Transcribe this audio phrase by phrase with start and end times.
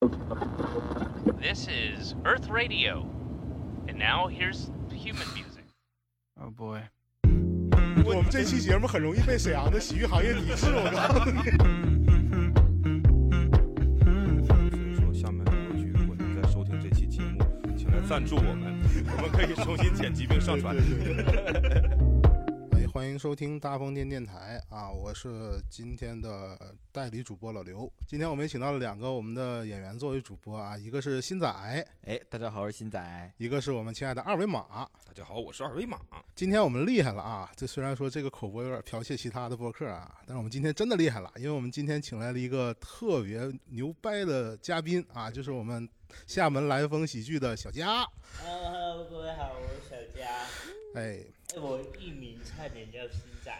[0.00, 3.04] This is Earth Radio.
[3.88, 5.64] And now here's human music.
[6.40, 6.82] Oh boy.
[8.04, 11.42] 我们这期节目很容易被沈阳的洗浴行业抵制，我告诉你。
[14.70, 17.44] 所以说，厦门旅游局，如果您在收听这期节目，
[17.76, 18.80] 请来赞助我们，
[19.16, 20.76] 我们可以重新剪辑并上传。
[20.76, 20.80] 哎，
[22.98, 24.90] 欢迎收听大风电电台啊！
[24.90, 26.58] 我是今天的
[26.90, 27.88] 代理主播老刘。
[28.08, 31.48] 今天我们也请到了两个我们的演员作为主播啊，一个是新仔，
[32.02, 33.32] 哎，大家好，我是新仔。
[33.36, 34.88] 一个是我们亲爱的二维码。
[35.06, 36.00] 大家好，我是二维码。
[36.34, 37.48] 今天我们厉害了啊！
[37.54, 45.88] 这虽然说这个口播有点剽窃其他的播客啊，但是我们今天真的厉害了，因为我们今天请来了一个特别牛掰的嘉宾啊，就是我们
[46.26, 48.04] 厦门来风喜剧的小佳。
[48.42, 50.26] Hello，各位好，我是小佳。
[50.94, 51.24] 哎，哎，
[51.56, 53.50] 我艺名差点叫新仔，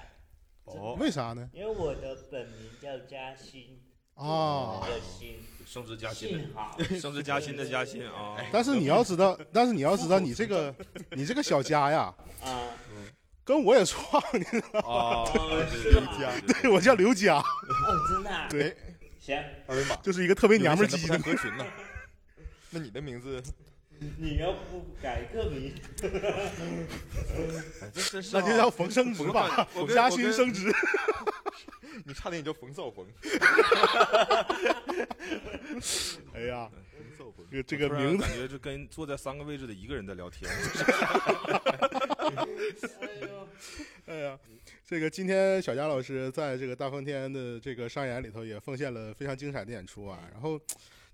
[0.65, 1.49] 哦，为啥呢？
[1.55, 3.81] 因为我的本名叫嘉欣。
[4.15, 6.77] 啊叫欣，升职加薪幸好。
[6.77, 8.37] 的， 升职加薪的加薪啊！
[8.53, 10.75] 但是你要知道，但是你要知道，你这个
[11.13, 12.69] 你这个小家呀，啊，
[13.45, 14.89] 跟我也撞，你知道吗？
[14.89, 16.13] 啊，哦对是吗
[16.47, 17.45] 对对我叫刘佳，哦，
[18.11, 18.49] 真的、啊。
[18.51, 18.77] 对，
[19.21, 21.17] 行，二维码，就是一个特别娘们儿不鸡的。
[21.17, 21.65] 太合群呢。
[22.71, 23.41] 那你的名字，
[24.19, 25.75] 你要不改个名，
[28.33, 30.73] 那就叫冯升职吧，我跟嘉欣升职。
[32.05, 33.05] 你差点也叫冯绍峰。
[36.33, 40.49] 哎呀，冯绍峰这个这个名字感觉就跟坐在三个位置的一个人在聊天。
[43.01, 43.49] 哎呦，
[44.07, 44.39] 哎呀，
[44.87, 50.21] 这个今天小佳老师在这个大风天的这个商演里头也奉献了非常精彩的演出啊。
[50.33, 50.59] 然后，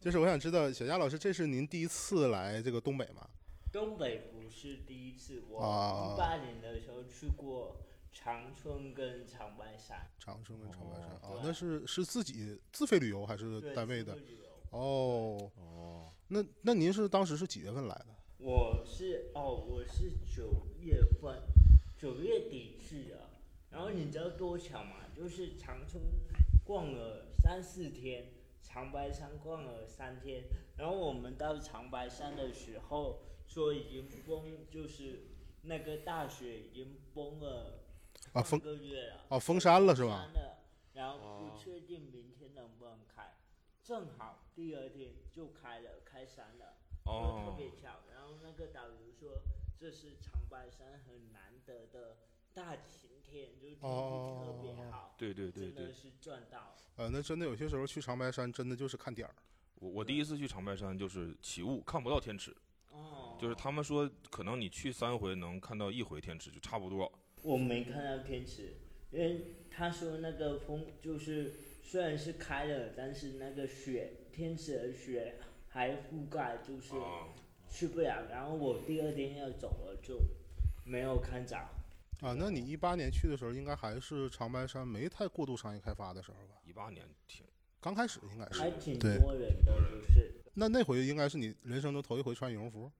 [0.05, 3.27] 就是我想知道，小佳老师，这是您第一次来这个东北吗？
[3.73, 7.79] 东北不是第一次，我啊一八年的时候去过
[8.13, 10.07] 长春跟长白山。
[10.19, 14.21] 长春跟长白山哦啊，那是是自己自费旅游还是单位的自？
[14.21, 18.07] 助旅游哦，哦，那那您是当时是几月份来的？
[18.37, 21.41] 我是哦，我是九月份，
[21.97, 23.31] 九月底去的。
[23.71, 24.97] 然后你知道多巧吗？
[25.17, 26.03] 就是长春
[26.63, 28.27] 逛了三四天，
[28.65, 30.43] 长白山逛了三天。
[30.77, 35.27] 然后我们到长白山的时候，说已经封，就是
[35.63, 37.85] 那个大雪已经封了
[38.33, 39.27] 啊，半封个月了。
[39.29, 40.25] 哦封山了是吧？
[40.25, 40.59] 封山了，
[40.95, 43.35] 然后哦不确定明天能不能开，
[43.83, 46.79] 正好第二天就开了，开山了。
[47.05, 48.01] 就特哦，别巧。
[48.13, 49.43] 然后那个导游说，
[49.79, 52.17] 这是长白山很难得的
[52.55, 53.04] 大晴
[53.35, 56.73] 天，就是天气特别好，对对对对真的，是赚到。
[56.95, 59.35] 呃，那真的有些时候去长白山真的就是看点儿。
[59.81, 62.55] 我我第一次去长白山就是起雾，看不到天池，
[62.93, 67.11] 哦，就是他们说可能你去三回能看到一回天池，就差不多。
[67.43, 68.77] 我没看到天池，
[69.11, 71.53] 因为他说那个风就是
[71.83, 77.27] 虽然是开了，但是那个雪天池的雪还覆盖，就是啊，
[77.69, 78.29] 去不了。
[78.31, 80.21] 然后我第二天要走了，就
[80.85, 81.59] 没有看着。
[82.25, 86.55] 啊，那你一八年去的时候，应该还是长白山没太过度商业开发的时候吧？
[86.65, 87.45] 一八年挺
[87.83, 88.61] 刚开始应该是。
[88.61, 90.43] 还挺多人的，就是。
[90.55, 92.91] 那那回应该是你人生中头一回穿羽绒服。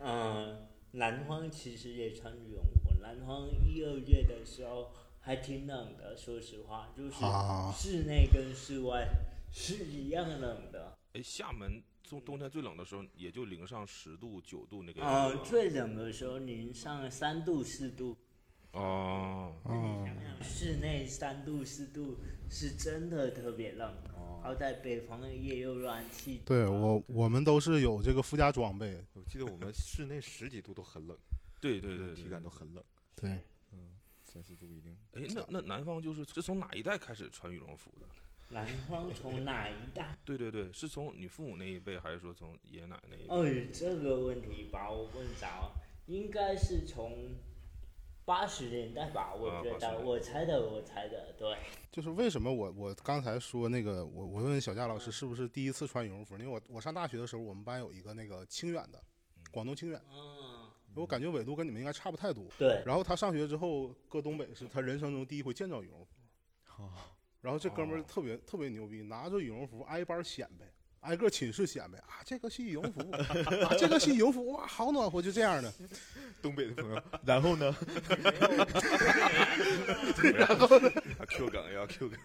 [0.00, 9.08] 嗯，南方其实也穿羽绒服，南方一二月的时候还挺冷的，说实话，就是啊室内跟室外
[9.50, 10.98] 是一样冷的。
[11.14, 15.42] 哎，厦门冬冬天最冷的时候也就零上十度九度那个啊、样。
[15.42, 18.18] 最冷的时候零上三度四度，
[18.72, 20.06] 哦，嗯，
[20.42, 22.18] 室内三度四度
[22.50, 23.94] 是真的特别冷。
[24.42, 26.42] 好歹北方也有暖气。
[26.44, 29.00] 对我我们都是有这个附加装备。
[29.12, 31.16] 我记得我们室内十几度都很冷，
[31.60, 32.82] 对对对对，体感都很冷，
[33.14, 33.30] 对，
[33.72, 33.92] 嗯
[34.24, 34.96] 三四度一定。
[35.12, 38.06] 哎，那那南方就是是从哪一代开始穿羽绒服的？
[38.48, 40.18] 南方从哪一代？
[40.24, 43.28] 对对对，是从你父母那一辈，还是说从爷爷奶奶那一辈？
[43.28, 45.46] 哦，这个问题把我问着，
[46.06, 47.30] 应该是从
[48.24, 51.56] 八十年代吧，我啊80觉得，年我猜的，我猜的，对。
[51.90, 56.36] 就是为什么我我刚才说那个，我我问小佳老师是不是第一次穿羽绒服？
[56.38, 59.02] 因为我我上大学的时候，我们班有一个那个清远的，
[59.50, 62.46] 广东清远，嗯，我感觉纬度跟你们应该差不太多。
[62.58, 66.14] 对，然后他上学之后搁东北是他人生中第一回见着羽绒服，
[67.40, 68.04] 然后这哥们儿哦。
[68.06, 70.64] 特别特别牛逼，拿着羽绒服挨班显摆，
[71.02, 75.72] 挨个寝室显摆啊，这个是羽绒服，啊，这个是羽绒服，哇，好暖和，就这样的。
[76.40, 77.74] 东北的朋友，然后呢？
[80.34, 80.90] 然后呢
[81.28, 82.18] Q 梗要 Q 梗。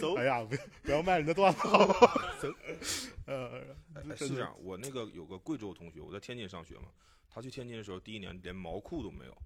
[0.00, 2.20] 走哎呀，不不要卖人的段子，好不好？
[3.26, 3.60] 呃，
[3.94, 6.88] 哎真的是这样，我那个有个贵州同学，我在天津上学嘛，
[7.28, 9.36] 他去天津的时候，第一年连毛裤都没有，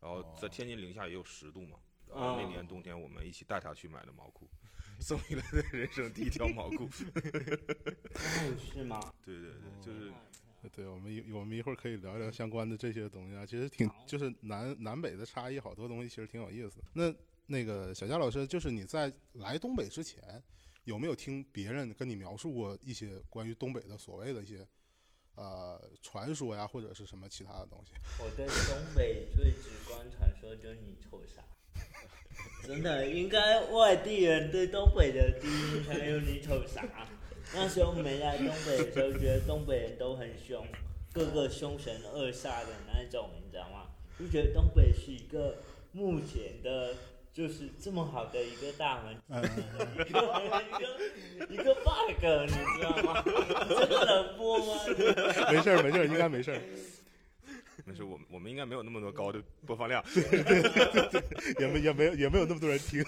[0.00, 1.78] 然后在天津零下也有十度嘛，
[2.10, 4.46] 然后那年冬天我们一起带他去买的毛裤，
[5.02, 6.84] 送你来的人生第一条毛裤。
[6.84, 9.00] 哦，是吗？
[9.24, 10.12] 对对对，就是
[10.72, 16.84] 对，我们一我们一会儿可以聊聊相关的这些东西啊，其实挺就是南南北的差异，好多东西其实挺有意思的。
[16.92, 17.14] 那
[17.46, 20.42] 那个小佳老师，就是你在来东北之前，
[20.84, 24.66] 有没有听别人跟你描述过一些关于东北的所谓的一些
[25.34, 27.92] 呃传说呀，或者是什么其他的东西？
[28.22, 31.42] 我对东北最直观传说就是你臭傻。
[32.66, 36.82] 真的，应该外地人对东北的第一印象就是你瞅啥。
[37.54, 40.64] 那时候没来东北的时候，觉得东北人都很凶，
[41.12, 43.88] 个个凶神恶煞的那种，你知道吗？
[44.18, 45.56] 就觉得东北是一个
[45.92, 46.94] 目前的，
[47.32, 49.42] 就是这么好的一个大门，嗯，
[50.08, 50.20] 一个
[51.48, 53.22] 一个一个 bug，你知道吗？
[53.68, 54.74] 这个能播吗？
[55.50, 56.60] 没事儿没事儿，应该没事儿，
[57.84, 60.02] 没事，我们我们应该没有那么多高的播放量。
[61.58, 63.04] 也没也没有也没有那么多人听。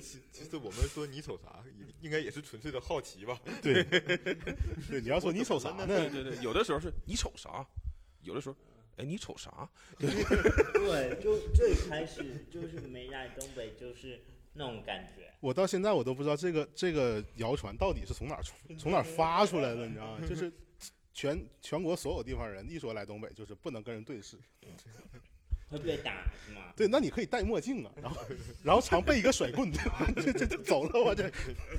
[0.00, 3.40] 其其实我们说你瞅啥，应应该也是纯粹的好奇吧。
[3.60, 5.86] 对对，你要说你瞅啥呢？
[5.86, 7.66] 对对对，有的时候是你瞅啥，
[8.22, 8.56] 有的时候，
[8.96, 9.68] 哎，你瞅啥？
[9.98, 14.20] 对，就最开始就是没来东北，就是
[14.54, 15.32] 那种感觉。
[15.40, 20.20] 我到现在我都不知道这个这个谣传到底是从哪儿出从哪发出来的，你知道吗？
[20.28, 20.52] 就是
[21.12, 24.36] 全全国所有地方人一说来东北，就是不能跟人对视。
[25.68, 26.70] 会被打是吗？
[26.76, 28.20] 对，那你可以戴墨镜啊，然后
[28.62, 29.72] 然后常备一个甩棍，
[30.16, 31.32] 这这这走了我这，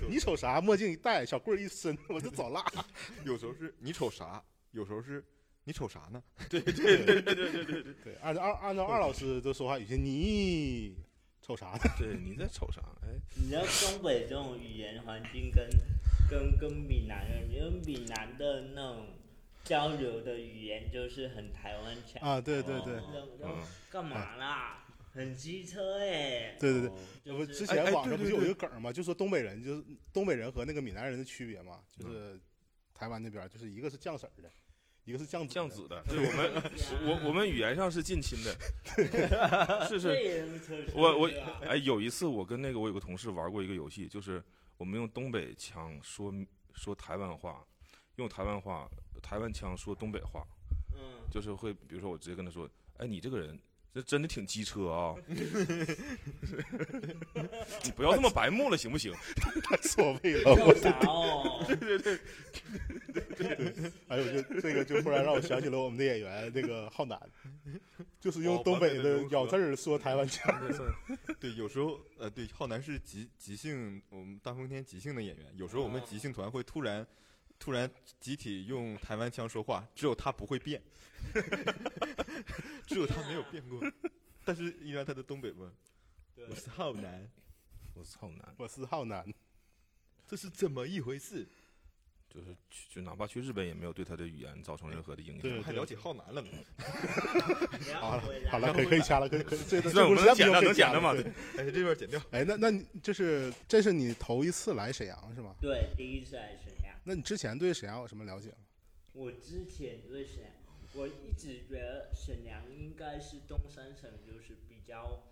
[0.09, 0.59] 你瞅啥？
[0.59, 2.65] 墨镜一戴，小棍儿一伸，我就走啦。
[3.23, 5.23] 有时候是你瞅啥，有时候是
[5.63, 6.23] 你瞅啥呢？
[6.49, 10.95] 对对对对对对对，按照二按照二老师的说话语气，你
[11.39, 11.79] 瞅啥呢？
[11.99, 12.81] 对，你在瞅啥？
[13.03, 15.69] 哎，你知道东北这种语言环境跟
[16.27, 19.05] 跟跟闽南人，因为闽南的那种
[19.63, 22.21] 交流的语言就是很台湾腔。
[22.21, 22.99] 啊，对对对。
[23.89, 24.79] 干嘛啦？
[25.13, 26.89] 很机车哎、对对对。
[26.89, 32.39] 不，就是之前网上不是有一个梗儿嘛，就说东北人就是东北人和那个闽南人的区别嘛，就是
[32.95, 34.49] 台湾那边儿就是一个是酱色儿的，
[35.05, 36.63] 一个是酱酱紫的，对我们
[37.05, 38.55] 我我们语言上是近亲的，
[39.87, 40.15] 是这
[40.57, 40.87] 是。
[40.95, 41.29] 我我
[41.61, 44.43] 哎，有一次我跟那个我有个同事玩过一个游戏，就是
[44.77, 46.33] 我们用东北腔说
[46.73, 47.63] 说台湾话，
[48.17, 48.89] 用台湾话
[49.21, 50.45] 台湾腔说东北话，
[50.93, 50.99] 嗯，
[51.31, 53.57] 就是会比如说我直接跟他说，哎，你这个人
[53.93, 55.15] 这真的挺机车啊，
[57.83, 59.13] 你不要这么白目了行不行？
[59.63, 61.65] 太所谓了，叫我啥哦？
[64.07, 67.19] 哎呦，就这个就忽然让我想起了我们的演员那个浩南，
[68.19, 70.53] 就是用哦东北的咬字儿说台湾腔。
[71.39, 75.45] 对，有时候呃，对，浩南是即即兴，我们大风天即兴的演员。
[75.55, 77.05] 有时候我们即兴团会突然
[77.63, 77.89] 突然
[78.19, 80.81] 集体用台湾腔说话，只有他不会变，
[82.85, 83.79] 只有他没有变过。
[84.43, 85.65] 但是依然他的东北味。
[86.35, 87.25] 对我是浩南，
[87.93, 89.25] 我是浩南，我是浩南，
[90.27, 91.47] 这是怎么一回事？
[92.29, 95.63] 就是去就哪怕去日本也没有对他的语言造成任何的影对响。
[95.63, 96.49] 还了解浩南了呢。
[98.01, 101.23] 好了好了，可以可以掐了，可以可以，这这这我们能剪的这不是可以能剪的嘛对
[101.55, 102.21] 哎，这边剪掉。
[102.31, 105.55] 哎，那那你就是这是你头一次来沈阳是吗？
[105.61, 106.82] 对，第一次来沈阳。
[107.03, 108.57] 那你之前对沈阳有什么了解吗？
[109.13, 110.51] 我之前对沈阳，
[110.93, 115.23] 我一直觉得沈阳应该是东三省就是比较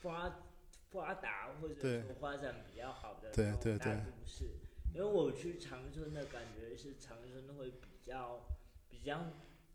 [0.00, 0.42] 发
[0.90, 3.90] 发达或者对说发展比较好的大对对都
[4.26, 4.50] 市。
[4.94, 8.44] 因为我去长春的感觉是长春会比较
[8.90, 9.32] 比较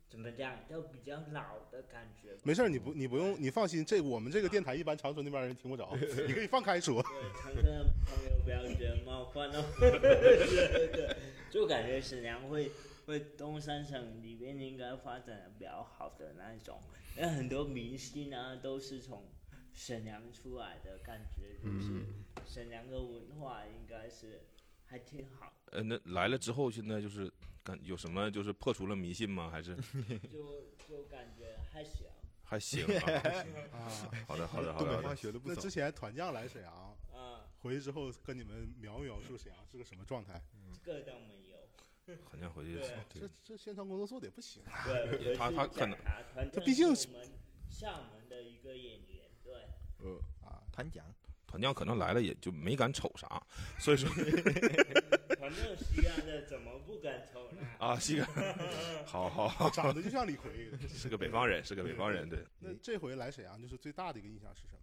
[0.09, 2.29] 怎么讲，都比较老的感觉。
[2.43, 5.95] 没事儿，你不你不用你放心，这我们这个电台一般长春那边人听不着，
[6.27, 7.03] 你可以放开说。
[7.03, 9.63] 对，长春的朋友不要觉得冒犯哦。
[9.79, 11.15] 对对，
[11.51, 12.71] 就感觉沈阳会
[13.05, 16.79] 会东三省里面应该发展的比较好的那一种，
[17.17, 19.25] 因为很多明星啊都是从
[19.73, 22.05] 沈阳出来的感觉，就是
[22.45, 24.41] 沈阳的文化应该是
[24.85, 27.31] 还挺好，呃，那来了之后，现在就是
[27.67, 29.49] 感有什么就是破除了迷信吗？
[29.51, 29.75] 还是
[30.31, 32.07] 就就感觉还行。
[32.43, 33.11] 还行啊？
[33.75, 33.91] 啊，
[34.25, 35.37] 好的，好的，好的，东北话学的。
[35.37, 35.69] 不少那之。
[35.69, 36.73] 前团将来沈阳，
[37.13, 40.41] 啊，回去之后跟你们描描述沈阳是个什么状态？
[40.81, 41.57] 这个倒没有。
[42.23, 42.79] 好像回去
[43.13, 44.63] 这这宣传工作做的也不行。
[44.85, 45.97] 对，他他可能
[46.53, 47.29] 他毕竟是是我们
[47.69, 49.53] 厦门的一个演员，对。
[49.99, 51.05] 呃啊，团奖。
[51.47, 53.41] 团将可能来了也就没敢瞅啥，
[53.79, 54.09] 所以说
[55.39, 57.61] 反正西安的怎么不敢瞅呢？
[57.79, 58.27] 啊，西安
[59.05, 60.51] 好好好，长得就像李逵。
[60.87, 62.45] 是个北方人，是个北方人，对。
[62.59, 64.79] 那这回来沈阳，就是最大的一个印象是什么？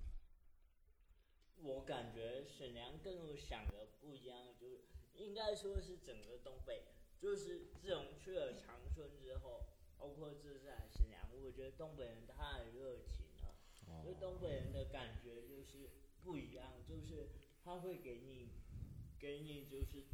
[1.61, 4.67] 我感觉沈阳跟我想的不一样，就
[5.15, 6.85] 应该说是整个东北，
[7.21, 9.67] 就是自从去了长春之后，
[9.99, 13.55] 包括这次来沈阳，我觉得东北人太热情了。
[14.03, 15.91] 就东北人的感觉就是
[16.25, 17.29] 不一样，就是
[17.63, 18.49] 他会给你
[19.19, 20.07] 给你就是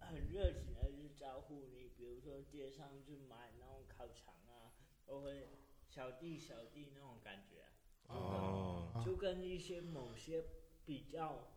[0.00, 4.72] 很热情的去招呼你，比如说街上去买那种烤肠啊，
[5.06, 5.48] 都会
[5.88, 7.64] 小弟小弟那种感觉，
[8.08, 10.44] 哦，啊就跟一些某些
[10.84, 11.48] 比较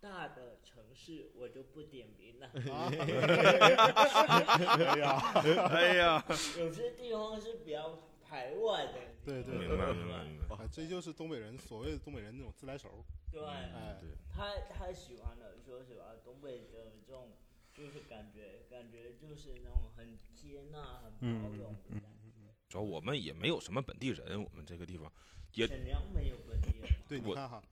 [0.00, 2.46] 大的城市，我就不点名了。
[2.72, 2.96] 啊哎
[4.98, 5.18] 呀，
[5.70, 6.24] 哎呀，
[6.58, 7.98] 有些地方是比较
[8.28, 8.92] 排外的。
[9.24, 10.24] 对对明白明白。
[10.24, 10.56] 明白。
[10.56, 17.32] 哎，这就是东北人所谓的东北人那种自来熟，对，哎，对，他他喜欢的，说实话，东北的这种
[17.74, 22.08] 就是感觉，感觉就是那种很接纳、很包容的感觉。
[22.68, 25.10] 主要我们也没有什么本地人，我们这个地方
[25.54, 26.88] 也沈阳没有本地人？
[27.08, 27.62] 对，你看哈，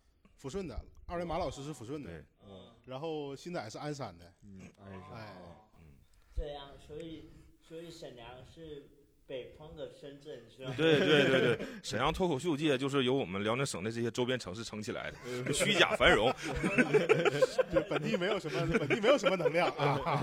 [0.41, 5.37] 抚顺的二维码老师是抚顺的，嗯，然后新仔是鞍山的，嗯，鞍山哎。
[5.81, 5.97] 嗯，
[6.35, 8.89] 这样，所以所以沈阳是
[9.27, 10.73] 北方的深圳是吧？
[10.77, 16.33] 对对对对，沈阳脱口秀界就是由我们辽宁省的这些周边城市撑起来的，虚假繁荣。
[17.73, 20.21] 就本地没有什么，本地没有什么能量啊。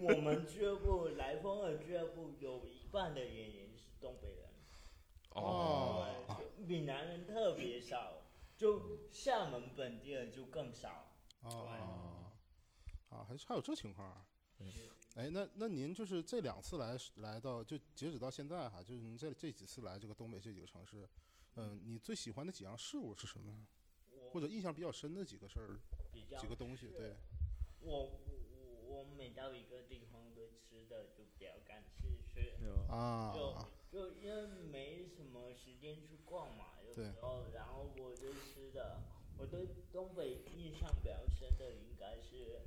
[0.00, 4.38] 我们俱乐部来风的俱乐部有一半的演员是东北人，
[5.30, 6.06] 哦，
[6.36, 8.18] 对，闽南人特别少，
[8.56, 11.06] 就厦门本地人就更少。
[11.42, 11.68] 哦，
[13.08, 14.16] 啊，还还有这情况啊？
[15.14, 21.08] 哎，那那您就是这两次来来到，就截止到现在哈，就是您这这几次来这个东北这几个城市，
[21.56, 23.66] 嗯、你最喜欢的几样事物是什么？
[24.32, 25.78] 或者印象比较深的几个事儿、
[26.12, 26.88] 比较几个东西？
[26.88, 27.14] 对，
[27.80, 32.56] 我我我每到一个地方对吃的就比较感兴趣，
[32.88, 33.54] 啊，就
[33.92, 39.00] 就因为没什么时间去逛嘛，有对时候，然后我对吃的，
[39.38, 42.62] 我对东北印象比较深的应该是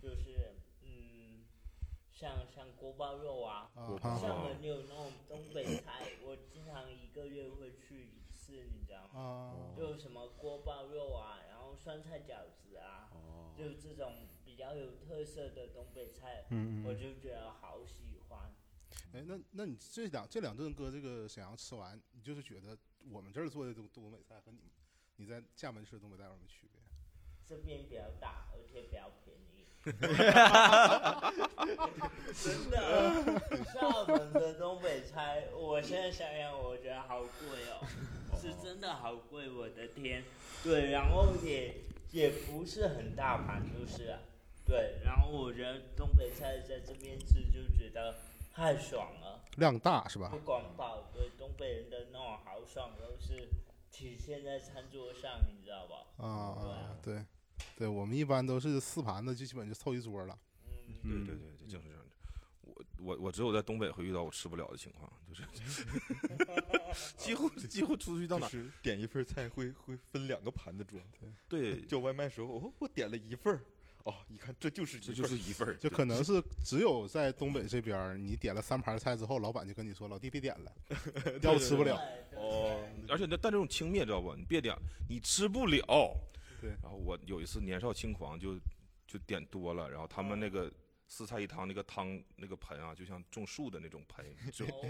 [0.00, 0.61] 就是嗯，
[2.22, 9.20] 像像锅包肉啊，啊厦门有那种东北菜，我经常一个月会去一次，你知道吗？
[9.20, 16.86] 啊就什么锅包肉啊，然后酸菜饺子啊，哦，就这种比较有特色的东北菜，嗯嗯。
[16.86, 18.54] 我就觉得好喜欢。
[19.12, 22.78] 哎，那那你这两这两顿搁这个沈阳吃完，你就是觉得
[23.10, 24.70] 我们这儿做的东东北菜和你
[25.16, 26.80] 你在厦门吃的东北菜有什么区别？
[27.44, 29.51] 这边比较大，而且比较便宜。
[29.84, 29.94] 真
[32.70, 33.40] 的，
[33.72, 37.28] 厦门的东北菜，我现在想想，我觉得好贵
[37.70, 37.84] 哦，
[38.40, 40.22] 是真的好贵，我的天。
[40.62, 41.74] 对，然后也
[42.12, 44.18] 也不是很大盘，就是啊。
[44.64, 48.14] 对，然后我觉得东北菜在这边吃就觉得
[48.54, 50.38] 太爽了，量大是吧不？
[50.38, 53.48] 管饱，对东北人的那种豪爽都是
[53.90, 56.24] 体现在餐桌上，你知道吧？
[56.24, 57.24] 啊，对，对，
[57.88, 60.38] 我们一般都是四盘子，就基本就凑一桌了。
[61.04, 62.02] 嗯，对对对，这正是这样。
[62.62, 65.42] 我我我只有在东北会遇到我吃不了的情况，就是
[67.18, 71.02] 几乎几乎出去到哪就，是点一份菜会会分两个盘子装。
[71.48, 73.60] 对，叫外卖时候，我我点了一份儿，
[74.04, 80.72] 哦，一看这就是这就是一份儿，就可能是只有在东北这边，你点了三盘菜之后，老板就跟你说：“老弟别点了，
[81.42, 82.00] 要不吃不了。
[82.30, 84.34] 对哦，而且那但这种轻蔑知道不？
[84.36, 84.76] 你别点，
[85.08, 86.16] 你吃不了。
[86.62, 86.70] 对。
[86.82, 88.54] 然后我有一次年少轻狂就
[89.06, 90.72] 就点多了，然后他们那个
[91.08, 94.88] 四菜一汤那个汤那个盆啊，就像种树的那种盆， 就哦。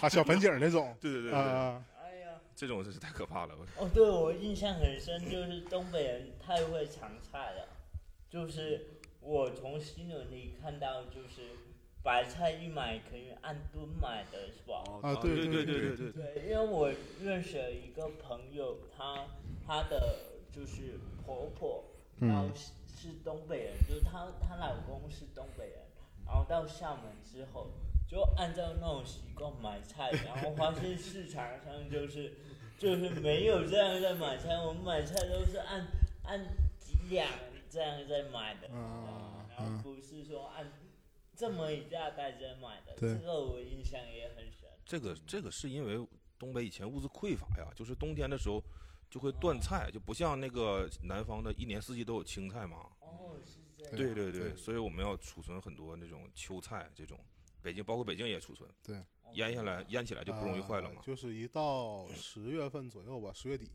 [0.00, 0.96] 啊， 小盆景那种。
[1.02, 3.54] 对对对对，啊，哎呀，这种真是太可怕了。
[3.58, 3.84] 我。
[3.84, 7.68] 哦，对我印象很深，就是东北人太会尝菜了，
[8.30, 8.86] 就是
[9.20, 11.42] 我从新闻里看到，就是
[12.02, 14.82] 白菜一买可以按吨买的，是吧？
[15.02, 19.26] 啊对对对对对对，对，因为我认识了一个朋友，她
[19.72, 20.18] 她的
[20.52, 21.82] 就是婆婆，
[22.20, 25.78] 然后嗯是是东北人，就是她她老公是东北人，
[26.26, 27.68] 然后到厦门之后，
[28.06, 32.34] 就按照那种习惯买菜，然后发现市场上就是
[32.76, 35.86] 就是没有这样在买菜，我们买菜都是按
[36.24, 36.38] 按
[36.78, 37.26] 几两
[37.70, 40.70] 这样在买的，啊然后不是说按
[41.34, 44.68] 这么一大袋在买的，这个我印象也很深。
[44.84, 46.06] 这个这个是因为
[46.38, 48.62] 东北以前物资匮乏呀，就是冬天的时候
[49.12, 52.78] 就会断菜，就不像那个南方的一年四季都有青菜嘛。
[53.00, 53.94] 哦，是这样。
[53.94, 57.20] 对对对，所以我们要储存很多那种秋菜，这种
[57.60, 59.04] 北京包括北京也储存，对，
[59.34, 61.02] 腌下来腌起来就不容易坏了嘛呃。
[61.02, 63.70] 就是一到十月份左右吧，十月底，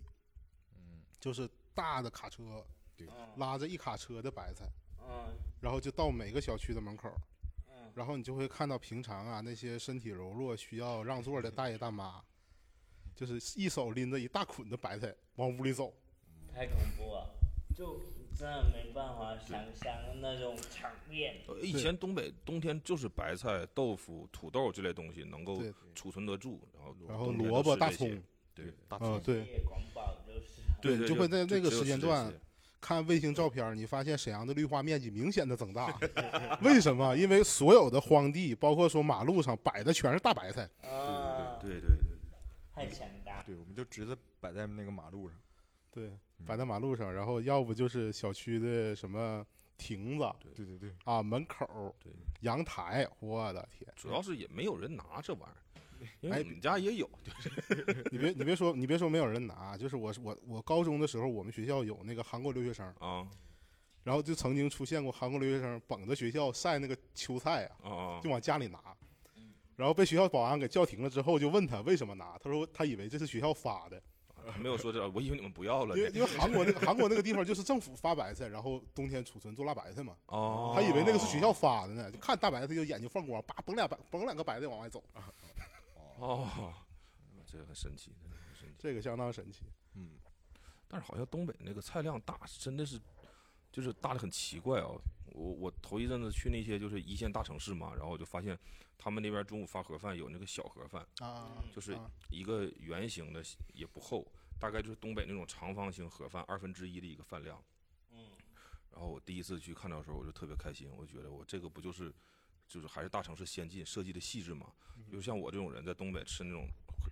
[0.74, 2.66] 嗯，就是大的卡车
[2.96, 4.66] 对拉着一卡车的白菜，
[5.08, 7.14] 嗯然后就到每个小区的门口，
[7.70, 12.24] 嗯，然后你就会看到平常啊那些身体柔弱需要让座的大爷大妈，
[13.18, 15.92] 就是一手拎着一大捆的白菜往屋里走。
[16.54, 17.30] 太恐怖了，
[17.76, 18.00] 就
[18.38, 21.36] 真的没办法想象那种场面。
[21.48, 25.62] 呃以前东北冬天就是白菜、豆腐、土豆这类东西能够，
[25.96, 28.08] 储存得住，然后然后萝卜、大葱，
[28.56, 30.62] 对大啊对夜光宝就是。
[30.80, 32.32] 对对，就会在那个时间段
[32.80, 36.00] 看卫星照片，你发现沈阳的绿化面积明显的增大，
[36.62, 37.18] 为什么？
[37.18, 40.70] 因为所有的荒地，包括说马路上摆的全是大白菜，
[41.60, 41.97] 对对对，
[42.78, 43.42] 太强大。
[43.44, 45.38] 对，我们就直接摆在那个马路上。
[45.90, 46.12] 对，
[46.46, 49.44] 摆在马路上，然后要不就是小区的什么
[49.78, 53.92] 亭子对对对，啊、门口、对阳台，我的天！
[53.96, 63.28] 主要是也没有人拿这玩意儿，因哎为我们家也有，就是 你别你别说，你别说没有人拿，就是我我我高中的时候，我们学校有那个韩国留学生，啊
[64.04, 68.80] 然后就曾经出现过韩国留学生捧着学校晒那个秋菜啊，啊啊就往家里拿，
[69.78, 74.02] 然后被学校保安给叫停了之后，就问他为什么拿，他说他以为这是学校发的，
[74.60, 75.96] 没有说这，我以为你们不要了。
[75.96, 85.04] 因为因为韩国那个韩国那个地方就是政府发白菜，然后冬天储存做辣白菜嘛，哦，他以为那个是学校发的呢，就看大白菜就眼睛放光，叭崩俩白崩两个白菜往外走，
[86.18, 86.74] 哦，
[87.46, 88.76] 这个很神奇，真的很神奇。
[88.80, 89.64] 这个相当神奇。
[89.94, 90.10] 嗯，
[90.88, 93.00] 但是好像东北那个菜量大，真的是
[93.72, 94.88] 就是大的很奇怪啊。
[95.34, 98.58] 我我头一阵子去那些就是一线大城市嘛，然后我就发现
[98.98, 103.44] 他们那边中午发盒饭有那个小盒饭，啊，就是啊一个圆形的，
[103.74, 104.26] 也不厚，
[104.60, 107.64] 大概就是东北那种长方形盒饭二分之一的一个饭量。
[108.10, 108.30] 嗯，
[108.92, 112.12] 然后我第一次去看到的时候，我就特别开心，我就觉得我这个不就是，
[112.68, 114.72] 就是还是大城市先进，设计的细致嘛。
[115.12, 116.68] 就像我这种人在东北吃那种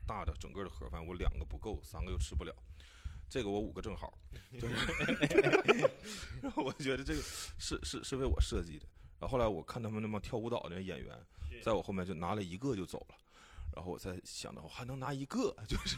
[0.08, 2.56] 大的整个的盒饭，我两个不够，三个又吃不了，
[3.29, 4.17] 这个我五个正好，
[4.60, 4.75] 就是，
[6.41, 7.22] 然后我觉得这个
[7.58, 8.86] 是是是为我设计的。
[9.20, 11.17] 然后后来我看他们那帮跳舞蹈的演员，
[11.63, 13.15] 在我后面就拿了一个就走了，
[13.75, 15.98] 然后我才想到我还能拿一个，就是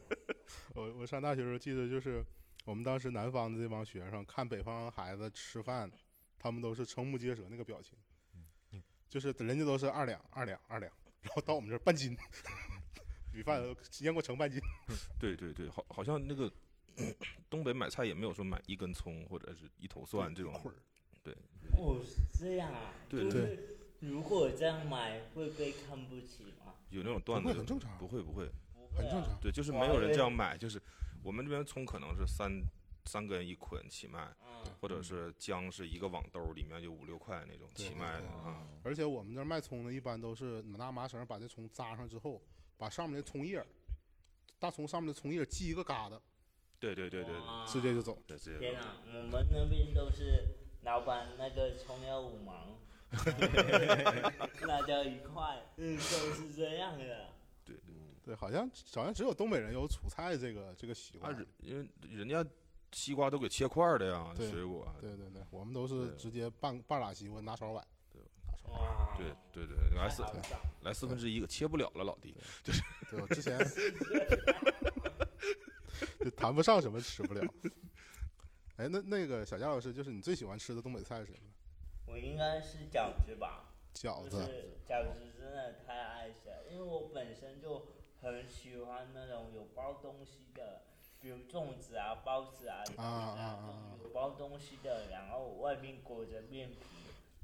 [0.74, 2.24] 我我上大学的时候记得就是
[2.64, 5.90] 我们当时南方的这帮学生看北方孩子吃饭，
[6.38, 7.98] 他们都是瞠目结舌那个表情，
[9.08, 12.16] 就是人家都是二两二两二两，然后到我们这儿半斤，
[13.36, 14.60] 米饭都验过成半斤。
[15.20, 16.50] 对对对，好好像那个
[17.50, 21.36] 东北买菜也没有说买一根葱或者是一头蒜这种一，捆儿
[21.76, 26.74] 哦，是这样啊，对就是如果这样买会被看不起吗？
[26.90, 28.48] 有那种段子很正常不会不会，
[28.96, 29.38] 很正常。
[29.40, 30.80] 对，就是没有人这样买，就是
[31.22, 32.62] 我们这边葱可能是三
[33.04, 38.66] 三根一捆起卖，嗯，或者是姜是一个网兜里面就五六块那种起卖的哦啊。
[38.84, 42.40] 而且我们这儿卖葱的，一般都是拿麻绳把这葱扎上之后，
[42.76, 43.66] 把上面的葱叶儿，
[44.58, 46.20] 大葱上面的葱叶儿系一个疙瘩，
[46.78, 48.18] 对对对对对，直接就走。
[48.26, 50.44] 对直接天哪，我们那边都是
[50.82, 52.78] 老板那个葱要五毛，
[54.66, 57.28] 辣椒一块，嗯，都是这样的。
[57.64, 57.76] 对，
[58.24, 61.36] 对好像好像只有东北人有储菜这个这个习啊惯。
[61.36, 62.44] 人因为人家
[62.92, 64.86] 西瓜都给切块儿的呀，对水果。
[65.00, 67.84] 对对对，我们都是直接半半拉西瓜拿勺碗，
[69.16, 70.22] 对对对对，来四
[70.82, 72.34] 来四分之一个切不了了，老弟。
[72.62, 73.58] 就是对，我之前
[76.20, 77.42] 就谈不上什么吃不了。
[78.76, 81.38] 哎，那那个小佳老师，就是你最喜欢吃的东北菜是什么？
[82.06, 84.44] 我应该是饺子吧，饺子。
[84.44, 87.86] 是饺子真的太爱吃了，因为我本身就
[88.20, 90.82] 很喜欢那种有包东西的，
[91.22, 96.76] 比如粽子啊、包子啊、啊啊啊有包东西的，然后外面裹着面皮。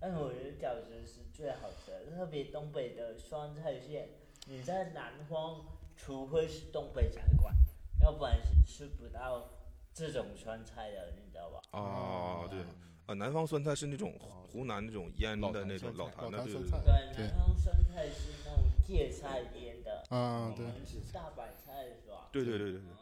[0.02, 4.08] 但是我觉得饺子是最好吃的，特别东北的酸菜馅，
[4.48, 5.64] 你在南方，
[5.96, 7.54] 除非是东北菜馆，
[8.00, 9.48] 要不然是吃不到
[9.94, 11.60] 这种酸菜的，你知道吧？
[11.70, 12.58] 哦，对
[13.06, 17.14] 啊，南方酸菜是那种湖湖南那种腌的那种老坛的，对对酸菜对。
[17.14, 22.28] 对，对南方酸菜是那种芥菜腌的，啊，对是大白菜是吧？
[22.32, 22.96] 对对对对对，嗯，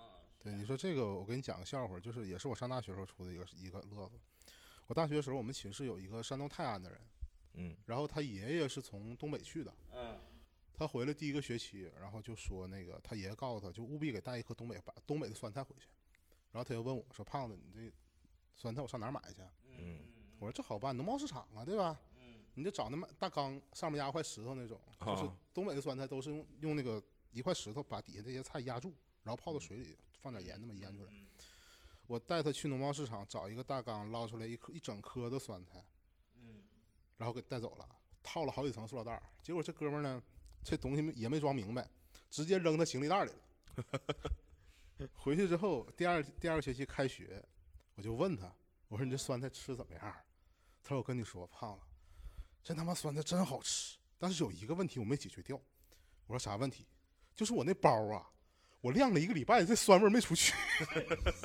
[0.45, 4.19] 对，你说这个，我给你讲个笑话，就是也是我上大学时候出的一个一个乐子。
[4.91, 7.01] 我大学的时候，我们寝室有一个山东泰安的人，
[7.55, 10.19] 嗯然后他爷爷是从东北去的，嗯，
[10.75, 15.87] 他回来第一个学期，然后就说那个他爷爷告诉他，就务必给带一颗东北把东北的酸菜回去。
[16.51, 17.95] 然后他就问我说：“胖子，你这
[18.57, 20.01] 酸菜我上哪儿买去啊？”嗯
[20.41, 21.97] 我说：“这好办，农贸市场啊，对吧？
[22.17, 27.01] 嗯你就找那么大缸，上面压块石头那种，就是啊东北的酸菜都是用用那个
[27.31, 31.13] 一块石头把底下这些菜压住，然后泡到水里，放点盐那么腌出来。
[31.13, 31.29] 嗯
[32.11, 35.81] 我带他去农贸市场找一个大缸，捞出来一颗一整颗的酸菜，
[36.35, 36.61] 嗯
[37.17, 37.89] 然后给带走了，
[38.21, 39.23] 套了好几层塑料袋儿。
[39.41, 40.21] 结果这哥们儿呢，
[40.65, 41.89] 这东西也没装明白，
[42.29, 44.01] 直接扔他行李袋里了。
[45.15, 47.41] 回去之后，第二第二个学期开学，
[47.95, 48.53] 我就问他，
[48.89, 50.03] 我说你这酸菜吃怎么样？
[50.83, 51.83] 他说我跟你说，胖子，
[52.61, 55.57] 这他妈酸菜真好吃，但是有一个问题我没解决掉。
[56.27, 56.85] 我说啥问题？
[57.37, 58.29] 就是我那包啊，
[58.81, 60.55] 我晾了一个礼拜，这酸味儿没出去。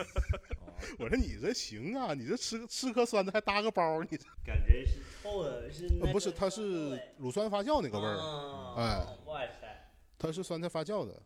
[1.00, 11.22] 我说你这行啊，你这吃吃颗酸菜还搭个包，你这、感觉是臭的，是那呃、不是它是乳酸发酵那个味儿，哦哎，哇塞，它是酸菜发酵的。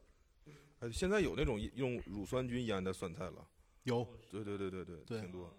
[0.80, 3.46] 呃，现在有那种用乳酸菌腌的酸菜了，
[3.84, 5.54] 有，对对对对对，对挺多。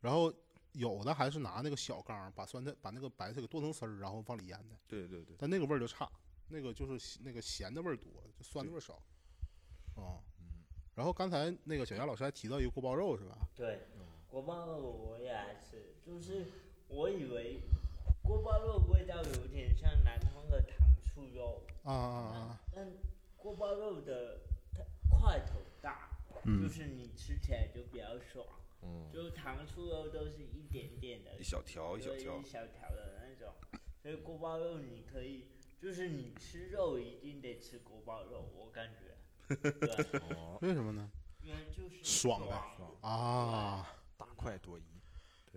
[0.00, 0.32] 然后
[0.72, 6.08] 有的还是拿那个小缸把酸菜把那个白菜给剁成丝儿，然后往里腌的，对对对，但那个味儿就差，
[6.48, 9.02] 那个就是那个咸的味儿多，就酸的味儿少。
[9.96, 10.18] 啊、
[10.94, 13.36] 然后刚才那个小杨老师还提到一个锅包肉是吧？
[13.54, 13.80] 对，
[14.28, 16.46] 锅包肉我也爱吃，就是
[16.88, 17.60] 我以为
[18.22, 22.60] 锅包肉味道有点像南方的糖醋肉，啊啊啊！
[22.74, 22.90] 但
[23.36, 24.40] 锅包肉的
[24.72, 26.10] 它块头大，
[26.44, 28.46] 就嗯，是你吃起来就比较爽。
[28.82, 33.54] 嗯，就糖醋肉都是一点点的，一小条一小条一，小条的那种，
[34.02, 35.46] 所以锅包肉你可以，
[35.80, 39.13] 就是你吃肉一定得吃锅包肉，我感觉，对，
[40.30, 41.10] 哦，为什么呢？
[41.42, 43.08] 因为就是爽呗。
[43.08, 44.82] 啊，大快朵颐。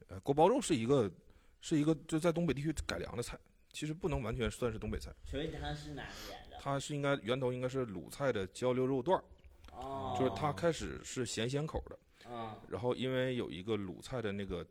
[0.09, 1.11] 呃，锅包肉是一个
[1.61, 3.37] 是一个就在东北地区改良的菜，
[3.71, 6.57] 其实不能完全算是东北菜，所以它是哪里来的？
[6.59, 9.23] 它是应该源头应该是鲁菜的焦溜肉段儿，
[9.71, 14.65] 哦，就是它开始是咸咸口的，嗯，然后因为有一个鲁菜的那个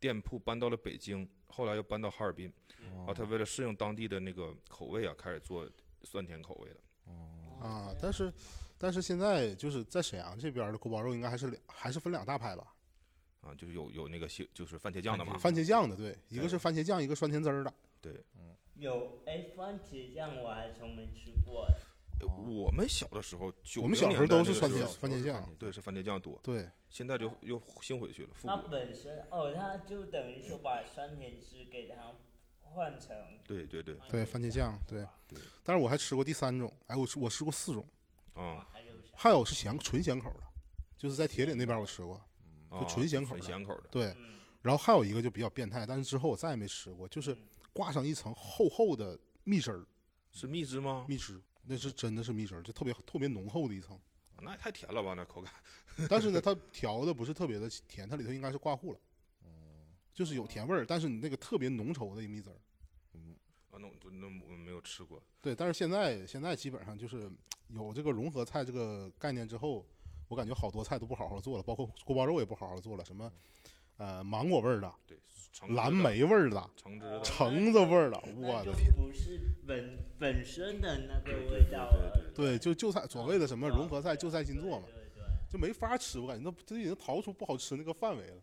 [0.00, 5.68] 店铺搬到了北京，后来又搬到哈尔滨，然哦后他为了适应当地的那个口味啊，开始做
[6.02, 6.76] 酸甜口味的。
[7.62, 8.32] 啊，但是
[8.78, 12.74] 但是现在就是在沈阳这边的锅包肉应该还是两还是分两大派吧？
[13.40, 17.72] 啊，就是有有那个西就是番茄酱的嘛，番茄酱的对，一个是番茄酱，一个酸甜汁儿的。
[18.00, 21.66] 对，嗯有哎，番茄酱我还从没吃过
[22.46, 28.56] 我们小的时候，九我们小时候都是番番茄番茄酱，对，是番茄酱多，对，现在就又兴回去了，复它。
[28.70, 32.14] 本身哦，它就等于说把酸甜汁给它
[32.72, 35.38] 换成对对对，对番茄酱对对。
[35.62, 37.86] 但是我还吃过第三种，哎，我吃我吃过四种，
[38.34, 39.12] 啊，还有啥？
[39.14, 40.40] 还有是咸纯咸口的，
[40.96, 42.14] 就是在铁岭那边我吃过，
[42.68, 44.06] 啊就纯咸口的纯咸口的，对。
[44.18, 47.36] 嗯，然后还有一个就比较变态，但是之后我再也没吃过，就是
[47.72, 49.86] 挂上一层厚厚的蜜汁儿，
[50.30, 51.04] 是蜜汁吗？
[51.08, 53.98] 蜜汁，那是真的是蜜汁儿，就特别特别浓厚的一层。
[54.40, 55.52] 那也太甜了吧，那口感。
[56.08, 58.98] 但是呢，它调的不是特别的甜，它里头应该是挂糊了，
[60.12, 62.56] 就是有甜味儿，但是你那个特别浓稠的蜜汁儿。
[63.70, 65.22] 啊，那我那我没有吃过。
[65.40, 67.30] 对，但是现在现在基本上就是
[67.68, 69.86] 有这个融合菜这个概念之后，
[70.28, 73.32] 我感觉好多菜都不好好做了，包括锅包肉也不好好做了，什么
[73.96, 78.92] 呃芒果味儿的、对，的蓝、莓味儿的、橙汁的，橙子味儿的，我的天！
[78.94, 82.32] 不是本本身的那个味道了。
[82.34, 88.36] 对，就就菜所谓的什么融合菜就菜新做嘛，对对就没法吃，我感觉那都已经逃出不好吃那个范围了。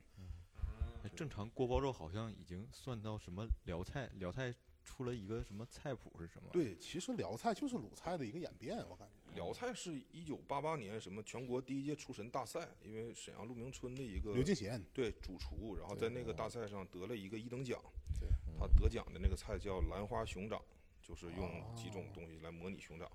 [1.04, 9.36] 哎正常锅包肉好像已经算到什么辽菜，辽菜出了一个什么菜谱是什么？，对，其实辽菜就是鲁菜的一个演变，我感觉。
[9.36, 17.80] 辽菜是一九八八年什么全国第一届厨神大赛，因为沈阳鹿鸣村的一个刘敬贤，对主厨，然后在那个大赛上得了一个一等奖。
[18.20, 18.28] 对，
[18.60, 20.60] 他得奖的那个菜叫兰花熊掌，
[21.02, 23.10] 就是用几种东西来模拟熊掌，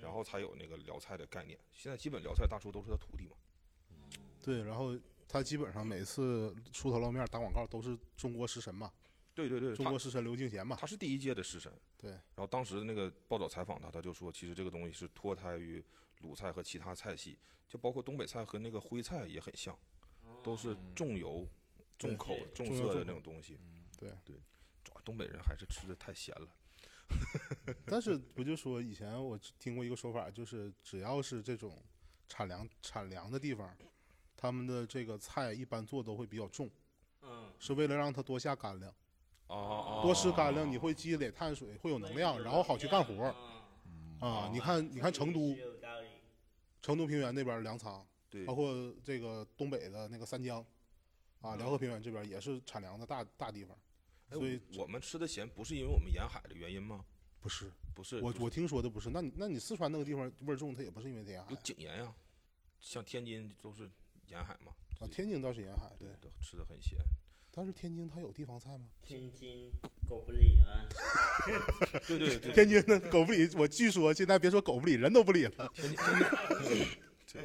[0.00, 1.58] 然后才有那个辽菜的概念。
[1.74, 3.36] 现在基本辽菜大厨都是他徒弟嘛。
[4.40, 8.90] 对，然后他基本上每次出头露面打广告都是中国食神嘛，
[9.34, 10.76] 对对对，中国食神刘敬贤嘛。
[10.80, 11.70] 他是第一届的食神。
[11.98, 15.84] 对，然后当时那个报道采访他，他就说，其实这个东西是脱胎于
[16.20, 17.38] 鲁菜和其他菜系，
[17.68, 19.76] 就包括东北菜和那个徽菜也很像，
[20.42, 21.46] 都是重油、
[21.98, 23.58] 重口、重色的那种东西。
[23.98, 24.36] 对对，
[24.82, 26.48] 主要东北人还是吃的太咸了。
[27.84, 31.82] 但是不就说以前我听过一个说法，就是只要是这种
[32.28, 33.76] 产粮产粮的地方，
[34.40, 36.70] 他们的这个菜一般做都会比较重，
[37.22, 38.94] 嗯，是为了让它多下干粮，
[39.48, 43.24] 哦多吃干粮你会积累碳水，会有能量，然后好去干活
[44.20, 44.48] 啊。
[44.52, 45.56] 你看，你看成都。
[46.80, 48.72] 成都平原那边粮仓，对包括
[49.02, 50.64] 这个东北的那个三江，
[51.40, 53.76] 啊，辽河平原这边也是产粮的大大地方，
[54.30, 57.04] 哎所以我们吃的咸不是因为我们沿海的原因吗？
[57.40, 59.10] 不是不是，就是我我听说的不是。
[59.10, 62.14] 那你那你四川那个地方味儿重，它也不是因为它沿海有井盐呀，
[62.80, 63.90] 像天津都是
[64.28, 66.98] 沿海嘛，啊，天津倒是沿海，对，都吃的很咸。
[67.50, 68.86] 但是天津它有地方菜吗？
[69.02, 69.70] 天津
[70.08, 70.86] 狗不理啊，
[72.06, 75.68] 对对对，天津的狗不理，我据说现在别说狗不理，人都不理了。
[75.74, 76.18] 天津天
[76.62, 76.86] 津，
[77.32, 77.42] 对，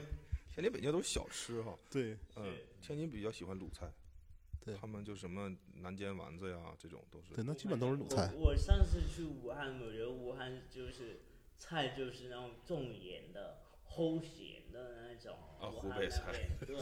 [0.54, 1.76] 天津北京都是小吃哈。
[1.90, 3.92] 对，嗯，天津比较喜欢鲁菜，
[4.60, 7.44] 对他们就什么南煎丸子呀，这种都是对，。
[7.44, 8.30] 那基本都是鲁菜。
[8.36, 11.22] 我我上次去武汉，我觉得武汉就是
[11.58, 15.38] 菜就是那种重盐的、齁咸的那种。
[15.62, 16.34] 啊 湖北菜
[16.66, 16.76] 对，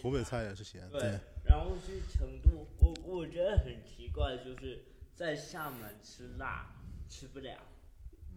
[0.00, 6.74] 湖北菜也是咸，对对，，然后去成都，我我觉得很奇怪，就是在厦门吃辣
[7.10, 7.58] 吃不了，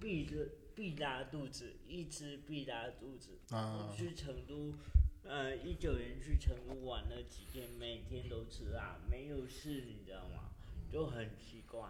[0.02, 3.40] 必着必拉肚子，一吃必拉肚子。
[3.56, 4.74] 啊我去成都，
[5.24, 10.50] 呃，一九年去成都玩了几天，每天都吃辣，没有事，你知道吗？
[10.92, 11.90] 就很奇怪。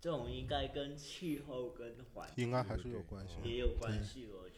[0.00, 3.36] 这种应该跟气候跟环境应该还是有关系。
[3.42, 4.57] 也有关系，我觉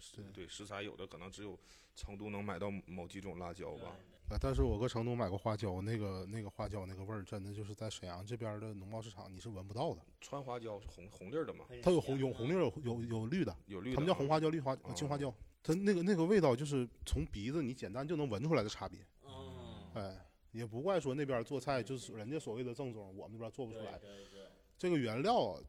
[0.00, 1.58] 是对食材有的可能只有
[1.94, 3.96] 成都能买到某几种辣椒吧。
[4.28, 10.02] 啊，但是我搁成都买过花椒，那个那个花椒那个味儿，真的就是在沈阳这边的农贸市场你是闻不到的。
[10.20, 13.94] 川花椒是红红粒儿的嘛，它有红有红粒儿，有有有绿的，有绿的。
[13.96, 15.34] 他们叫红花椒、绿花、哦青花椒。
[15.62, 19.00] 它那个那个味道就是从鼻子你简单就能闻出来的差别。
[19.24, 23.98] 嗯，哎，也不怪说那边做菜就是人家所谓的正宗，我们这边做不出来。
[23.98, 24.42] 对对，
[24.76, 25.60] 这个原料啊，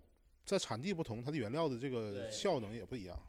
[0.46, 3.18] 在产地不同，它的原料的这个效能也不一样，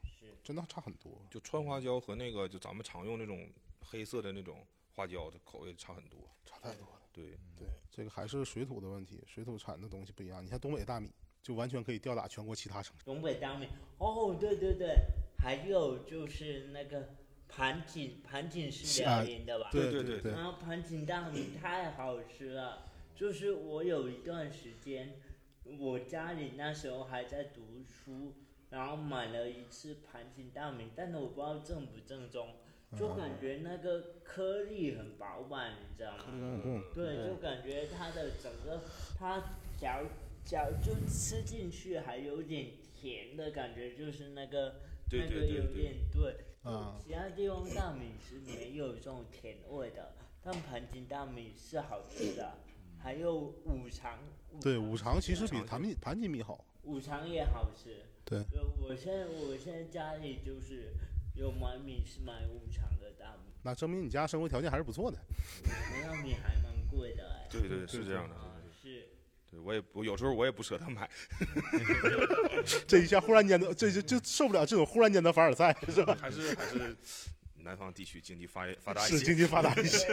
[0.51, 1.25] 真的差很多。
[1.29, 3.47] 就川花椒和那个就咱们常用那种
[3.79, 6.19] 黑色的那种花椒，的口味差很多。
[6.45, 6.99] 差太多了。
[7.13, 10.43] 对，对，这个还是水土的问题，水土产的东西不一样。
[10.43, 11.09] 你像东北大米，
[11.41, 13.05] 就完全可以吊打全国其他城市。
[13.05, 13.65] 东北大米。
[13.97, 14.93] 哦，对对对，
[15.37, 17.15] 还有就是那个
[17.47, 19.69] 盘锦，盘锦是辽宁的吧？
[19.71, 25.13] 对对对对对然后盘锦大米太好吃了，就是我有一段时间，
[25.79, 28.33] 我家里那时候还在读书，
[28.71, 32.55] 然后买了一次盘锦大米，但是我不知道正不正宗，
[32.97, 36.23] 就感觉那个颗粒很饱满，你知道吗？
[36.31, 38.81] 嗯，对，就感觉它的整个
[39.19, 39.39] 它
[39.77, 40.05] 嚼
[40.43, 44.75] 嚼就吃进去还有点甜的感觉，就是那个
[45.09, 46.35] 对那个有点对。
[46.63, 52.53] 啊其他地方大米是没有这种甜味的，但盘锦大米是好吃的。
[53.03, 54.19] 还有五常，
[54.61, 56.63] 对，五常其实比盘锦盘锦米好。
[56.83, 58.05] 五常也好吃。
[58.39, 60.93] 对我现在我现在家里就是
[61.35, 65.17] 有买米是买五常的大米，那证明你家生活条件还是不错的。
[66.03, 67.47] 那米还蛮贵的哎。
[67.49, 68.35] 对对是这样的。
[68.35, 69.07] 啊，是。
[69.49, 71.09] 对我也不有时候我也不舍得买。
[72.87, 76.17] 这一下忽然间的，这就就受不了这种忽然间的凡尔赛，是吧？
[76.21, 76.95] 还是还是
[77.63, 79.17] 南方地区经济发发达一些。
[79.17, 80.07] 是经济发达一些。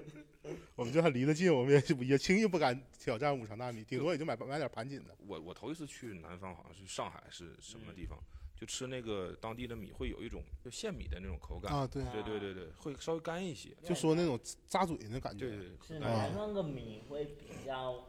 [0.76, 5.16] 我们就算离得近，我们也也轻易不敢挑战五常大米，顶多也就买买点盘锦的。
[5.26, 8.18] 我我头一次去南方，好像是上海是什么嗯地方，
[8.54, 11.72] 就吃那个当地的米，会有一种就现米的那种口感。
[11.72, 13.70] 啊，对，对对对对，会稍微干一些。
[13.82, 15.48] 就说那种扎嘴那感觉。
[15.48, 18.04] 对对是，南方的米会比较，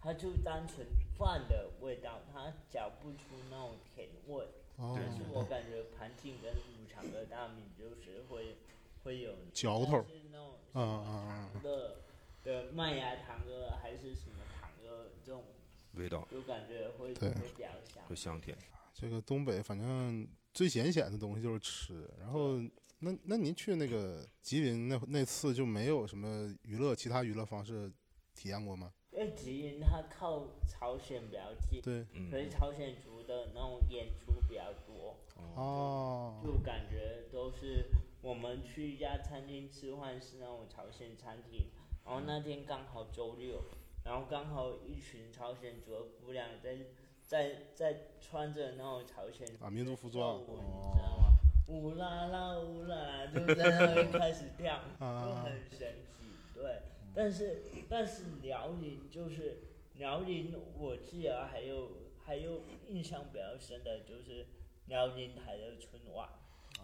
[0.00, 0.84] 它就单纯
[1.16, 4.44] 饭的味道，它嚼不出那种甜味。
[4.76, 6.52] 哦但是我感觉盘锦跟
[6.96, 8.56] 五常的大米就是会
[9.04, 11.96] 会有嚼头但是那种嗯嗯嗯的
[12.42, 15.44] 的麦芽糖的还是什么糖的这种，
[15.92, 18.04] 味道就感觉会对会比较香。
[18.08, 18.56] 会香甜。
[18.94, 22.58] 这个东北反正最显显的东西就是吃，然后
[23.00, 27.92] 那那您去那个吉林那那次就没有什么娱乐其他娱乐方式
[28.34, 28.92] 体验过吗？
[29.10, 35.18] 因为吉林它靠朝鲜比较近，对，嗯所，以朝鲜族的那种演出比较多。
[35.54, 37.86] 哦，就感觉都是
[38.22, 41.68] 我们去一家餐厅吃饭是那种朝鲜餐厅，
[42.04, 43.62] 然后那天刚好周六，
[44.04, 46.76] 然后刚好一群朝鲜族的姑娘在
[47.24, 51.32] 在在穿着那种朝鲜啊民族服装舞你知道吗？
[51.68, 56.26] 乌啦啦乌啦啦，就在那边 开始跳，就啊很神奇。
[56.54, 56.82] 对，
[57.14, 59.62] 但是但是辽宁就是
[59.96, 61.90] 辽宁，我记得还有
[62.24, 64.46] 还有印象比较深的就是
[64.88, 66.28] 辽宁台的春晚。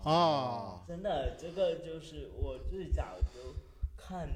[0.04, 3.54] 哦，真的，这个就是我最早就
[3.96, 4.28] 看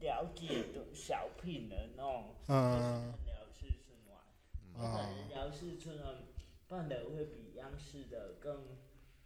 [0.00, 2.84] 了解的小品的那种，嗯就是
[3.26, 4.18] 辽视春晚。
[4.74, 6.14] 我感啊觉辽视春晚
[6.66, 8.64] 办的会比央视的更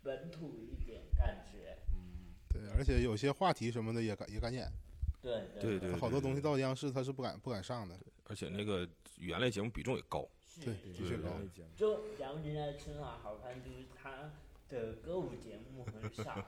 [0.03, 1.79] 本土一点感觉。
[1.93, 4.71] 嗯对，而且有些话题什么的也敢也敢演，
[5.23, 7.99] 对对对好多东西到央视他是不敢不敢上的。
[8.27, 10.27] 而且那个语言类节目比重也高。
[10.55, 11.29] 是对是的确高。
[11.39, 14.31] 类节目就辽宁的春晚好看，就是它
[14.69, 16.45] 的歌舞节目很少，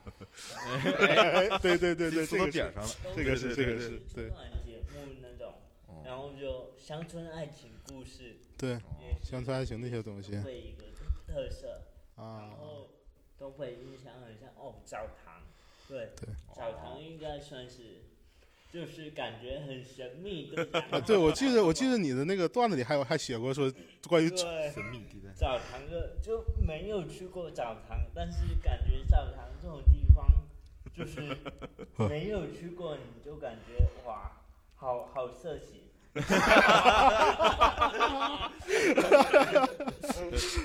[1.61, 2.89] 对对对对，说这个点上了。
[3.17, 4.29] 这个是这个是对。
[4.29, 5.55] 春晚节目那种，
[5.87, 8.79] 哦然后就乡村爱情故事，对。
[9.23, 10.37] 乡村爱情那些东西。
[10.39, 10.85] 会一个
[11.27, 11.83] 特色。
[12.15, 12.49] 啊。
[12.49, 12.89] 然，后
[13.39, 15.43] 东北印象很像哦，澡堂，
[15.89, 16.29] 对，对。
[16.55, 18.03] 澡堂应该算是，
[18.73, 20.85] 就是感觉很神秘，对吧？
[20.91, 23.73] 啊，对，我记得我记得你的那个段子里还有还写过说
[24.07, 25.33] 关于神秘地带。
[25.35, 30.27] 澡堂的就没有去过澡堂，但是感觉澡堂这种地方，
[30.95, 31.37] 就是
[32.09, 34.33] 没有去过，你就感觉哇，
[34.75, 35.83] 好好色情。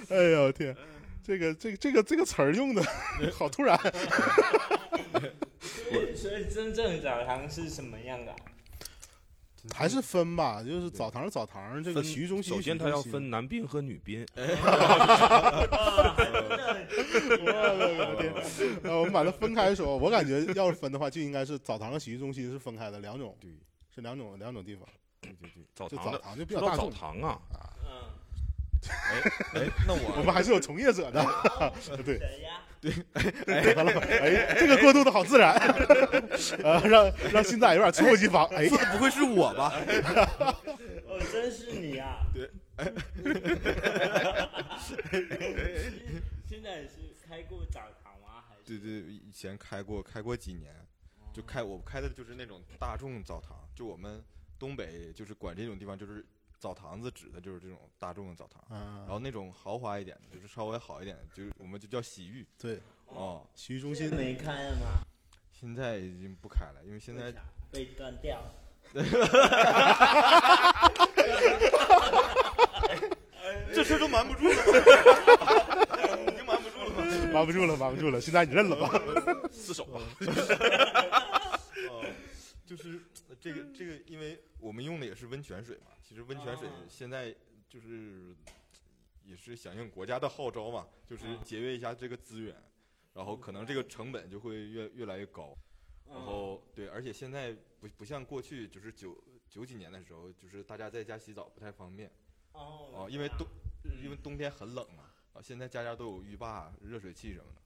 [0.10, 0.76] 哎呦天，
[1.24, 2.82] 这个这个这个这个词儿用的
[3.34, 3.78] 好突然。
[5.90, 8.38] 所以所以真正的澡堂是什么样的啊？
[9.76, 12.56] 还是分吧，就是澡堂是澡堂，这个洗浴中心。
[12.56, 14.26] 首先，它要分男宾和女宾。
[14.36, 14.44] 我
[18.18, 18.80] 的天！
[18.84, 23.52] 呃，我们把它分开说，我感觉要是分的话，就应该是澡堂和洗浴中心是分开的两种，对
[23.94, 24.84] 是两种两种地方。
[25.22, 27.40] 对对对，就澡堂的澡堂就比较大众堂啊，
[27.86, 28.10] 嗯，
[28.90, 29.22] 哎
[29.62, 31.24] 哎，那我 我们还是有从业者的。
[32.04, 32.20] 对
[32.82, 33.04] 谁呀？
[33.48, 35.54] 哎， 完了，哎，这个过渡的好自然，
[36.64, 38.46] 呃，让让新仔有点猝不及防。
[38.48, 39.74] 哎，说的不会是我吧？
[41.08, 42.26] 哦，真是你啊！
[42.34, 42.50] 对，
[46.48, 48.44] 现在是开过澡堂吗？
[48.50, 48.62] 还是？
[48.66, 50.74] 对对，以前开过开过几年，
[51.34, 54.24] 就开我开的就是那种大众澡堂，就我们
[54.58, 56.26] 东北就是管这种地方就是
[56.62, 63.44] 澡堂子指的就是这种大众的澡堂，嗯然，后那种豪华一点的，就是稍微好一点的，就是我们就叫洗浴对，哦。
[63.56, 65.02] 洗浴中心没开了吗？
[65.52, 67.34] 现在已经不开了，因为现在
[67.72, 68.54] 被断掉了。
[73.74, 74.54] 这事儿都瞒不住了？
[76.28, 77.04] 已经瞒不住了吗？
[77.34, 78.22] 瞒不住了，瞒不住了。
[78.22, 79.02] 现在你认了吧？
[79.52, 80.00] 自首吧。
[82.72, 87.36] 哦，就是呃这个这个，因为我们用的也是温泉水嘛，其实温泉水啊现在
[87.68, 88.36] 就是
[89.24, 92.56] 也是响应国家的号召嘛，就是啊节约一下这个资源，
[93.14, 95.58] 然后可能这个成本就会越越来越高。
[96.08, 102.12] 然后对，而且现在不不像过去，就是九九几年的时候，就是大家在家洗澡不太方便
[102.52, 103.48] 哦哦，因为冬
[104.04, 107.62] 因为冬天很冷嘛啊，现在家家都有浴霸、热水器什么的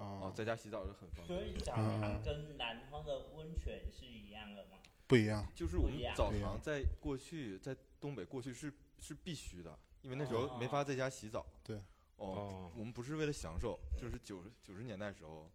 [0.00, 1.26] 啊，啊，在家洗澡就很方便。
[1.26, 4.78] 所以澡堂跟南方的温泉是一样的吗？
[5.06, 5.46] 不一样。
[5.54, 11.44] 就是我们澡堂在过去在东北过去是是必须的，因为那时候哦没法在家洗澡。
[11.62, 11.76] 对，
[12.16, 15.50] 哦哦，我们不是为了享受，就是九十九十年代时候，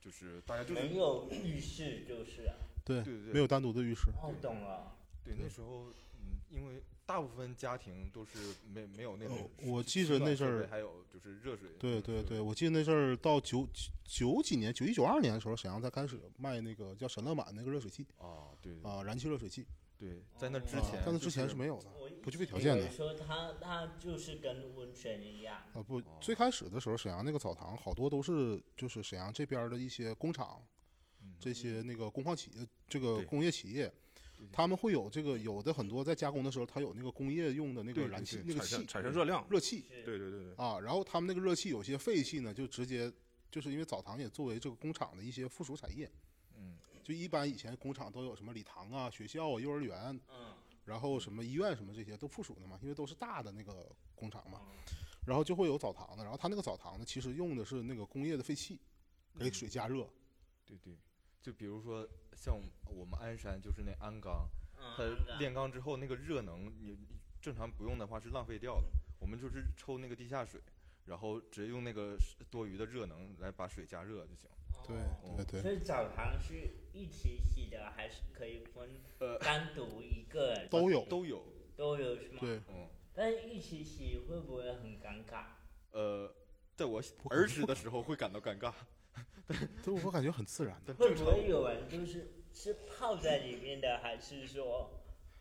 [0.00, 2.54] 就是大家就是没有浴室就是啊。
[2.84, 4.10] 对对对没有单独的浴室。
[4.22, 4.96] 哦，懂了。
[5.22, 8.38] 对那时候，嗯，因为大部分家庭都是
[8.70, 11.70] 没没有那种哦我记得那阵儿还有就是热水。
[11.78, 13.66] 对对对，我记得那阵儿到九
[14.04, 19.66] 九几年，九一九二年的时候，沈阳才开始卖那个叫神乐满那个热水器啊，对对啊，燃气热水器
[19.96, 21.88] 对，在那之啊前，，在那之前是没有的
[22.22, 25.56] 不具备条件的说它它就是跟温泉一样。
[25.72, 25.82] 啊。
[25.82, 30.62] 不哦，最开始的时候，沈阳那个澡堂好多都是就是沈阳这边的一些工厂，
[31.22, 33.94] 嗯这些那个工矿企业，这个工业企业对，
[34.52, 39.46] 他们会有这个有的很多在加工的时候，它有那个工业用的那个燃气那个气产生热量。
[39.50, 43.12] 热气对对对对，啊，然后他们那个热气有些废气呢，就直接
[43.50, 46.10] 就是因为澡堂也作为这个工厂的一些附属产业，
[46.56, 50.54] 嗯就一般以前工厂都有什么礼堂啊、学校啊、幼儿园，嗯。
[50.84, 54.72] 然后什么医院什么这些都附属的嘛，因为都是大的那个工厂嘛，嗯
[55.26, 58.80] 然后就会有澡堂的，然后他那个澡堂呢，其实用的是那个工业的废气，
[59.38, 60.08] 给水加热，
[60.64, 60.94] 对对，
[61.48, 62.06] 就比如说
[62.36, 68.88] 像我们鞍山就是那鞍钢，它嗯，炼钢之后那个热能，你你正常不用的话是浪费掉的。
[69.18, 70.60] 我们就是抽那个地下水，
[71.06, 72.18] 然后直接用那个
[72.50, 74.50] 多余的热能来把水加热就行。
[74.86, 76.52] 对哦对对所以澡堂是
[76.92, 81.42] 一起洗的，还是可以分呃单独一个人都有都有，
[81.74, 82.38] 都有是吗？。
[82.40, 85.44] 对，嗯，但是一起洗会不会很尴尬？
[85.92, 86.30] 呃，
[86.76, 88.70] 在我儿时的时候会感到尴尬，
[89.82, 94.90] 对我感觉很自然的，会不会有人就是是泡在里面的，还是说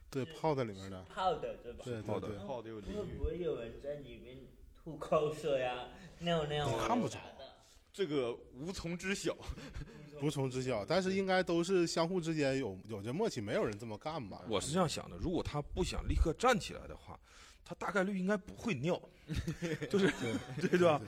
[0.09, 1.83] 对，泡在里面的，泡的，对吧？
[1.83, 4.37] 对泡的对对，泡的有淋会不，会有人在里面
[4.83, 6.87] 吐口水啊、尿尿啊？
[6.87, 7.19] 看不着。
[7.91, 9.35] 这个无从知晓。
[10.21, 14.43] 无从知晓，但是应该都是相互之间有有这默契，没有人这么干吧？
[14.49, 17.19] 我是这样想的，如果他不想立刻站起来的话，
[17.63, 18.99] 他大概率应该不会尿，
[19.91, 20.11] 就是
[20.59, 20.99] 对对吧？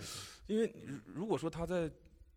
[0.45, 1.89] 因为如如果说他在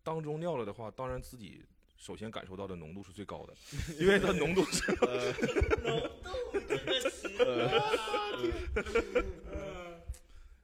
[0.03, 1.63] 当中尿了的话，当然自己
[1.97, 3.53] 首先感受到的浓度是最高的，
[3.99, 4.91] 因为它浓度是
[5.81, 5.99] 浓
[6.51, 7.81] 度这个词啊，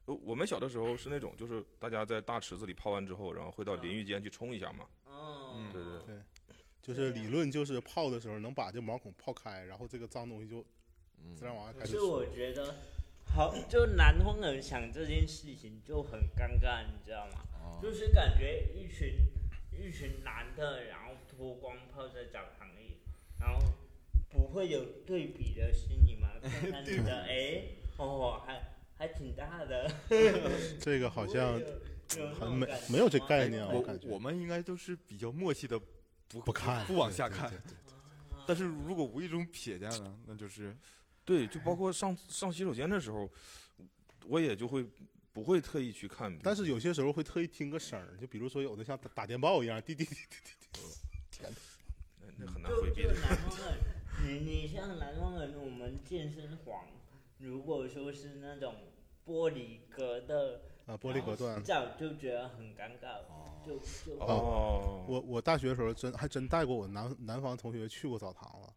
[0.06, 4.86] 呃我们小的时候是那种，就是大家在大池子里泡完之后，然后会到淋浴间去冲一下嘛。
[5.06, 6.16] 哦，嗯对对对
[6.82, 10.66] 就是理论就是泡的时候能把这毛孔泡开，然后这个脏东西就
[11.24, 12.10] 嗯自然往外开始出。
[12.12, 12.76] 我觉得，
[13.34, 17.44] 好，就南方人想这件事情就很尴尬，你知道吗？
[17.62, 17.80] 哦。
[17.82, 19.14] 就是感觉一群
[19.72, 22.98] 一群男的，然后脱光泡在澡堂里，
[23.40, 23.60] 然后
[24.30, 26.28] 不会有对比的心理吗？
[26.42, 27.64] 看看你的，哎，
[27.98, 28.62] 哦，还
[28.98, 29.90] 还挺大的，
[30.82, 31.62] 这个好像
[32.40, 34.08] 很没没有这概念啊，我感觉。
[34.10, 35.80] 我们应该都是比较默契的，
[36.28, 37.58] 不不看不往下看对。
[37.60, 37.76] 对
[38.48, 40.76] 但是如果无意中瞥见了，那就是
[41.30, 43.30] 对，就包括上上洗手间的时候，
[44.28, 44.84] 我也就会
[45.32, 46.36] 不会特意去看。
[46.42, 50.80] 但是有些时候会特意听个声儿，就比如说有的像打打电报一样，滴滴滴滴滴滴。
[52.40, 53.14] 那那很难回避的。
[53.14, 53.78] 就南方人，
[54.26, 56.88] 你你像南方人，我们健身房，
[57.38, 58.74] 如果说是那种
[59.24, 61.64] 玻璃隔的啊，玻璃隔断洗。
[61.64, 63.22] 澡就觉得很尴尬，
[63.64, 68.74] 就就哦，我我大学的时候真还真带过我南南方同学去过澡堂了，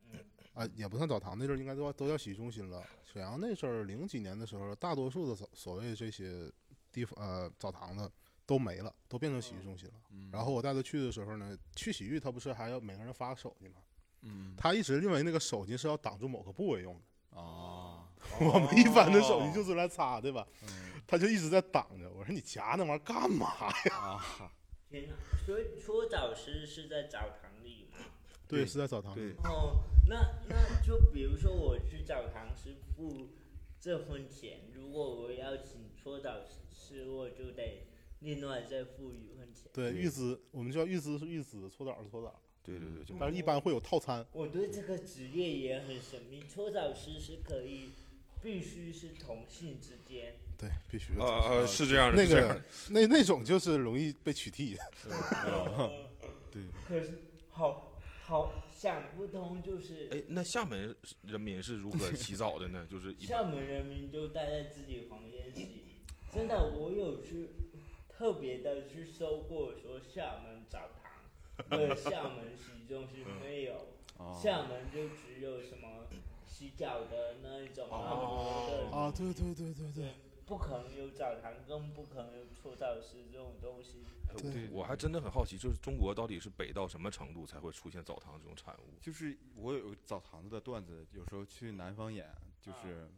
[0.55, 2.85] 啊，也不算澡堂，那阵儿应该都都叫洗浴中心了。
[3.05, 6.51] 沈阳那阵儿零几年的时候，大多数的所所谓这些
[6.91, 8.11] 地方呃澡堂子
[8.45, 9.95] 都没了，都变成洗浴中心了。
[10.11, 13.77] 嗯然后我带他去的时候呢，去洗浴他不是还要每个人发个手机吗？
[14.23, 17.39] 嗯他一直认为那个手机是要挡住某个部位用的。
[17.39, 18.07] 啊，
[18.39, 20.47] 我们一般的手机就是来擦，对吧？
[20.65, 22.11] 嗯他就一直在挡着。
[22.13, 23.47] 我说你夹那玩意儿干嘛
[23.87, 23.97] 呀？
[23.97, 24.53] 啊，
[24.89, 25.15] 天哪！
[25.45, 27.51] 所以搓澡师是在澡堂？
[28.59, 29.33] 对，是在澡堂对。
[29.45, 30.17] 哦，那
[30.49, 33.29] 那就比如说我去澡堂是付
[33.81, 36.41] 这份钱，如果我要请搓澡
[36.71, 37.87] 师，我就得
[38.21, 39.71] 另外再付一份钱。
[39.73, 44.25] 对，对预支，我们叫预支是预支，搓澡是搓澡，对对对，就但是一般会有套餐。
[44.33, 47.91] 我对这个职业也很神秘，搓澡师是可以，
[48.43, 50.35] 必须是同性之间。
[50.59, 54.83] 对，必须啊啊是这样的，那个那那种就是容易被取缔的。
[56.53, 57.19] 对，可是
[57.51, 57.92] 好
[58.33, 62.87] 好想不通，就是哎，那厦门人民是如何 洗澡的呢？
[62.91, 63.29] 就是一般。
[63.29, 65.83] 厦门人民就待在自己房间洗。
[66.33, 67.51] 真的，我有去
[68.09, 73.75] 特别的去搜过，说厦门澡堂 和厦门洗中心没有，
[74.17, 76.07] 啊厦门就只有什么
[76.47, 80.15] 洗脚的那一种按摩的，啊，对对对对对，
[80.53, 84.05] 不可能有澡堂，更不可能有搓澡师这种东西。
[84.29, 88.99] 哎对我还真的很好奇，就是中国到底是北到什么程度才会出现澡堂这种产物？
[89.01, 92.31] 就是我有澡堂子的段子，有时候去南方演，
[92.61, 93.11] 就是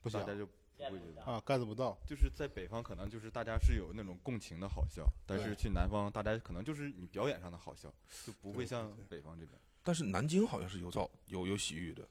[0.00, 0.52] 不行大家就不
[0.90, 0.98] 会。
[1.24, 1.96] 啊，get 不到。
[2.04, 7.88] 就是在北方，可能就是大家是有那种共情的好笑，但是去南方，大家可能就是你表演上的好笑，
[8.26, 9.56] 就不会像北方这边。
[9.84, 12.08] 但是南京好像是有澡有有洗浴的，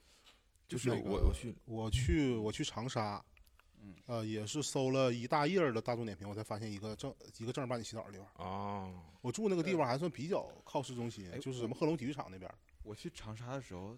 [0.70, 3.24] 就是我我去我去我去长沙，
[3.82, 8.28] 嗯，呃，也是搜了一大页儿的大众点评，我才发现一个正一个正儿八经洗澡的地方。
[8.46, 12.52] 啊，我住那个地方还算比较靠市中心哎，就是什么贺龙体育场那边。
[12.84, 13.98] 我去长沙的时候，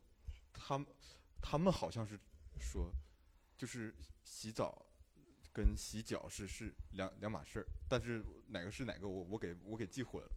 [0.53, 0.87] 他们
[1.41, 2.19] 他们好像是
[2.59, 2.91] 说，
[3.57, 4.85] 就是洗澡
[5.53, 10.29] 跟洗脚是是两两码事儿，但是哪个是哪个我我给我给记混了。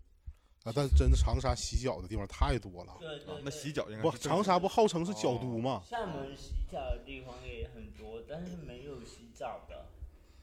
[0.65, 2.97] 啊，但真的长沙洗脚的地方太多了。
[2.99, 5.83] 对对对，啊那洗脚应该不，长沙不号称是脚都吗？
[5.85, 9.87] 厦门洗脚的地方也很多，但是没有洗澡的。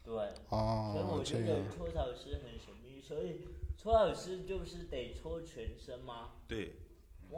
[0.03, 0.15] 对，
[0.49, 3.41] 啊所以我，觉得搓澡师很神秘，所以
[3.77, 6.29] 搓澡师就是得搓全身吗？
[6.47, 6.71] 对，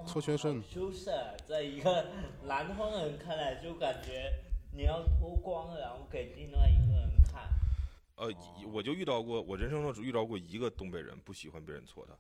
[0.06, 2.06] 搓全身好羞涩啊，在一个
[2.44, 4.30] 南方人看来，就感觉
[4.74, 7.50] 你要脱光了，然后给另外一个人看。
[8.16, 8.30] 呃，
[8.74, 12.14] 我就遇到过，我人生中只遇到过一个东北人不喜欢别人搓他，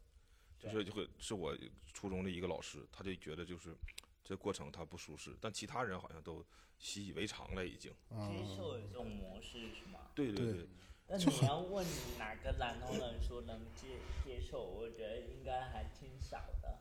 [0.71, 1.55] 就是就会是我
[1.93, 3.75] 初中的一个老师，他就觉得就是
[4.23, 6.45] 这过程他不舒适，但其他人好像都
[6.77, 7.91] 习以为常了已经。
[8.09, 9.99] 啊接受这种模式是吗？
[10.15, 10.67] 对对对，
[11.07, 11.85] 但就你要问
[12.17, 16.79] 哪个南通人说能接接受，我觉得应该还挺少的。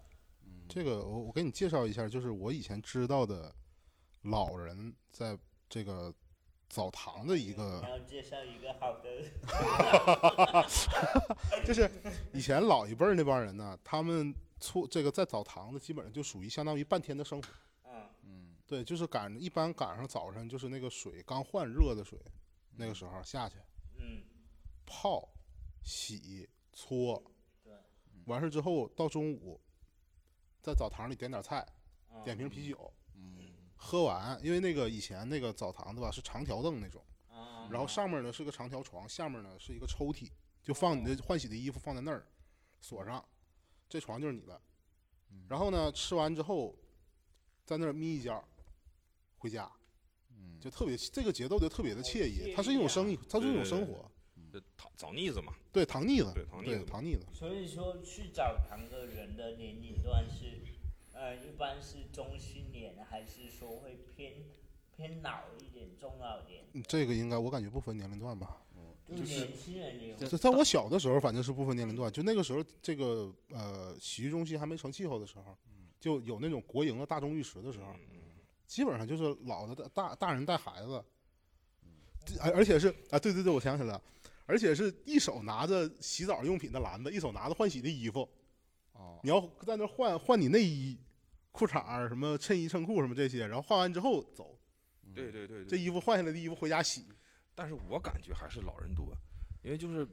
[0.68, 3.54] 这个我我给你介绍一下，就是我以前知道的
[4.22, 6.14] 老人在这个
[6.72, 9.22] 澡堂的一你个，要介绍一个好的，
[11.66, 11.90] 就是
[12.32, 17.48] 以前老一辈儿那帮人呢，他们搓这个在澡堂子基本上就属于相当于半天的生活。
[17.84, 18.56] 嗯，嗯。
[18.66, 22.18] 对，就是赶一般赶上早上就是那个水刚换热的水，
[22.76, 23.56] 那个时候下去。
[23.98, 24.22] 嗯，
[24.86, 25.28] 泡、
[25.82, 27.22] 洗、搓，
[27.62, 27.74] 对，
[28.24, 29.60] 完事儿之后到中午，
[30.62, 31.66] 在澡堂里点点菜，
[32.10, 32.24] 嗯。
[32.24, 33.01] 点瓶啤酒，嗯
[33.84, 40.30] 喝完，因为那个以前那个澡堂子吧是长条凳那种，啊，然后上面呢是个长条床，下面呢是一个抽屉，
[40.62, 42.24] 就放你的换洗的衣服放在那儿，
[42.80, 43.22] 锁上，
[43.88, 44.58] 这床就是你的。
[45.48, 46.74] 然后呢，吃完之后，
[47.64, 48.42] 在那儿眯一觉，
[49.36, 49.70] 回家，
[50.30, 54.08] 嗯，就特别这个节奏就特别的惬意，它是一种生意，它是一种生活，
[54.52, 60.61] 这糖枣腻子嘛，对，糖腻子，对糖腻子糖腻子，所以说去澡堂的人的年龄段是，
[61.22, 64.32] 呃，一般是中青年，还是说会偏
[64.96, 66.64] 偏老一点、中老年？
[66.72, 68.60] 嗯这个应该我感觉不分年龄段吧。
[69.06, 75.56] 就年轻人也有在在我小的时候，反正是不分年龄段，就那个时候，这个呃洗浴中心还没成气候的时候，
[76.00, 77.94] 就有那种国营的大众浴池的时候，
[78.66, 81.04] 基本上就是老的大大大人带孩子，
[82.40, 84.02] 而而且是啊，对对对，我想起来了，
[84.46, 88.26] 而且是一手拿着洗澡用品的篮子，一手拿着换洗的衣服，
[88.94, 90.98] 哦，你要在那换换你内衣、
[91.52, 94.58] 裤衩儿什么衬衣、衬裤什么这些，然后换完之后走，
[95.14, 95.76] 对对对这。
[95.76, 97.06] 衣服换下来的衣服回家洗。
[97.54, 99.14] 但是我感觉还是老人多，
[99.62, 100.06] 因为就是。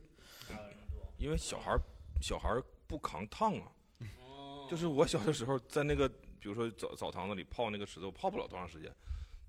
[1.17, 1.81] 因为小孩儿
[2.21, 3.69] 小孩儿不扛烫啊，
[4.21, 6.07] 哦，就是我小的时候在那个
[6.39, 8.89] 比如说澡澡堂子里泡那个石头，泡不了多长时间，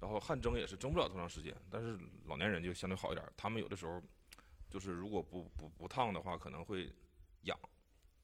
[0.00, 1.54] 然后汗蒸也是蒸不了多长时间。
[1.70, 4.02] 但是老年人就相对好一点，他们有的时候
[4.68, 6.92] 就是如果不不不烫的话，可能会
[7.42, 7.56] 痒，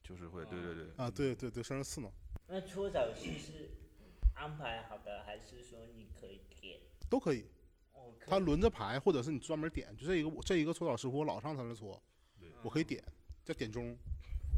[0.02, 2.12] 就是会对对对，啊，对对对，身上刺挠。
[2.48, 3.70] 那搓澡戏是
[4.34, 6.78] 安排好的，还是说你可以点？
[7.08, 7.44] 都可以，
[7.92, 12.00] 哦，他轮着排，或者是你专门点，就这一个这一个搓澡师傅我老上他那搓，
[12.62, 13.02] 我可以点，
[13.44, 13.96] 叫点钟，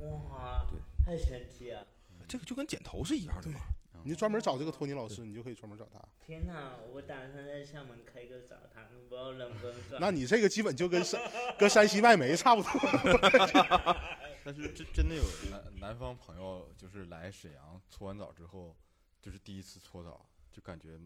[0.01, 1.86] 哇对，太神奇了！
[2.26, 3.61] 这个就跟剪头是一样的嘛。
[4.05, 6.01] 你专门找这个托尼老师，你就可以专门找他。
[6.24, 10.01] 天哪，我打算在厦门开个澡堂，不知道能不能赚。
[10.01, 11.20] 那你这个基本就跟山
[11.59, 12.70] 跟山西卖煤差不多。
[14.49, 15.22] 但是真真的有
[15.53, 18.74] 南南方朋友，就是来沈阳搓完澡之后，
[19.20, 20.99] 就是第一次搓澡，就感觉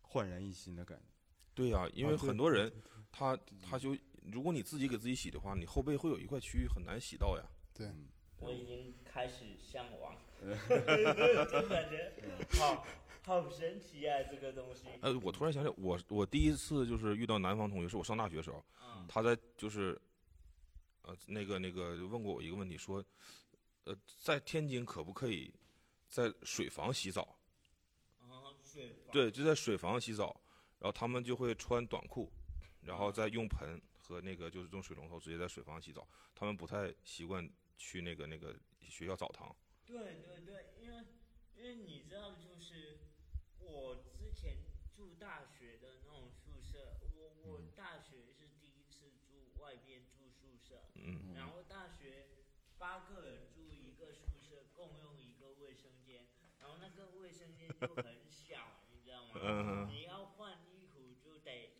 [0.00, 1.04] 焕然一新的感觉。
[1.54, 2.72] 对呀、因为很多人
[3.12, 7.44] 他他就如果你自己给自己洗的话，你后背会有一块区域很难洗到呀。
[7.72, 8.08] 对，嗯，
[8.40, 12.12] 我已经开始向往， 就感觉
[12.58, 12.84] 好
[13.22, 14.88] 好神奇啊，这个东西。
[15.02, 19.96] 呃，我突然想起来，我我第一次就是遇到南方同学，是我上大学的时候，嗯他在就是，
[21.08, 23.02] 呃，那个那个问过我一个问题，说，
[23.84, 25.50] 呃，在天津可不可以
[26.10, 27.38] 在水房洗澡？
[28.20, 30.38] 啊，水房对，就在水房洗澡，
[30.78, 32.30] 然后他们就会穿短裤，
[32.82, 37.48] 然后再用盆和那个就是用水龙头直接在水房洗澡，他们不太习惯
[37.78, 39.56] 去那个那个学校澡堂。
[39.86, 41.04] 对对对，因为
[41.56, 42.98] 因为你知道，就是
[43.58, 44.58] 我之前
[44.94, 50.17] 住大学的那种宿舍，我我大学是第一次住外边住宿
[50.68, 52.26] 舍，嗯，然后大学
[52.78, 56.26] 八个人住一个宿舍，共用一个卫生间，
[56.60, 59.32] 然后那个卫生间就很小，你知道吗？
[59.42, 61.70] 嗯你要换衣服就得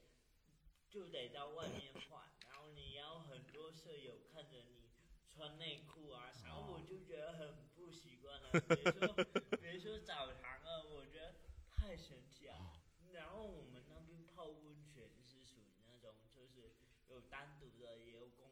[0.88, 4.88] 就得到外面换，然后你要很多舍友看着你
[5.28, 8.50] 穿内裤啊，然后我就觉得很不习惯了。
[8.52, 9.24] 比如说，
[9.60, 11.34] 比如说澡堂 啊，我觉得
[11.76, 12.72] 太神奇了。
[13.12, 16.72] 然后我们那边泡温泉是属于那种，就是
[17.08, 18.50] 有单独的，也有公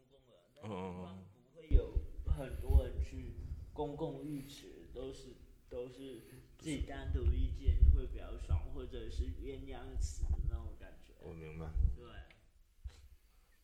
[0.69, 1.09] 共的，
[1.55, 1.87] 但是一般
[2.23, 3.35] 不会有很多人去
[3.73, 5.37] 公共浴池，都是
[5.69, 6.23] 都是
[6.59, 11.13] 自己单独一间会比较爽，或者是鸳鸯池那种感觉。
[11.21, 11.67] 我明白。
[11.97, 12.07] 对，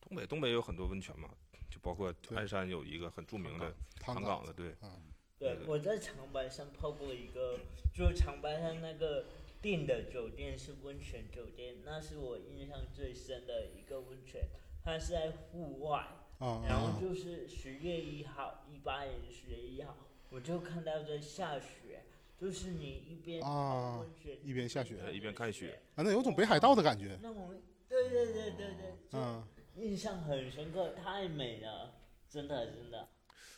[0.00, 1.30] 东北东北有很多温泉嘛，
[1.70, 4.44] 就包括对鞍山有一个很著名的唐唐岗。
[4.44, 5.00] 的，对，啊，
[5.38, 7.58] 对，我在长白山泡过一个，
[7.94, 9.26] 就长白山那个
[9.60, 14.48] 订的酒店是温泉酒店，那是我印象最深的一个温泉，
[14.84, 16.06] 它是在户外，
[16.42, 19.96] 啊然后啊，就是十月一号，一八年十月一号，
[20.28, 22.02] 我就看到在下雪，
[22.36, 27.16] 就是你一边泡啊温泉、一边下雪一边看雪，啊，那有种北海道的感觉。
[27.22, 27.54] 那种，
[27.88, 29.44] 对对对对对，就嗯，
[29.76, 31.94] 印象很深刻，太美了，
[32.28, 33.08] 真的真的。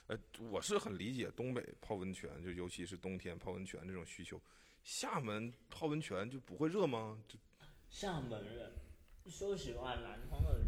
[0.08, 0.18] 呃，
[0.50, 4.38] 我是很理解东北泡温泉，就尤其是冬天泡温泉这种需求。
[4.82, 7.18] 厦门泡温泉就不会热吗？
[7.26, 7.38] 就
[7.88, 8.70] 厦门人，
[9.26, 10.66] 说实话，南方的人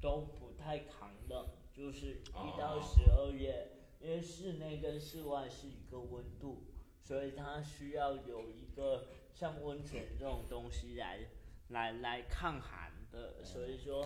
[0.00, 3.68] 都不太扛冷，就是一到十二月，
[4.00, 6.64] 因为室内跟室外是一个温度，
[7.00, 11.20] 所以它需要有一个像温泉这种东西来
[11.68, 14.04] 来来抗寒的，所以说。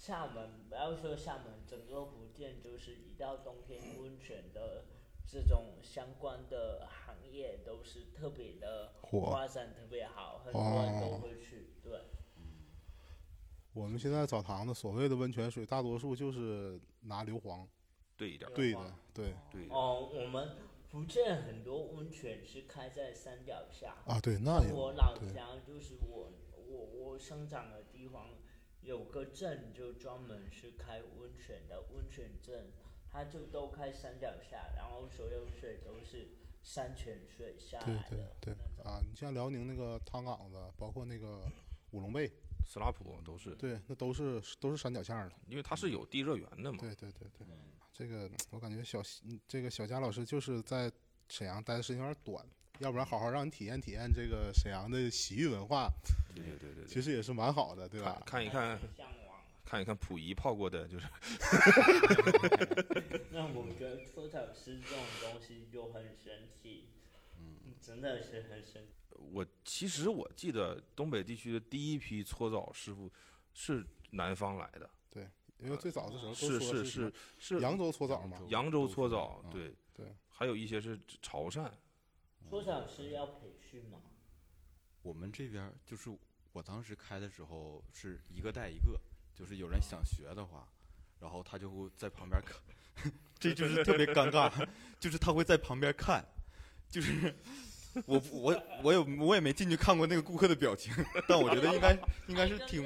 [0.00, 4.84] 厦门不要说厦门，整个福建就是一到冬天温泉的
[5.26, 11.74] 这种相关的行业都是特别的火发展特别好，很多人都会去。
[11.82, 11.98] 对，
[13.72, 17.66] 我们现在澡堂子所谓的温泉水，大多数就是拿硫磺
[18.16, 19.68] 兑一点儿，兑的，对对。
[19.70, 20.56] 哦，我们
[20.90, 23.94] 福建很多温泉是开在山脚下。
[24.06, 26.32] 啊，对，那像我老家就是我
[26.66, 28.30] 我我生长的地方
[28.80, 32.72] 有个镇，就专门是开温泉的温泉镇，
[33.12, 36.28] 它就都开山脚下，然后所有水都是
[36.62, 38.84] 山泉水下对来的对对。
[38.84, 41.42] 啊，你像辽宁那个汤岗子，包括那个
[41.92, 42.30] 五龙背，
[42.68, 45.32] 斯拉普都是，对，那都是都是山脚下的。
[45.48, 46.78] 因为它是有地热源的嘛。
[46.78, 47.56] 对对对对，嗯
[47.92, 50.92] 这个我感觉小嗯这个小佳老师就是在
[51.28, 52.46] 沈阳待的时间有点短，
[52.78, 55.90] 要不然好好让你体验体验这个沈阳的洗浴文化，
[56.34, 58.22] 对对对对其实也是蛮好的，对吧？
[58.26, 59.40] 看一看向往。
[59.64, 61.06] 看一看溥仪泡过的，就是
[63.30, 66.97] 那我觉得搓澡师这种东西就很神奇，嗯，
[67.88, 68.92] 真的是很神奇。
[69.32, 73.10] 我其实我记得东北地区的第一批搓澡师傅
[73.54, 75.26] 是南方来的，对
[75.56, 81.70] 因为最早的时候是是是是扬州搓澡嘛，扬州搓澡，嗯对对，还有一些是潮汕，
[82.50, 83.98] 搓澡师要培训吗？
[85.00, 86.10] 我们这边就是
[86.52, 89.00] 我当时开的时候是一个带一个，
[89.34, 90.68] 就是有人想学的话，
[91.18, 94.68] 然后他就会在旁边看， 这就是特别尴尬，
[95.00, 96.24] 就是他会在旁边看，
[96.88, 97.34] 就是
[98.06, 100.92] 我我我也我也没进去看过那个顾客的表情，
[101.26, 102.84] 但我觉得应该应该是挺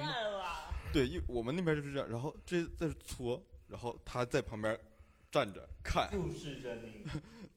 [0.93, 4.79] 对，因为我们那边就是这样，然后这在这搓，然后他在旁边
[5.31, 7.05] 站着看，注视着你。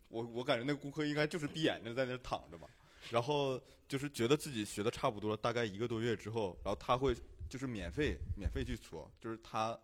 [0.08, 2.70] 我我感觉那个顾客应该就是闭眼睛在那儿躺着吧，
[3.12, 7.14] 然后就是觉得自己学的差不多了，大概一个多月之后，然后他会
[7.50, 9.78] 就是免费免费去搓，就是他，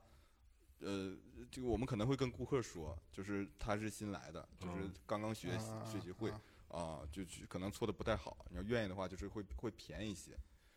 [0.79, 1.13] 呃，
[1.51, 6.31] 这个我们可能会跟顾客说，就是他是新来的，就是嗯刚刚学习、啊学习会
[6.71, 10.31] 啊啊，就去可能搓的不太好，你要愿意的话，就是会会便宜一些，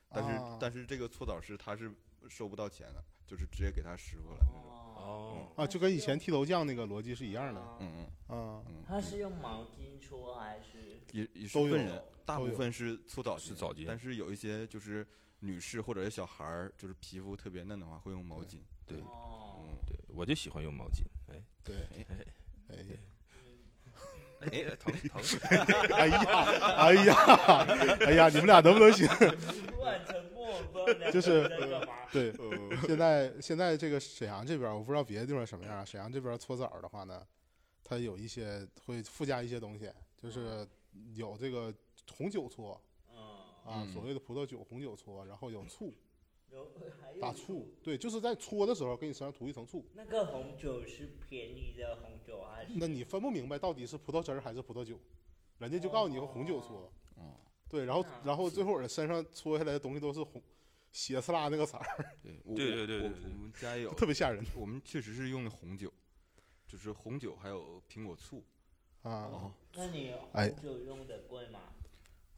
[0.09, 0.59] 但是、啊。
[0.61, 1.91] 但是这个搓澡师他是
[2.29, 4.55] 收不到钱的，就是直接给他师傅了那种，
[4.97, 8.63] 哦，哦，啊，就跟以前剃头匠那个逻辑是一样的嗯嗯啊。
[8.67, 11.01] 嗯，他是用毛巾搓还是？
[11.13, 13.85] 也也是都有分人，大部分是搓澡巾，是澡巾。
[13.87, 15.07] 但是有一些就是
[15.41, 18.59] 女士或者是小孩儿，就是皮肤特别嫩的话，会用毛巾。
[18.87, 21.41] 对哦，嗯，对，我就喜欢用毛巾，哎。
[21.63, 22.07] 对，哎
[22.69, 22.85] 哎，
[24.53, 25.21] 哎，疼疼，
[25.97, 26.19] 哎呀，
[26.77, 27.15] 哎呀，
[28.07, 29.09] 哎呀，你们俩能不能行？
[31.13, 31.51] 就是。
[32.13, 32.33] 对，
[32.87, 35.85] 现在现在这个沈阳这边，我不知道别的地方什么样啊。
[35.85, 37.21] 沈阳这边搓澡的话呢，
[37.83, 39.91] 它有一些会附加一些东西，
[40.23, 40.65] 就是
[41.15, 41.75] 有这个
[42.17, 42.81] 红酒搓
[43.13, 43.19] 嗯，
[43.65, 45.93] 啊，嗯所谓的葡萄酒红酒搓，然后有醋
[46.55, 49.85] 有 还有打醋，对，就是在搓的时候给你身上涂一层醋。
[49.95, 52.73] 那个红酒是便宜的红酒还是？
[52.77, 54.99] 那你分不明白到底是葡萄汁儿还是葡萄酒，
[55.59, 57.35] 人家就告诉你用红酒搓，哦，
[57.69, 60.41] 对，然后啊然后最后我身上搓下来的东西都是红
[60.93, 65.93] 血丝啦那个色儿，对，我对对对对对我们家有，特别吓人我们确实是用的红酒，
[66.69, 68.45] 就是红酒还有苹果醋。
[69.03, 69.11] 啊。
[69.27, 71.61] 哦，那你哎红酒用的贵吗？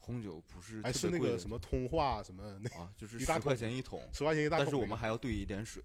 [0.07, 5.83] 红酒不是还是那个什么通化什么那啊，就是十块钱一桶，十块钱一大桶，但是我们还要兑一点水，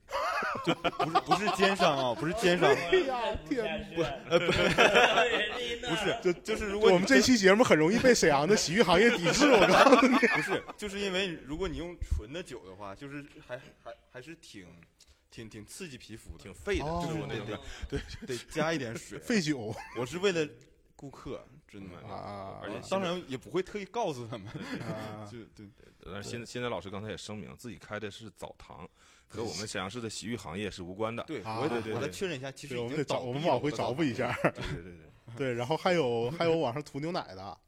[0.65, 10.17] 就不是不是奸商啊，不是奸商，哎呀天不，呃不，不是，就就是如果我们这期节目很容易被沈阳的洗浴行业抵制，我告诉你。
[10.17, 14.65] 不是，就是因为如果你用纯的酒的话，就是还还还是挺
[15.33, 17.59] 挺挺刺激皮肤的，挺费的，哦就是我那种
[17.89, 19.19] 对得加一点水。
[19.19, 20.49] 费酒我是为了
[20.95, 24.47] 顾客，真的嗯啊而且当然也不会特意告诉他们，
[24.83, 25.25] 啊！
[25.33, 25.67] 就对
[26.05, 28.87] 但是现在现在老师刚才也声明自己开的是澡堂，
[29.27, 31.25] 和我们 沈阳市的洗浴行业是无关的。
[31.25, 31.61] 对，啊。
[31.61, 34.31] 我得我再确认一下，其实，我们得找，我们往回找补一下。
[34.43, 37.59] 对对对对， 对，然后还有还有网上涂牛奶的，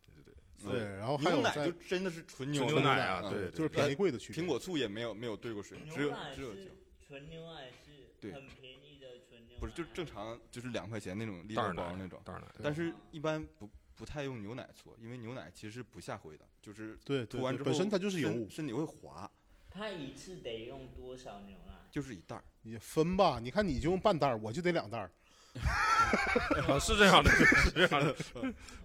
[0.63, 4.43] 对，然后还有奶就真的是纯纯牛牛奶啊，嗯对，就是便宜贵的区别。
[4.43, 6.61] 苹果醋也没有没有兑过水，只有只有酒，
[7.07, 8.33] 纯牛奶是对。
[8.33, 19.31] 很便宜的纯牛奶，不是就是正常就是两块钱那种立袋儿奶袋包那种，袋儿奶，但是一般不不太用牛奶搓，因为牛奶其实不下灰的，就是涂完之后本身它就是油身，体会滑，
[19.71, 21.73] 它一次得用多少牛奶？
[21.91, 22.45] 就是一袋儿。
[22.63, 23.39] 你分吧。
[23.41, 25.11] 你看你就用半袋儿，我就得两袋儿，
[26.67, 28.15] 啊，是这样的，是这样的，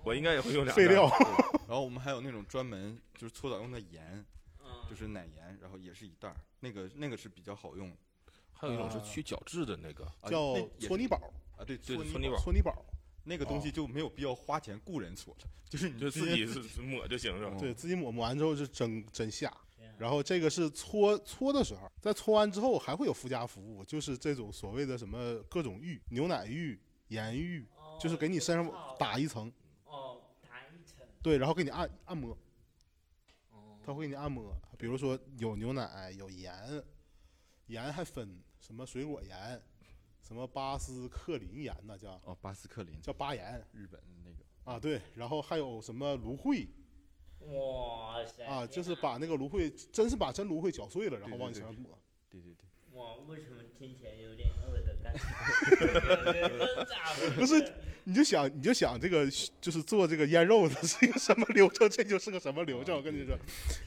[0.04, 1.10] 我应该也会用两袋废料。
[1.68, 4.26] 然后我们还有那种专门就是搓澡用的盐，
[4.60, 7.96] 嗯，就是奶盐，然后也是一袋儿，那个那个是比较好用
[8.54, 11.18] 还有一种是去角质的那个，啊叫搓泥宝，
[11.58, 12.86] 啊，对，搓泥宝搓泥宝，
[13.30, 16.44] 那个东西就没有必要花钱雇人搓了，就是你就自己
[16.82, 17.56] 抹就行是吧？
[17.60, 19.56] 对自己抹抹完之后是真真下。
[20.00, 29.52] 然后这个是搓搓的时候，在搓完之后还会有附加服务，就是这种所谓的什么各种浴，牛奶浴、盐浴，哦就是给你身上打一层，
[29.84, 32.32] 哦，打一层，对，然后给你按按摩，
[33.52, 36.82] 哦，他会给你按摩，比如说有牛奶、有盐，
[37.68, 39.62] 盐还分什么水果盐，
[40.30, 46.68] 什么巴斯克林盐那叫哦，巴斯克林，叫巴盐日本那个啊，对，然后还有什么芦荟
[47.48, 51.98] 哇塞啊，就是把那个芦荟，真是把真芦荟搅碎了，然后往你身上抹。
[52.30, 52.64] 对对对，
[52.96, 55.20] 哇，为什么听起来有点饿的感觉？
[57.36, 57.74] 不是，
[58.04, 59.28] 你就想，你就想这个，
[59.60, 62.96] 就是做这个腌肉的是一个什么流程，这就是个什么流程。
[62.96, 63.36] 我跟你说，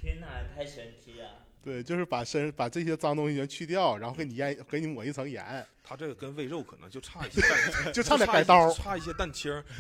[0.01, 1.42] 天哪，太神奇了！
[1.63, 7.41] 对，就是把身把这些脏东西全去掉，然后给你腌，给你抹一层盐，它这个跟喂肉可能就差一些，
[7.93, 8.71] 就差点改刀。
[8.73, 9.65] 差一些蛋清儿。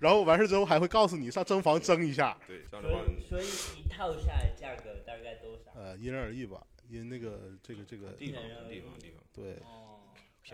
[0.00, 5.72] 然后完事之后还会告诉你上蒸房蒸一下，对，这样的话，所以所以一套下来价格大概多少？
[5.74, 6.60] 呃，因人而异吧，
[6.90, 10.00] 因那个这个这个，地方地方地方，对，哦，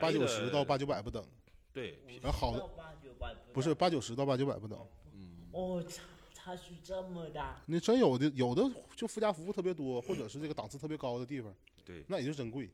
[0.01, 1.25] 八九十到八九百不等，
[1.73, 4.79] 对，然后好的八九百不是八九十到八九百不等。
[5.15, 6.05] 嗯，哦，差
[6.43, 8.63] 差距这么大，那真有的有的
[8.97, 12.71] 就附加服务特别多，或者是这个档次特别高的地方，对，那也就真贵，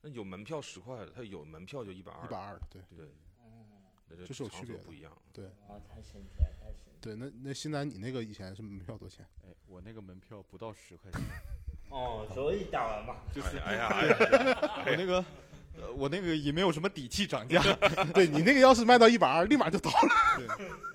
[0.00, 3.06] 那有门票十块的，它有门票就一百二，一百二的，对对，
[3.38, 3.62] 哦，
[4.08, 5.12] 那这这是有区别不一样。
[5.32, 6.98] 对哦，太神奇了，太神奇。
[7.00, 7.14] 对。
[7.14, 9.26] 那那新南你那个以前是门票多少钱？
[9.46, 11.20] 哎，我那个门票不到十块钱，
[11.90, 13.22] 哦，所以打完吧。
[13.32, 15.24] 就是哎呀哎呀，我那个。
[15.76, 17.60] 呃，我那个也没有什么底气涨价。
[18.14, 20.08] 对你那个要是卖到一百二，立马就倒了。
[20.38, 20.46] 对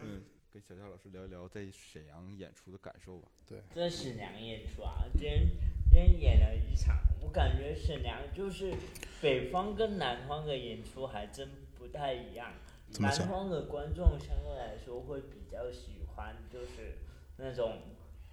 [0.02, 0.24] 嗯，
[0.60, 3.28] 跟小乔老师聊一聊在沈阳演出的感受吧。
[3.48, 5.48] 对，在沈阳演出啊，今天
[5.90, 8.74] 今天演了一场，我感觉沈阳就是
[9.22, 12.52] 北方跟南方的演出还真不太一样。
[13.00, 13.12] 南？
[13.12, 16.98] 方的观众相对来说会比较喜欢，就是
[17.38, 17.78] 那种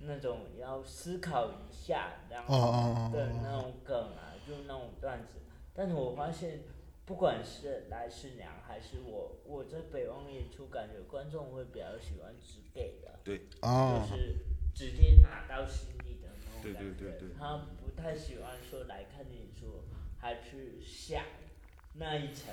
[0.00, 5.38] 那种要思考一下，然哦后的那种梗啊，就那种段子。
[5.74, 6.60] 但是我发现，
[7.06, 13.12] 不管是来世娘还是我，我在北方演出，感觉观众会比较喜欢直给的，
[13.60, 14.38] 啊就是
[14.74, 16.90] 直接打到心里的那种对感觉。
[16.98, 19.84] 对对对他不太喜欢说来看演出，
[20.18, 21.22] 还去想
[21.94, 22.52] 那一层。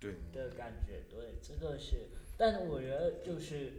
[0.00, 3.72] 对的感觉，对，这个是，但是我觉得就是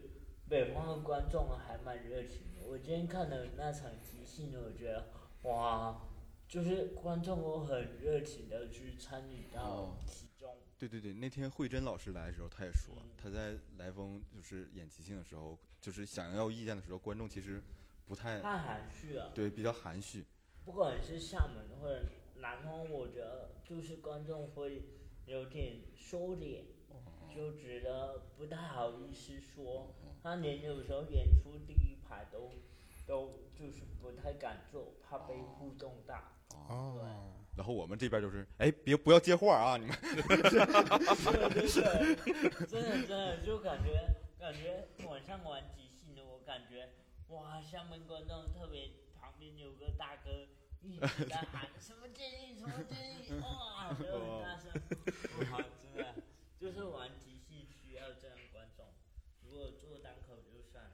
[0.50, 2.68] 北方的观众还蛮热情的。
[2.68, 5.08] 我今天看的那场即兴的，我觉得
[5.44, 6.09] 哇，
[6.50, 10.58] 就是观众都很热情的去参与到哦其中。
[10.80, 17.62] 对对对，那天慧珍老师来的时候，他也说嗯，他在来风就是演即兴的时候，就是想要意见的时候，观众其实
[18.08, 20.26] 不太太含蓄了，对，比较含蓄。
[20.66, 22.04] 不管是厦门或者
[22.38, 24.82] 南方，我觉得就是观众会
[25.28, 26.64] 有点收敛，
[27.32, 29.94] 就觉得不太好意思说。
[30.24, 32.52] 他连有时候演出第一排都
[33.06, 36.22] 都就是不太敢坐，怕被互动到。
[36.56, 37.02] 哦，
[37.56, 39.96] 然后我们这边就是，哎，别不要接话啊，你们。
[40.02, 40.50] 对对
[41.68, 41.68] 对，
[42.68, 46.90] 真的真的就感觉感觉晚上玩即兴的，我感觉
[47.28, 50.48] 哇，厦门观众特别旁边有个大哥
[50.82, 54.72] 一直在喊什么建议什么建议，哇，就很大声，
[55.52, 56.16] 哇，真的
[56.60, 58.86] 就是玩即兴需要这样观众，
[59.44, 60.92] 如果做单口就算了。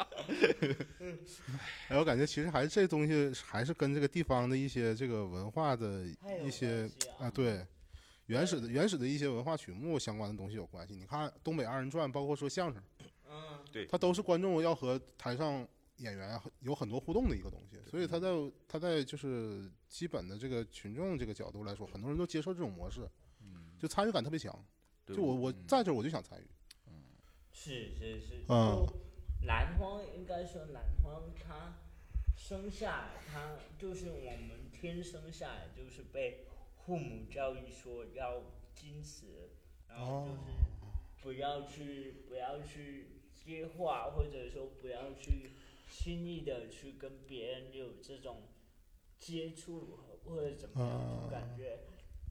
[1.89, 6.05] 哎，我感觉其实还是这东西还是跟这个地方的一些这个文化的
[6.43, 7.65] 一些啊啊，对，
[8.27, 10.95] 原始的原始的一些文化曲目相关的东西有关系。
[10.95, 12.81] 你看东北二人转，包括说相声，
[13.29, 15.67] 嗯，对它都是观众要和台上
[15.97, 18.29] 演员有很多互动的一个东西，所以它在
[18.67, 23.07] 它在就是基本的这个群众这个角度来说，很多人都接受这种模式，
[23.41, 24.53] 嗯就参与感特别强。
[25.05, 25.65] 就我我嗯。
[25.67, 26.47] 在这儿我就想参与，
[27.51, 28.85] 是是是，嗯。
[28.87, 29.10] 就
[29.43, 31.77] 南方应该说南方他
[32.35, 36.45] 生下来，他就是我们天生下来就是被
[36.77, 38.41] 父母教育说要
[38.75, 39.49] 矜持，
[39.87, 40.59] 然后就是
[41.21, 45.51] 不要去不要去接话，或者说不要去
[45.89, 48.43] 轻易的去跟别人有这种
[49.19, 51.79] 接触或者怎么样，就感觉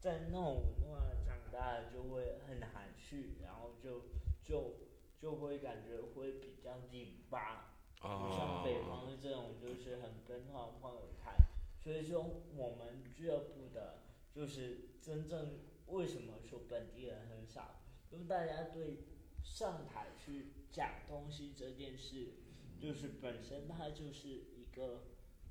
[0.00, 4.06] 在那种文化长大就会很含蓄，然后就
[4.42, 4.74] 就
[5.20, 11.32] 就会感觉会比较拧巴，不像啊，北方的这种就是很奔放放得开。
[11.78, 12.22] 所以说
[12.56, 13.98] 我们俱乐部的，
[14.34, 15.58] 就是真正
[15.88, 19.04] 为什么说本地人很少，因为大家对
[19.42, 22.32] 上台去讲东西这件事，
[22.80, 25.02] 就是本身它就是一个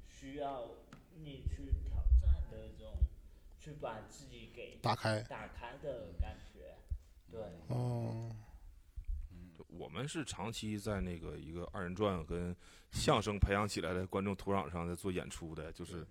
[0.07, 0.71] 需要
[1.15, 2.93] 你去挑战的这种，
[3.59, 5.21] 去把自己给打开。
[5.23, 6.75] 打开的感觉。
[7.31, 8.31] 对，哦，
[9.67, 12.55] 我们是长期在那个一个二人转跟
[12.91, 16.05] 相声培养起来的观众土壤上在做演出的，就是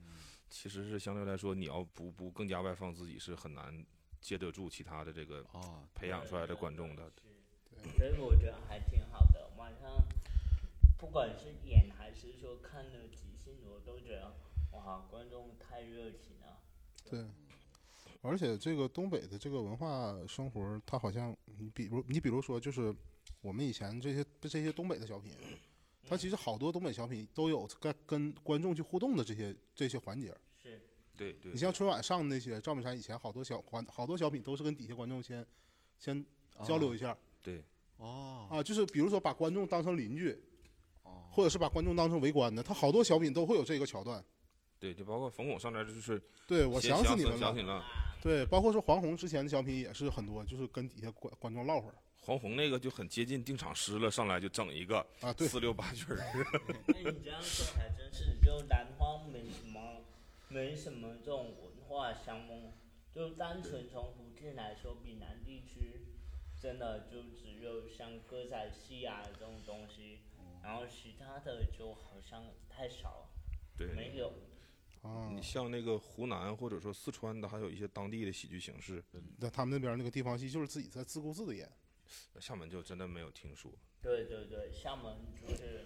[0.49, 3.85] 其实是相对来说，你要不不更加外放自己，是很难
[4.21, 7.11] 接得住其他的这个啊，培养出来的观众的。
[7.83, 9.51] 是，所以我觉得还挺好的。
[9.57, 9.91] 晚上
[10.99, 14.35] 不管是演还是说看的即兴，我都觉得
[14.73, 16.59] 哇，观众太热情了。
[17.09, 17.25] 对。
[18.21, 22.93] 而且这个东北的这个文化生活，它好像你比如你比如说，就是
[23.41, 25.33] 我们以前这些这些东北的小品，
[26.09, 30.35] 它其实好多东北小品都有跟跟观众去互动的这些这些环节。
[30.63, 30.81] 是，
[31.17, 35.47] 对对你，像春晚上的那些赵本山以前好多小环好多小品都是跟底下观众先
[35.99, 36.25] 先
[36.65, 37.63] 交流一下对
[37.99, 40.31] 哦啊，就是比如说把观众当成邻居，
[41.03, 44.25] 哦或者是把观众当成围观的，他好多小品都会有这个桥段。
[44.81, 47.39] 对，就包括冯巩上来就是对，我想死你们了。
[47.39, 47.85] 想起了
[48.23, 51.95] 对，包括说黄宏之前的小品也是很多，就是跟底下观观众唠会儿
[52.29, 55.33] 黄宏那个就很接近定场诗了，上来就整一个啊。
[55.33, 56.19] 对，四六八句儿。
[56.89, 60.05] 那你这样说还真是，就南方没什么，
[60.49, 62.71] 没什么这种文化相蒙，
[63.15, 66.03] 就单纯从福建来说，闽南地区
[66.61, 70.19] 真的就只有像歌仔戏啊这种东西，
[70.63, 73.29] 然后其他的就好像太少了，
[73.75, 74.35] 对，没有。
[75.01, 79.03] 啊你，像那个湖南或者说四川的，还有一些当地的喜剧形式，
[79.39, 81.67] 那他们那边那个地方戏就是自己在自顾自的演。
[82.41, 83.71] 厦门就真的没有听说。
[84.01, 85.85] 对对对，厦门就是，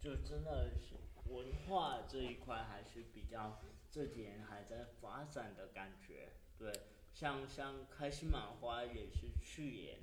[0.00, 0.94] 就真的是
[1.30, 3.60] 文化这一块还是比较
[3.90, 6.32] 这几年还在发展的感觉。
[6.56, 6.72] 对，
[7.14, 9.98] 像像开心麻花也是去年，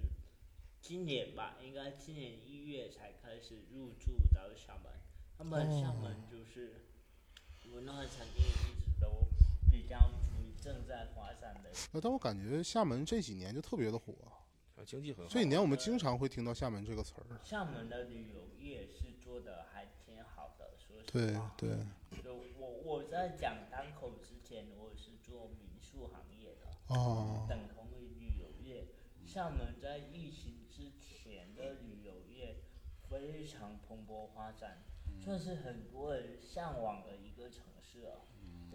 [0.81, 4.91] 今年吧，应该今年一月才开始入驻到厦门。
[5.37, 6.85] 他们厦门就是
[7.73, 9.27] 文化产业一直都
[9.69, 14.13] 比较处于正在发展的呃但我感觉厦门这几年就特别的火，
[14.75, 15.31] 啊经济很好。
[15.31, 17.39] 这几年我们经常会听到厦门这个词儿。
[17.43, 21.53] 厦门的旅游业是做的还挺好的，说实对话。
[21.57, 21.69] 对，
[22.23, 28.87] 就我我在讲单口之前，我是做民宿行业的，哦，等同于旅游业。
[29.25, 32.55] 厦门在疫情之前的旅游业
[33.09, 34.83] 非常蓬勃发展，
[35.19, 38.21] 算是很多人向往的一个城市了。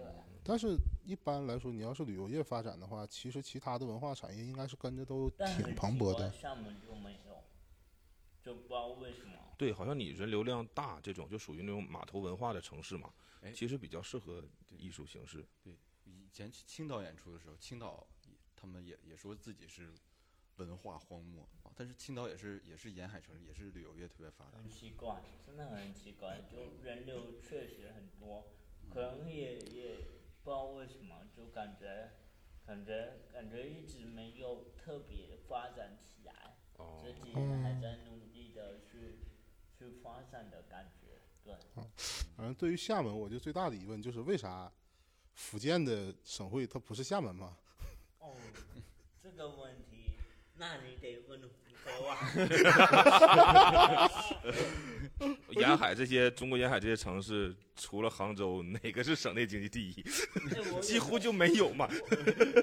[0.05, 6.31] 对，但是一般来说，你要是旅游业发展的话，其实其他的文化产业应该是跟着都挺蓬勃的。
[6.33, 7.45] 厦门就没有，
[8.43, 9.33] 就不知道为什么。
[9.59, 15.47] 对，好像你人流量大这种，就属于那种码头文化的城市嘛，哎其实比较适合艺术形式。
[15.63, 18.07] 对以前去青岛演出的时候，青岛
[18.57, 19.93] 他们也也说自己是
[20.57, 24.59] 文化荒漠啊，但是青岛也是也是沿海城市，也是旅游业特别发达。
[24.59, 28.47] 很奇怪，真的很奇怪，就人流确实很多，
[28.93, 29.97] 可能也也
[30.43, 32.11] 不知道为什么，就感觉
[32.67, 39.21] 感觉感觉一直没有特别发展起来，哦这几年还在努力的去
[39.79, 41.55] 去发展的感觉，对。
[42.37, 44.73] 反正对于厦门，我就最大的疑问就是为啥
[45.35, 47.57] 福建的省会它不是厦门吗？
[48.19, 48.35] 哦，
[49.23, 50.13] 这个问题，
[50.57, 51.49] 那你得问福
[51.85, 52.17] 州啊。
[55.51, 60.05] 沿海这些中国沿海这些城市，除了杭州， 哪个是省内经济第一？
[60.81, 61.89] 几乎就没有嘛。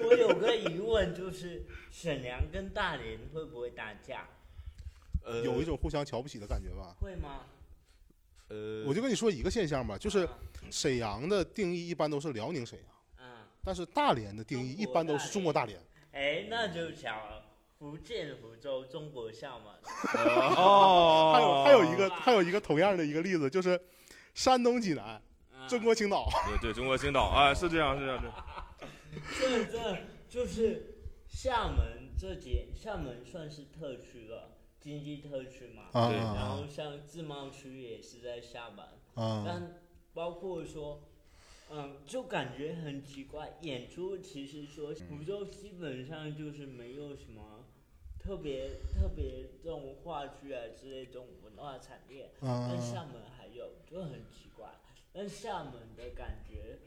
[0.02, 4.26] 我有个疑问，就是沈阳跟大连会不会打架？
[5.24, 6.96] 呃，有一种互相瞧不起的感觉吧？
[7.00, 7.40] 会吗？
[8.48, 10.38] 呃，我就跟你说一个现象吧，就是啊
[10.70, 12.88] 沈阳的定义一般都是辽宁沈阳，
[13.18, 15.78] 嗯，但是大连的定义一般都是中国大连。
[16.12, 17.44] 哎，那就巧了，
[17.78, 19.66] 福建福州，中国厦门。
[20.56, 23.80] 哦 还有还有一个还有一个同样的一个例子，就是
[24.34, 25.22] 山东济南，
[25.52, 26.28] 嗯中国青岛。
[26.48, 28.28] 对对，中国青岛啊，是这样是这样是。
[29.38, 29.98] 这这
[30.28, 30.98] 就是
[31.28, 35.84] 厦门这节，厦门算是特区了，经济特区嘛。
[35.92, 39.80] 啊对然后像自贸区也是在厦门，啊但
[40.12, 41.00] 包括说，
[41.70, 43.56] 嗯，就感觉很奇怪。
[43.60, 47.57] 演出其实说福州基本上就是没有什么
[48.28, 53.10] 特别特别这种话剧啊之类这种文化产业，但厦啊！
[53.10, 54.68] 门还有，就很奇怪。
[55.14, 56.78] 但厦门的感觉，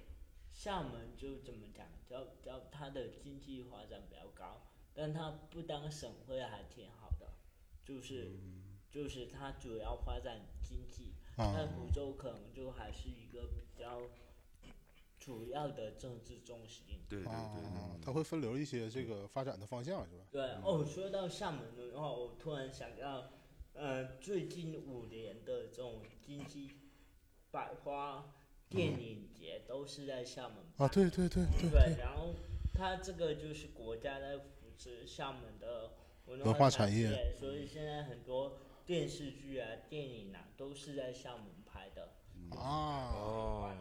[0.54, 4.62] 厦门就怎么讲，叫叫它的经济发展比较高，
[4.94, 7.26] 但它不当省会还挺好的，
[7.84, 8.38] 就是、
[8.92, 14.00] 就是它主要发展经济，但啊福州可能就还是一个比较
[15.22, 16.84] 主要的政治中心。
[17.08, 20.26] 对对对啊，它会分流一些这个发展的方向，是吧？
[20.32, 23.30] 对哦，说到厦门的话，我突然想到，
[23.74, 26.72] 呃，最近五年的这种经济
[27.52, 28.34] 百花
[28.68, 32.34] 电影节都是在厦门啊，办对对对对对，然后
[32.74, 35.92] 它这个就是国家在扶持厦门的
[36.26, 38.58] 文文化产产业所以现在很多
[38.88, 42.14] 电视剧啊、电影啊都是在厦门拍的。
[42.58, 43.72] 啊，哦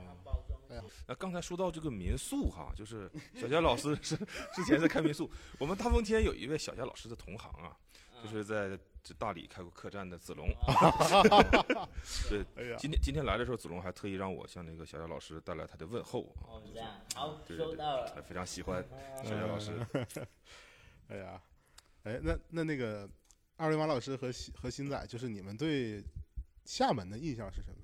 [0.71, 4.16] 哎呀那刚才说到这个民宿哈，就是小佳老师 是
[4.55, 7.77] 之前在开民宿，我们大风天有一位小佳老师的同行啊，
[8.14, 10.47] 嗯就是在这大理开过客栈的子龙。
[10.66, 11.89] 啊
[12.29, 18.23] 对，哎呀，今天今天来的时候，子龙还特意让我向那个小佳老师带来他的问候啊哦，，这样好，对对对收到了。
[18.29, 19.73] 非常喜欢嗯小佳老师。
[21.09, 21.43] 哎呀，
[22.05, 23.09] 哎，那那那个
[23.57, 26.05] 二维码老师和新和新仔，就是你们对
[26.66, 27.77] 厦门的印象是什么？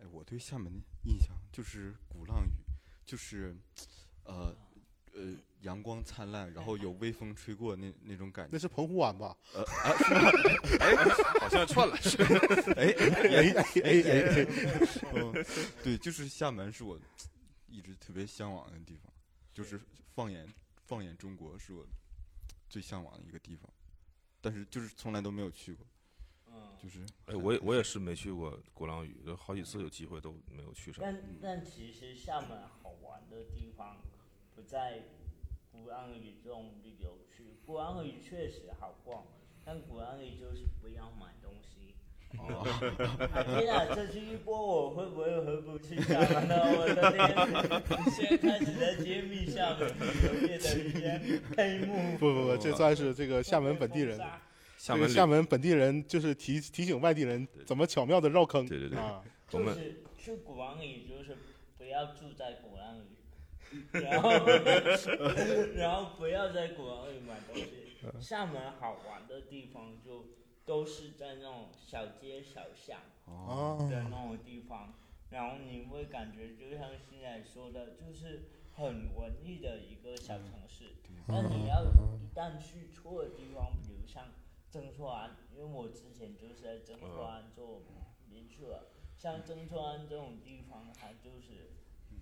[0.00, 2.50] 哎，我对厦门的印象就是鼓浪屿，
[3.04, 3.54] 就是，
[4.24, 4.56] 呃，
[5.12, 8.50] 呃，阳光灿烂，然后有微风吹过那那种感觉。
[8.52, 9.36] 那是澎湖湾吧？
[9.52, 10.30] 呃啊，是吗？
[10.80, 10.94] 哎，
[11.40, 11.94] 好像串了。
[12.76, 13.52] 哎哎哎
[13.84, 14.46] 哎哎，
[15.14, 15.44] 嗯，
[15.84, 16.98] 对，就是厦门是我
[17.66, 19.12] 一直特别向往的地方，
[19.52, 19.78] 就是
[20.14, 20.46] 放眼
[20.86, 21.86] 放眼中国是我
[22.68, 23.68] 最向往的一个地方，
[24.40, 25.99] 但是就是从来都没有去过，嗯，
[26.82, 31.02] 就是哎，我也我也是没去过鼓浪屿，就好几次有机会都没有去上。
[31.02, 33.98] 但但其实厦门好玩的地方
[34.54, 35.02] 不在
[35.70, 39.24] 鼓浪屿这种旅游区，鼓浪屿确实好逛，
[39.64, 41.94] 但鼓浪屿就是不要买东西。
[42.38, 42.62] 哦，
[43.34, 46.62] 啊天啊，这是一波我会不会回不去厦门的？
[46.62, 48.12] 我的天！
[48.12, 51.20] 现在开始在揭秘厦门旅游业的一些
[51.56, 52.16] 黑幕。
[52.18, 54.16] 不不不，这算是这个厦门本地人，
[54.80, 58.66] 厦门旅这个厦门本地人就是提提醒外地人怎么巧妙的绕坑。
[58.66, 61.36] 对对对啊，就我们是去鼓浪屿，就是
[61.76, 64.30] 不要住在鼓浪屿，然后
[65.74, 67.66] 然后不要在鼓浪屿买东西。
[68.18, 70.28] 厦门好玩的地方就
[70.64, 73.00] 都是在那种小街小巷
[73.90, 74.94] 的那种地方，
[75.28, 80.94] 然后你会感觉就像现在说的，就是很文艺的一个小城市。
[81.02, 84.24] 对那你要一旦去错的地方，比如像
[84.70, 87.82] 曾厝垵，因为我之前就是在曾厝垵做
[88.28, 91.72] 民宿了，像曾厝垵这种地方，它就是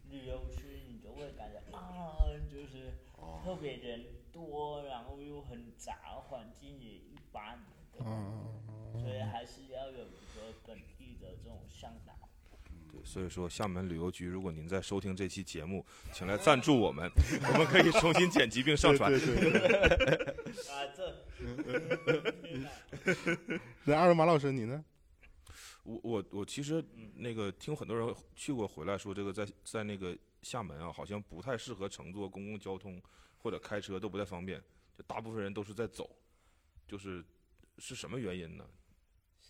[0.09, 2.17] 旅游区，你就会感觉啊，
[2.51, 3.41] 就是哦。
[3.45, 7.59] 特别人多，然后又很杂，环境也一般
[7.93, 8.63] 的，嗯，
[8.99, 12.15] 所以还是要有一个本地的这种向导。
[12.91, 17.11] 对，所以说厦门旅游局，如果您在收听这期节目，请来赞助我们，
[17.53, 19.13] 我们可以重新剪辑并上传。
[19.13, 19.19] 啊，
[20.97, 21.25] 这，
[23.85, 24.85] 那二位马老师你呢？
[25.85, 26.85] 我我我其实
[27.15, 33.01] 那个听很多人去过回来说，这个在在那个厦门啊，好像不太适合乘坐公共交通
[33.39, 34.63] 或者开车都不太方便，
[34.97, 36.11] 就大部分人都是在走，
[36.87, 37.25] 就是
[37.79, 38.67] 是什么原因呢？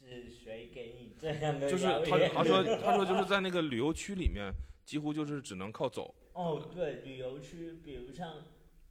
[0.08, 4.52] 是谁给你这样的就是他他说他说就是在那个旅游区里面，
[4.84, 6.14] 几乎就是只能靠走。
[6.32, 8.44] 哦，对，旅游区，比如像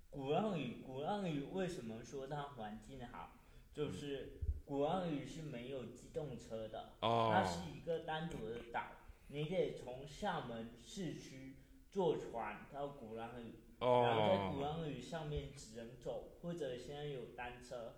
[0.10, 3.34] 鼓浪屿，鼓浪屿为什么说它环境好？
[3.74, 8.92] 就是鼓浪屿是没有机动车的，它哦是一个单独的岛，
[9.30, 11.58] 你得从厦门市区
[11.90, 17.94] 坐船到鼓浪屿，然后在鼓哦浪屿上面只能走，或者现在有单车，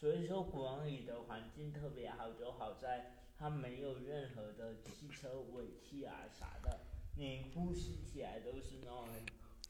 [0.00, 6.80] 所以说国王里的环境特别好，就好在它没有任何的汽车尾气啊啥的，
[7.18, 9.22] 你呼吸起来都是那种很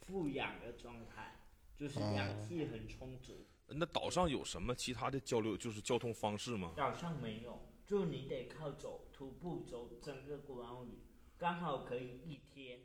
[0.06, 1.34] 富氧的状态，
[1.76, 3.44] 就是氧气很充足。
[3.66, 6.74] 那岛上有什么其他的交流，就是交通方式吗？
[6.76, 11.00] 岛上没有，就你得靠走，徒步走整个国王里，
[11.36, 12.78] 刚好可以一天，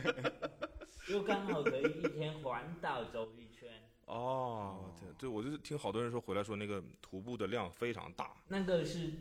[1.08, 3.85] 就刚好可以一天环岛走一圈。
[4.06, 8.36] 哦，对对，我就是听好多人说回来说那个徒步的量非常大。
[8.48, 9.12] 那个是，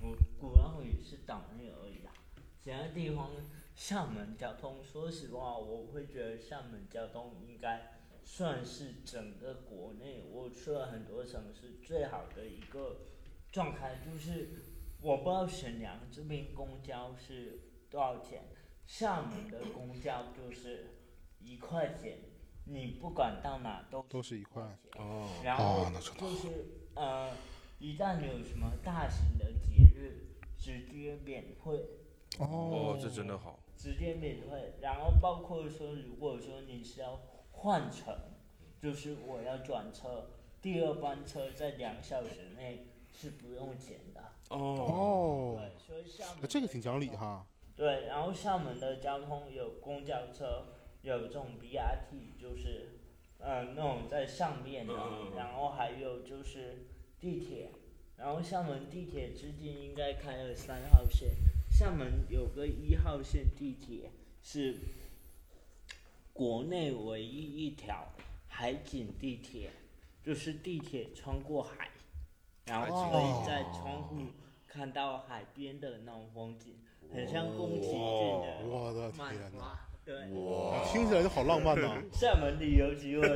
[0.00, 2.12] 我鼓浪屿是岛内而已啦，
[2.60, 3.30] 其他地方
[3.74, 13.02] 厦门交通，说实话，我会觉得厦门交通应该算是整个国内我去了很多城市最好的一个
[13.50, 14.48] 状态，就是
[15.02, 17.60] 我不知道沈阳这边公交是
[17.90, 18.44] 多少钱，
[18.86, 20.86] 厦门的公交就是
[21.40, 22.18] 一块钱，
[22.64, 25.02] 你不管到哪都都是一块钱。
[25.02, 25.86] 哦然后
[26.18, 26.48] 就是
[26.94, 27.30] 呃，
[27.78, 31.72] 一旦有什么大型的节日，直接免费，
[32.38, 33.58] 哦，这真的好。
[33.76, 34.74] 直接免费。
[34.80, 38.16] 然后包括说，如果说你是要换乘，
[38.80, 44.20] 就是我要转车，第二班车在两小时内是不用钱的。
[44.50, 47.46] 哦哦，对，所以厦门这个挺讲理哈。
[47.74, 50.66] 对，然后厦门的交通有公交车，
[51.02, 52.90] 有这种 BRT，就是
[53.38, 56.86] 呃那种在上面的，嗯嗯嗯然后还有就是
[57.20, 57.70] 地铁，
[58.16, 61.30] 然后厦门地铁最近应该开了三号线，
[61.70, 64.10] 厦门有个一号线地铁
[64.42, 64.76] 是
[66.32, 68.06] 国内唯一一条
[68.48, 69.70] 海景地铁，
[70.24, 71.90] 就是地铁穿过海，
[72.66, 74.18] 然后可以在窗户
[74.68, 76.76] 看到海边的那种风景，
[77.12, 79.88] 很像宫崎骏的我的漫天哪，画。
[80.04, 80.16] 对，
[80.90, 82.02] 听起来就好浪漫呐！
[82.12, 83.28] 厦门旅游局我我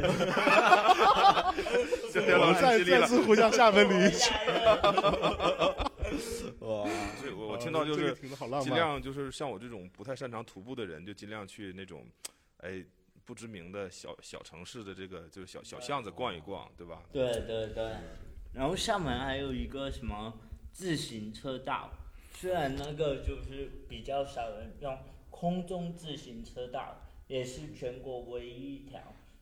[2.46, 4.16] 们再再次呼向厦门旅游局。
[6.58, 6.84] 哇，
[7.16, 8.74] 所以我我听到就是听着好浪尽。
[8.74, 12.04] 量就是像我这种不太擅长徒步的人，就尽量去那种，
[12.58, 12.84] 哎，
[13.24, 17.00] 不知名的小小城市的这个就是小小巷子逛一逛，对吧？
[17.12, 17.92] 对对对，
[18.54, 20.34] 然后厦门还有一个什么
[20.72, 21.92] 自行车道，
[22.34, 24.98] 虽然那个就是比较少人用，
[25.38, 28.98] 空中自行车道也是全国唯一一条，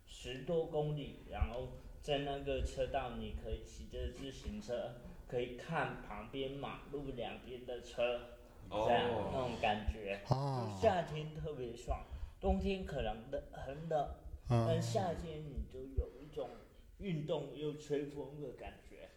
[0.07, 1.69] 十多公里，然后
[2.03, 4.97] 在那个车道你可以骑着自行车，
[5.29, 8.21] 可以看旁边马路两边的车，
[8.69, 12.05] 这样、那种感觉，啊，夏天特别爽，
[12.41, 14.15] 冬天可能冷很冷。
[14.49, 16.51] 但嗯，夏天你就有一种
[16.99, 19.09] 运动又吹风的感觉。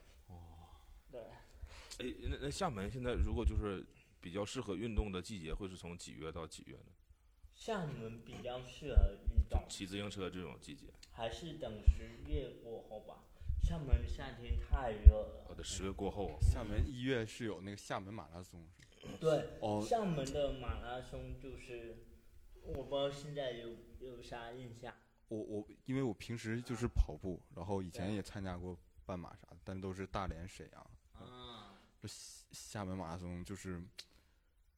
[1.11, 1.21] 对，
[1.99, 3.83] 哎，那那厦门现在如果就是
[4.27, 6.91] 比较适合运动的季节，会是从几月到几月呢？
[7.55, 13.23] 厦门比较适合运动，骑自行车这种季节，还是等十月过后吧。
[13.63, 15.45] 厦门夏天太热了。
[15.47, 16.37] 哦，得十月过后。
[16.41, 18.67] 厦门一月是有那个厦门马拉松，
[19.17, 21.95] 对，哦，厦门的马拉松就是，
[22.63, 24.93] 我不知道现在有有啥印象。
[25.29, 30.91] 我我因为我平时就是跑步，然后以前也参加过半马啥的，但都是大连、沈阳。
[31.13, 33.81] 啊，这厦厦门马拉松就是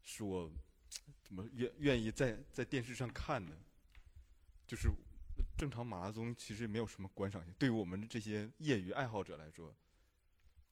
[0.09, 0.51] 是我
[1.21, 3.55] 怎么愿愿意在在电视上看的，
[4.65, 4.89] 就是
[5.55, 9.71] 正常马拉松其实没有什么观赏性，对于我们这些业余爱好者来说，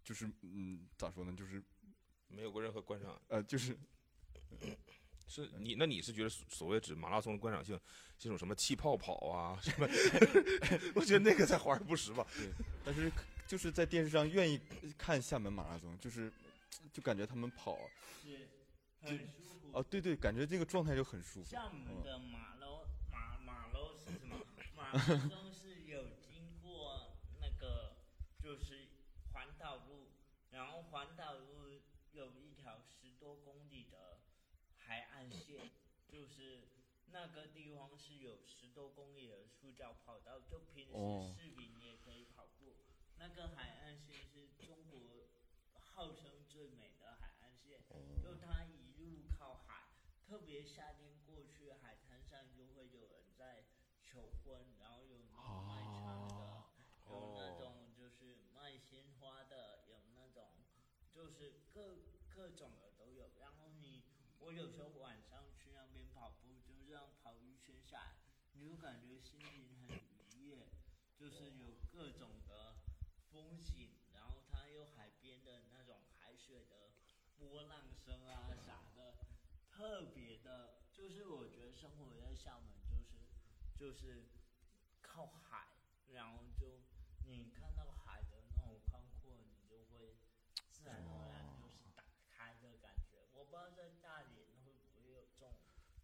[0.04, 1.64] 就是嗯咋说呢，就是
[2.30, 3.78] 没有过任何观赏，呃就是
[5.28, 7.80] 是你那你是觉得所所谓指马拉松的观赏性，
[8.18, 9.88] 这种什么气泡跑啊什么？
[10.96, 12.26] 我觉得那个才华而不实吧。
[12.36, 12.50] 对，
[12.84, 13.12] 但是
[13.46, 14.60] 就是在电视上愿意
[14.98, 16.32] 看厦门马拉松，就是
[16.92, 17.78] 就感觉他们跑，
[18.24, 18.47] 是
[19.10, 19.72] 很舒服。
[19.74, 21.50] 哦，对对，感觉这个状态就很舒服。
[21.50, 24.36] 厦门嗯的马楼马马楼是什么？
[24.76, 25.00] 马 拉
[25.30, 27.98] 松是有经过那个
[28.42, 28.88] 就是
[29.34, 30.10] 环岛路，
[30.52, 31.70] 然后环岛路
[32.12, 34.20] 有一条十多公里的
[34.78, 35.70] 海岸线，
[36.08, 36.68] 就是
[37.12, 42.76] 那个地方是有十多公里的塑胶跑道，就平哦时市民也可以跑步。
[43.20, 45.28] 那个海岸线是中国
[45.80, 46.87] 号称最美
[50.58, 53.64] 别夏天过去，海滩上就会有人在
[54.02, 56.64] 求婚，然后有那种卖唱的，
[57.12, 60.50] 有那种就是卖鲜花的，有那种
[61.14, 62.00] 就是各
[62.34, 63.30] 各种的都有。
[63.40, 64.02] 然后你，
[64.40, 68.16] 我有时候晚上去那边跑步，就这样跑一圈下来，
[68.54, 69.96] 你就感觉心情很
[70.34, 70.66] 愉悦，
[71.20, 72.78] 就是有各种的
[73.32, 76.90] 风景，然后它有海边的那种海水的
[77.38, 78.87] 波浪声啊啥的，
[79.78, 83.14] 特别的，就是我觉得生活在厦门就是
[83.76, 84.26] 就是
[85.04, 85.68] 靠海，
[86.12, 86.82] 然后就
[87.28, 90.16] 你看到海的那种宽阔，你就会
[90.72, 93.28] 自然而然就是打开的感觉。
[93.36, 95.54] 我不知道在大连会不会有这种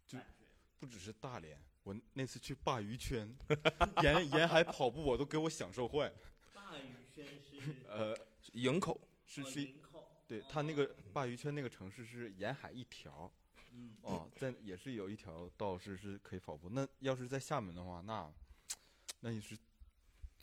[0.06, 0.44] 就感觉。
[0.78, 3.36] 不只是大连，我那次去鲅鱼圈，
[4.04, 6.14] 沿沿海跑步，我都给我享受坏了。
[6.54, 8.16] 鲅鱼圈是 呃，
[8.52, 13.32] 营口哦是是，营口，哦对它那个鲅鱼圈那个城市是沿海一条，
[13.76, 16.68] 嗯哦，在也是有一条道是是可以跑步。
[16.70, 18.32] 那要是在厦门的话，那
[19.20, 19.56] 那你是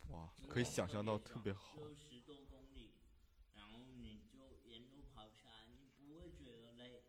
[0.10, 1.78] 哇，可以想象到特别好。
[1.78, 2.92] 就十多公里，
[3.56, 7.04] 然后你就沿路跑下来，你不会觉得累。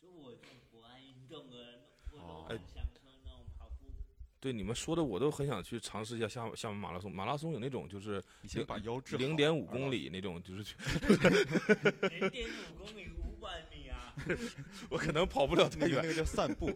[0.00, 3.92] 就我这种不爱运动的人，我都哦很享受那种跑步。
[4.40, 7.12] 对你们说的，我都很想去尝试一下厦厦门马拉松。
[7.12, 9.18] 马拉松有那种就是你先把腰治好。
[9.26, 10.74] 零点五公里那种，就是去
[12.08, 13.10] 零点五公里！
[14.90, 16.08] 我可能跑不了太远那个那。
[16.08, 16.72] 个叫散步，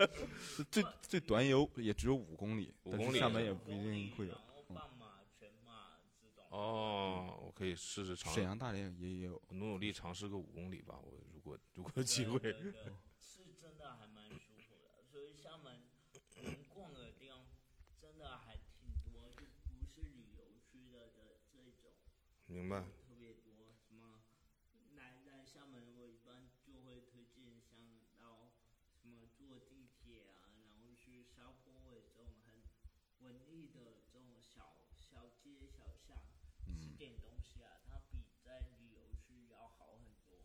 [0.70, 4.40] 最最短有也只有五公里，五公里厦门也不一定会有然。
[4.46, 6.44] 后半马、全马这种。
[6.50, 9.40] 哦，我可以试试尝沈，阳、大连也也有。
[9.50, 10.98] 努努力尝试个五公里吧。
[11.00, 12.38] 我如果如果有机会，
[13.18, 15.02] 是真的还蛮舒服的。
[15.10, 15.82] 所以厦门
[16.42, 17.46] 能逛的地方
[18.00, 21.92] 真的还挺多，就不是旅游区的的这种。
[22.46, 22.82] 明白。
[23.06, 24.20] 特别多，什么
[24.94, 27.78] 来来厦门，我一般就会推荐像
[28.18, 28.50] 到
[29.00, 32.54] 什么坐地铁啊，然后去沙坡尾这种很
[33.20, 36.18] 文艺的这种小小街小巷，
[36.78, 40.38] 吃点东西啊，它比在旅游区要好很多。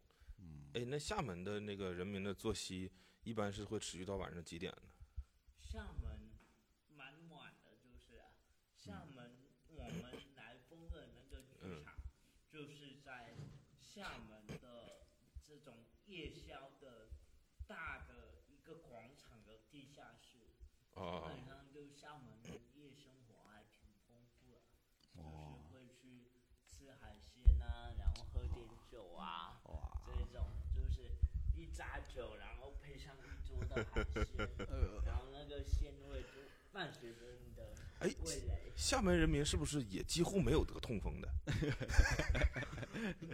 [0.80, 2.90] 哎，那厦门的那个人民的作息
[3.24, 4.84] 一般是会持续到晚上几点呢？
[5.60, 6.32] 厦门
[6.96, 8.32] 蛮晚的，就是啊，
[8.78, 9.36] 厦门
[9.68, 11.96] 我们来风的那个剧场，
[12.50, 13.36] 就是在
[13.82, 15.06] 厦门的
[15.44, 17.10] 这种夜宵的
[17.68, 20.38] 大的一个广场的地下室，
[20.94, 24.62] 基啊本，上就厦门的夜生活还挺丰富的，
[25.14, 26.32] 就是会去
[26.66, 29.60] 吃海鲜啊，然后喝点酒啊，
[30.08, 31.12] 这种就是
[31.56, 34.50] 一扎酒，然后配上一桌的海鲜，
[35.06, 36.42] 然后那个鲜味就
[36.72, 37.64] 伴随着你的
[38.26, 38.72] 味蕾。
[38.76, 41.30] 厦门人民是不是也几乎没有得痛风的？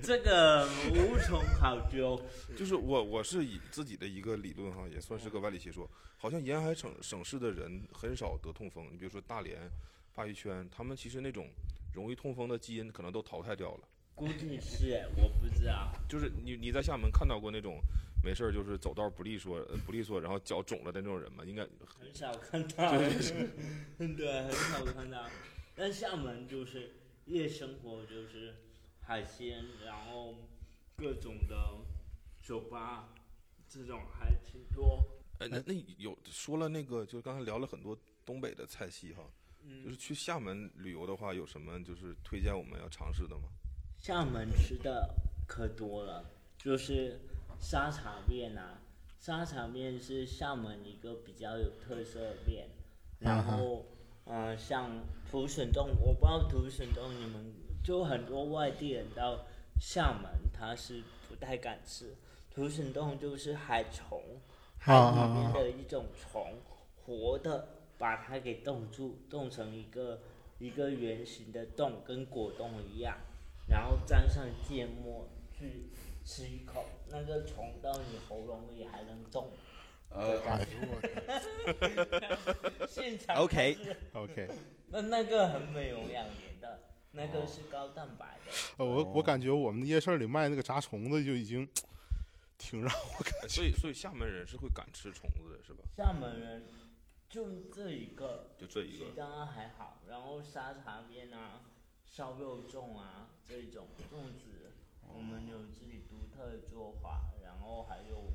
[0.02, 2.20] 这个无从考究。
[2.58, 8.88] 就是我我是以自己的一个理论哈，也算是个歪理邪说，好像沿海省省市的人很少得痛风。
[8.92, 9.70] 你比如说大连、
[10.16, 11.48] 鲅鱼圈，他们其实那种
[11.94, 13.88] 容易痛风的基因可能都淘汰掉了。
[14.16, 15.94] 估计是，我不知道。
[16.10, 17.80] 就是你你在厦门看到过那种
[18.26, 21.44] 没事儿就是走道不利索呃不利索，然后脚肿了的那种人吗？
[21.46, 25.30] 应该很少看到， 对，很少看到。
[25.76, 26.96] 但厦门就是
[27.26, 28.56] 夜生活，就是
[29.00, 30.34] 海鲜，然后
[30.96, 31.56] 各种的
[32.42, 33.14] 酒吧，
[33.70, 35.06] 这种还挺多。
[35.38, 37.96] 哎，那那有说了那个，就是刚才聊了很多
[38.26, 39.22] 东北的菜系哈，
[39.62, 43.44] 就嗯，是去厦门旅游的话，有什么就是推荐我们要尝试的吗？
[44.00, 45.14] 厦门吃的
[45.48, 46.26] 可多了，
[46.58, 47.20] 就是
[47.66, 48.80] 沙茶面啊，
[49.20, 52.68] 沙茶面是厦门一个比较有特色的面，
[53.18, 53.84] 然后，
[54.26, 54.92] 呃，像
[55.32, 57.52] 土笋冻，我不知道土笋冻你们
[57.84, 59.48] 就很多外地人到
[59.80, 62.14] 厦门，他是不太敢吃。
[62.52, 64.22] 土笋冻就是海虫，
[64.78, 66.54] 海里面的一种虫，
[67.04, 67.68] 活的
[67.98, 70.20] 把它给冻住，冻成一个
[70.60, 73.18] 一个圆形的洞，跟果冻一样。
[73.68, 75.90] 然后沾上芥末去
[76.26, 79.52] 吃一口，那个虫到你喉咙里还能动，
[80.10, 83.78] 呃哎呦我天现场 OK
[84.14, 84.50] OK，
[84.90, 86.80] 那那个很美容养颜的，
[87.12, 88.52] 那个是高蛋白的。
[88.78, 91.68] 呃我我感觉我们的夜市里卖那个炸虫子就已经
[92.58, 95.84] 挺让我感觉所以所以厦门人是会敢吃虫子的，是吧？
[95.96, 96.64] 厦门人
[97.30, 99.06] 就这一个，就这一个。
[99.16, 101.62] 刚刚还好，然后沙茶面啊、
[102.06, 104.65] 烧肉粽啊这种粽子，
[105.16, 108.34] 我们有自己独特的做法，然后还有，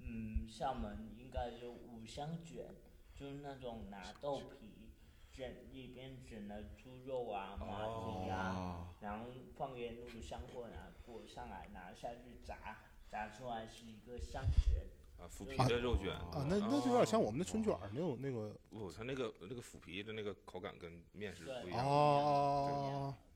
[0.00, 2.66] 嗯，厦门应该有五香卷，
[3.14, 4.88] 就是那种拿豆皮
[5.30, 9.26] 卷里边卷了猪肉啊、马蹄啊，啊，然后
[9.56, 12.78] 放盐卤香或拿，裹上来拿下去炸，
[13.10, 14.86] 炸出来是一个香卷。
[15.18, 21.90] 啊，腐皮的肉卷啊，那那就有点像我们的春卷儿那种那个不，它那个那个腐皮的那个口感跟面是不一样的。
[21.90, 23.27] 哦，对，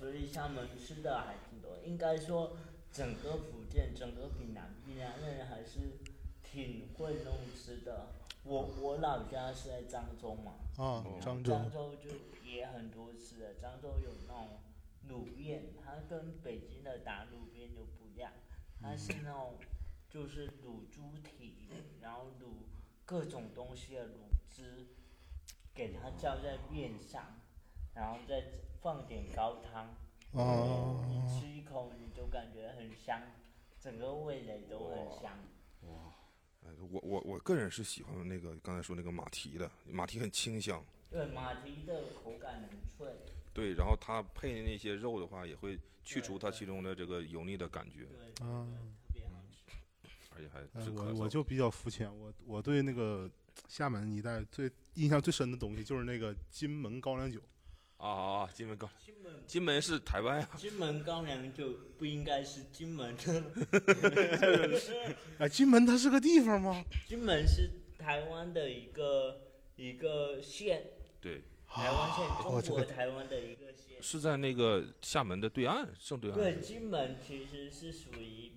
[0.00, 1.76] 所以厦门吃的还挺多。
[1.84, 2.56] 应该说，
[2.90, 5.98] 整个福建、整个闽南，闽南人还是
[6.42, 8.06] 挺会弄吃的。
[8.42, 12.08] 我我老家是在漳州嘛，漳州漳州就
[12.42, 13.56] 也很多吃的。
[13.60, 14.48] 漳州有那种
[15.06, 18.32] 卤面，它跟北京的打卤面就不一样，
[18.80, 19.58] 它是那种
[20.08, 21.68] 就是卤猪蹄，
[22.00, 22.46] 然后卤
[23.04, 24.14] 各种东西的卤
[24.50, 24.86] 汁，
[25.74, 27.38] 给它浇在面上，
[27.94, 28.44] 然后再
[28.80, 29.94] 放点高汤。
[30.32, 33.20] 哦你吃一口你就感觉很香，
[33.80, 35.32] 整个味蕾都很香。
[36.62, 43.12] 哎，我我我个人是喜欢那个刚才说那个马蹄的，马蹄很清香，对，马蹄的口感很脆，
[43.52, 48.68] 对，然后它配的那些肉的话，也会去除它其中的这个油腻的感觉，对，对啊
[49.08, 49.64] 特别好吃。
[50.36, 50.60] 而且还。
[50.92, 53.28] 我我就比较肤浅，我我对那个
[53.66, 57.40] 厦门一带最印象最深的东西就是那个金门高粱酒。
[58.00, 58.50] 啊啊啊！
[58.54, 63.42] 金门高，金门金门是台湾呀、金门高粱就不应该是金门的，
[65.38, 66.82] 哎，金门它是个地方吗？
[67.06, 69.42] 金门是台湾的一个
[69.76, 70.82] 一个县，
[71.20, 72.26] 对，台湾县，
[72.64, 73.98] 中国台湾的一个县。
[74.00, 76.38] 是在那个厦门的对岸，正对岸。
[76.38, 78.52] 对，金门其实是属于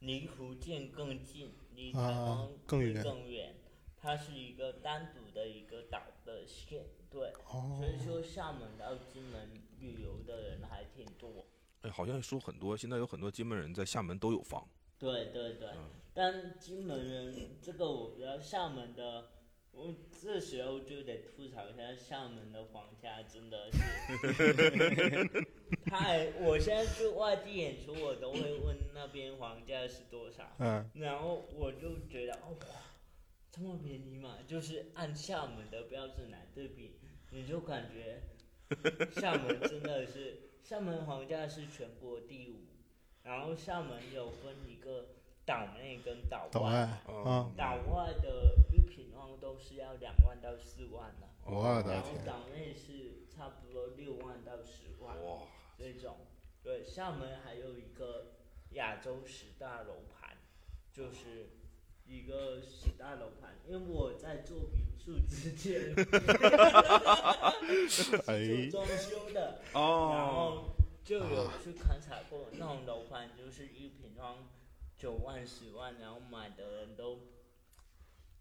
[0.00, 3.54] 离福建更近，离台啊湾更远更远。
[3.98, 6.84] 它是一个单独的一个岛的县，
[7.16, 7.78] 对，哦。
[7.80, 9.48] 所以说厦门到金门
[9.80, 11.46] 旅游的人还挺多。
[11.80, 14.68] 哎，好像说很多，现在有很多金门人在厦门都有房。
[14.98, 15.88] 对对对，嗯。
[16.12, 19.30] 但金门人这个我不知道，厦门的，
[19.72, 25.46] 我这时候就得吐槽一下厦门的房价真的是
[25.86, 32.66] 太，我现在去外地演出，我都会问那边房价是多少，嗯，然后我就觉得哦哇，
[33.50, 36.98] 这么便宜嘛，就是按厦门的标准来对比，
[37.30, 38.22] 你就感觉
[39.20, 42.66] 厦门真的是厦门房价是全国第五，
[43.22, 45.08] 然后厦门有分一个
[45.44, 55.42] 岛内跟岛外岛外，哦啊，岛外的一平方都是要两万到四万的，我的然后天，岛内是差不多六万到十万哇，
[55.78, 56.16] 这种。
[56.62, 58.32] 对，厦门还有一个
[58.70, 60.36] 亚洲十大楼盘，
[60.92, 61.50] 就是
[62.08, 65.92] 一个十大楼盘，因为我在做民宿之前
[68.26, 70.10] 哎做，装修的，哦。
[70.12, 74.48] 然哦，后就有去勘察过那种楼盘，就是一平方
[74.96, 77.18] 九万、十万，然后买的人都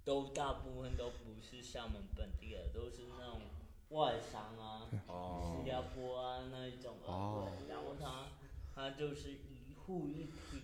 [0.03, 3.41] 都大部分都不是厦门本地的，都是那种
[3.89, 5.55] 外商啊、哦。
[5.55, 7.47] 新加坡啊那一种的，哦。
[7.59, 8.27] 对，然后他
[8.73, 10.61] 他就是一户一体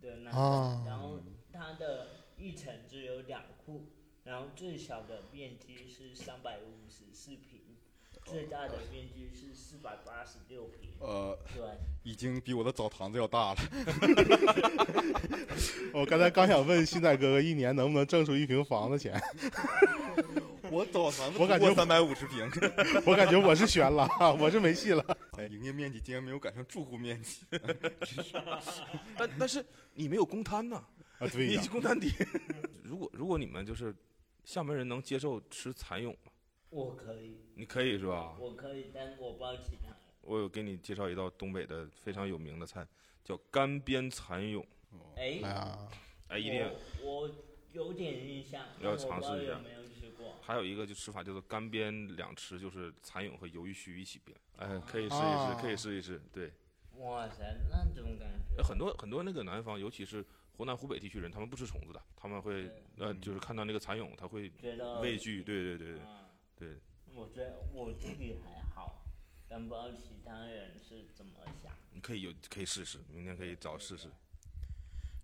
[0.00, 0.82] 的那哦。
[0.82, 1.20] 种，然后
[1.52, 2.08] 他的
[2.42, 3.86] 一层只有两户，
[4.24, 7.60] 然后最小的面积是三百五十四平，
[8.24, 11.62] 最大的面积是四百八十六平，呃，对。
[12.02, 13.60] 已经比我的澡堂子要大了。
[15.94, 19.22] 我刚才刚想问新仔哥哥，一年能不能挣出一平房子钱？
[20.68, 22.50] 我澡堂子 我感觉三百五十平，
[23.06, 24.08] 我感觉我是悬了，
[24.40, 25.16] 我是没戏了。
[25.38, 27.46] 哎，营业面积竟然没有赶上住户面积。
[29.16, 29.64] 但但是
[29.94, 30.84] 你没有公摊呐，啊，
[31.28, 32.10] 对你呀，公摊底。
[32.82, 33.94] 如果如果你们就是
[34.44, 36.32] 厦门人能接受吃蚕蛹吗？
[36.70, 38.36] 我可以，你可以是吧？
[38.38, 39.96] 我可以，但我不知道其他人。
[40.22, 42.86] 我有给你介绍一道东北的非常有名的菜，
[43.24, 44.64] 叫干煸蚕蛹。
[45.16, 45.78] 哎、哎呀，
[46.28, 46.64] 哎，一定
[47.02, 47.30] 我我
[47.72, 50.36] 有点印象，要尝试一下有没有吃过？
[50.40, 54.32] 还有一个就吃法叫做干煸两吃，就是蚕蛹和鱿鱼须一起煸。
[54.56, 56.20] 哎，可以试一啊试，可以试一试。
[56.32, 56.52] 对，
[56.98, 58.62] 哇塞，那种感觉。
[58.62, 60.24] 很多很多那个南方，尤其是
[60.62, 64.42] 湖南、湖北地区人，他们不吃虫子的，他们会对呃，就是看到那个蚕蛹，他会
[65.02, 65.42] 畏惧。
[65.42, 65.98] 对对对
[66.56, 66.76] 对。
[67.12, 69.02] 我觉得我自己还好，
[69.48, 71.72] 但不知道其他人是怎么想。
[71.92, 74.06] 你可以有可以试试，明天可以找试试。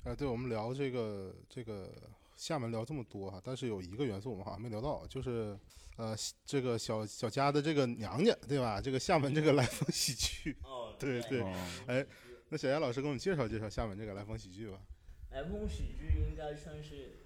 [0.02, 1.94] 啊，对，我们聊这个这个
[2.36, 5.56] 厦门聊这么多哈，但是有一个元素我们好像没聊到，就是
[5.96, 8.80] 呃这个小小家的这个娘家，对吧？
[8.80, 11.54] 这个厦门这个 来风喜剧，哦，对对哦
[11.86, 12.04] 哎，
[12.48, 14.80] 那小杨老师给我们介绍介绍厦门这个来风喜剧吧。
[15.30, 17.20] 来风喜剧应该算是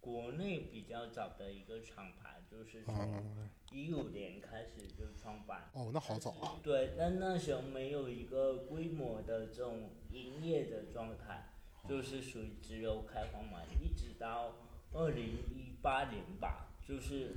[0.00, 3.22] 国内比较早的一个厂牌，就是从啊，
[3.72, 5.70] 一五年开始就创办。
[5.72, 6.60] 哦，那好早啊。
[6.62, 11.50] 对，但那时候没有一个规模的这种营业的状态，
[11.88, 14.56] 就是属于只有开放嘛，一直到
[14.92, 17.36] 二零一八年吧，就是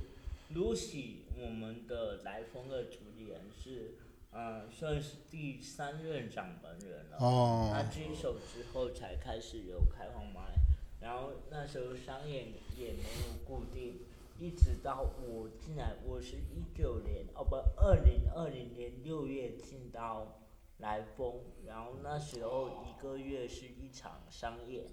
[0.54, 3.94] Lucy 我们的来风的主理人是，
[4.32, 7.18] 呃，算是第三任掌门人了。
[7.18, 10.54] 他哦，接手之后才开始有开放麦，
[11.00, 12.46] 然后那时候商业
[12.76, 14.00] 也没有固定，
[14.38, 20.40] 一直到我进来，我是一九年哦不，二零二零年六月进到
[20.78, 24.86] 来风，然后那时候一个月是一场商演，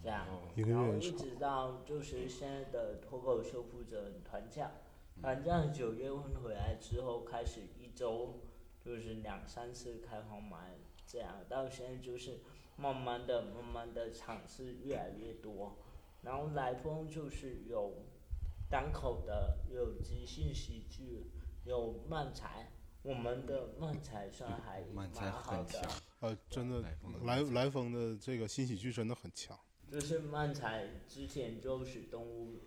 [0.00, 0.24] 这样，
[0.54, 4.70] 然后一直到就是现在的脱口秀负责人团将，
[5.20, 8.38] 团将九月份回来之后开始一周
[8.84, 10.76] 就是两三次开放麦。
[11.06, 12.38] 这样到现在就是
[12.76, 15.76] 慢慢的、慢慢的场次越来越多，
[16.22, 17.94] 然后来风就是有
[18.70, 21.24] 单口的，有即兴喜剧，
[21.64, 22.70] 有漫才，
[23.02, 25.90] 我们的漫才算还蛮好的很强，
[26.20, 29.58] 呃，真的来来来风的这个新喜剧真的很强。
[29.90, 32.60] 就是漫才之前就是动物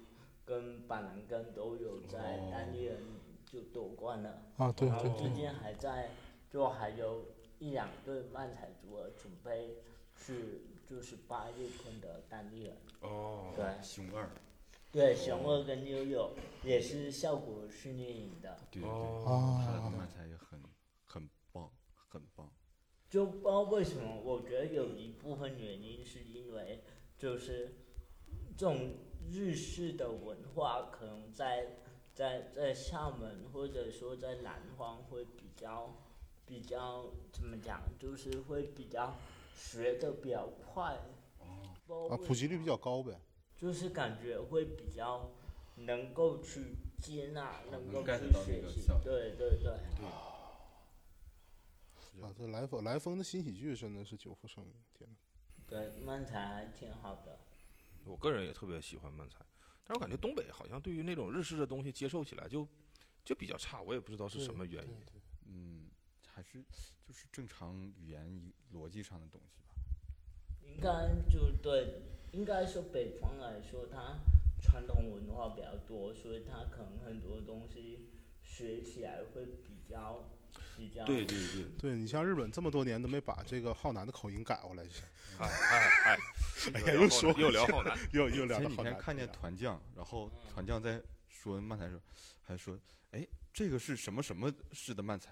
[0.44, 3.02] 跟板蓝根都有在哦单立人
[3.54, 4.42] 就夺冠了。
[4.58, 6.10] 啊，对然后对对，最近还在，
[6.50, 7.24] 就还有
[7.60, 9.78] 一两对漫才组合准备
[10.18, 12.76] 去，就是八月份的单立人。
[13.02, 13.64] 哦，对。
[13.84, 14.28] 熊二，
[14.92, 16.32] 对，熊二跟悠悠
[16.64, 18.90] 也是效果训练营的，对对。
[18.90, 19.62] 对，哦。
[19.64, 20.60] 他的漫才也很
[21.06, 21.70] 很棒，
[22.10, 22.52] 很棒。
[23.08, 26.84] 就不知道为什么，我觉得有一部分原因是因为
[27.16, 27.76] 就是
[28.58, 28.96] 这种
[29.30, 31.68] 日式的文化可能在
[32.14, 35.95] 在在厦门或者说在南方会比较
[36.45, 39.15] 比较怎么讲，就是会比较
[39.56, 40.98] 学的比较快。
[41.40, 43.19] 哦啊，普及率比较高呗。
[43.57, 45.31] 就是感觉会比较
[45.76, 48.85] 能够去接纳，能够去学习。
[49.03, 49.72] 对对对，
[50.06, 50.44] 啊，
[52.38, 55.15] 这来风来风的新喜剧真的是久负盛名，天呐。
[55.65, 57.40] 对漫才还挺好的。
[58.06, 59.40] 我个人也特别喜欢漫才，
[59.85, 62.68] 但我感觉东北好像对于那种日式的东西接受起来就
[63.23, 64.95] 就比较差，我也不知道是什么原因。
[65.45, 65.89] 嗯，
[66.27, 66.64] 还是
[67.05, 69.76] 就是正常语言逻辑上的东西吧。
[70.65, 72.01] 应该就对，
[72.31, 74.19] 应该说北方来说，它
[74.61, 78.10] 传统文化比较多，所以它可能很多东西
[78.41, 80.30] 学起来会比较
[80.77, 81.03] 比较。
[81.05, 84.84] 对对对，对你像日本这么多年都没把这个浩南的口音改过来，
[85.38, 86.18] 哎哎哎，
[86.72, 88.69] 呀又又说又聊浩南，又 又聊前。
[88.69, 92.02] 几天看见团将，然后团将在说漫才时候，
[92.41, 92.77] 还说
[93.11, 95.31] ：“哎，这个是什么什么式的漫才？”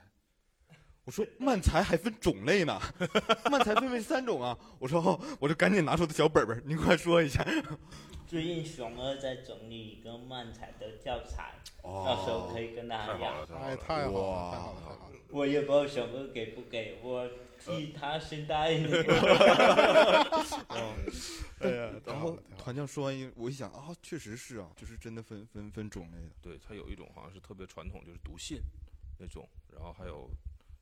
[1.03, 2.79] 我说：“漫才还分种类呢，
[3.49, 7.45] 漫才分为三种啊。”我说：“哦，我就赶紧拿出的小本本儿，你快说一下。
[8.27, 11.53] 最近熊二在整理一个漫才的教材，”
[11.83, 13.45] 哦到时候可以跟大家讲太好了，。
[13.47, 13.77] 太好哎，了。
[13.77, 15.11] 太好了，太好了，太好了！
[15.31, 18.93] 我也不知道熊二给不给，我替他先答应你。
[21.59, 26.35] 哎呀，太然后团长说完一，我一想啊，确实是啊，就是真的分分分种类的。
[26.41, 28.61] 对，它有一种好像是特别传统，就是读信
[29.17, 30.29] 那种，然后还有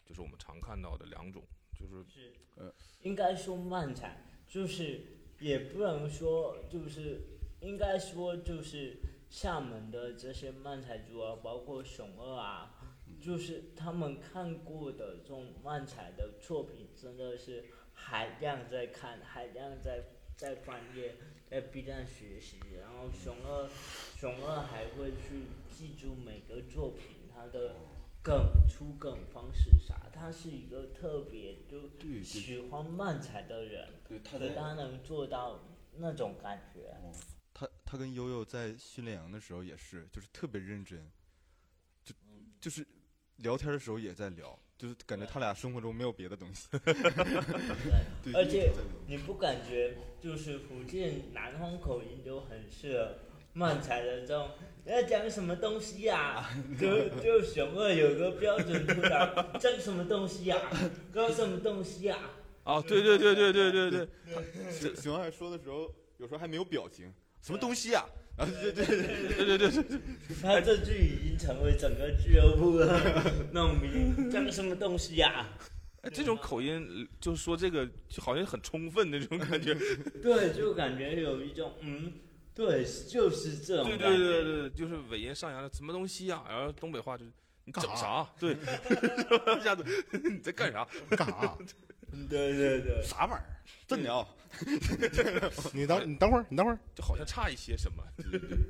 [0.10, 1.44] 就是我们常看到的两种，
[1.80, 2.74] 就是是，呃，
[3.04, 5.02] 应该说漫才，就是
[5.40, 7.22] 也不能说就是，
[7.62, 8.98] 应该说就是
[9.30, 12.74] 厦门的这些漫才主啊，包括熊二啊，
[13.22, 20.06] 就是他们看过的这种漫才的作品，真的是海量在看，海量在
[20.36, 21.18] 在翻页，
[21.48, 23.70] 在 B 站学习，然后熊二
[24.18, 27.76] 熊二还会去记住每个作品它的
[28.22, 31.90] 梗出梗方式啥，他是一个特别就
[32.22, 35.60] 喜欢慢才的人，对，他他能做到
[35.98, 36.96] 那种感觉。
[37.54, 41.10] 他他跟悠悠在训练营的时候也是，就是特别认真，
[42.04, 42.14] 就
[42.60, 42.86] 就是
[43.38, 46.68] 聊天的时候也在聊，就是感觉他俩生活中没有别的东西。
[48.22, 48.72] 对而且
[49.08, 53.16] 你不感觉就是福建南方口音就很适合
[53.60, 54.50] 漫才的这种，
[54.86, 56.50] 要讲什么东西呀、
[56.80, 60.58] 就就熊二有个标准出来，讲什么东西呀、
[61.14, 62.18] 搞什么东西呀、
[62.64, 64.08] 啊，对对对对对对对，
[64.72, 68.06] 熊熊二说的时候，有时候还没有表情，什么东西呀？
[68.38, 68.48] 啊？
[68.62, 68.98] 对对对，
[69.36, 70.00] 对对对对，
[70.42, 72.88] 他这句已经成为整个俱乐部的
[73.52, 75.46] 那种名，讲什么东西呀、
[76.04, 77.86] 哎，这种口音呃就是说这个
[78.18, 79.76] 好像很充分那种感觉。
[80.24, 82.14] 对，就感觉有一种嗯，
[82.60, 83.98] 对，就是这种对。
[83.98, 87.32] 对对对，就是尾音上扬的什么东西呀、然后东北话就是
[87.64, 88.28] 你整干啥？
[88.38, 88.52] 对，
[89.58, 89.86] 一下子
[90.30, 90.86] 你在干啥？
[91.12, 91.58] 干啥？
[92.30, 93.46] 对对对，啥玩意儿？
[93.88, 94.28] 真鸟！
[95.74, 96.78] 你等你等会儿，你等会儿。
[96.94, 98.04] 就好像差一些什么。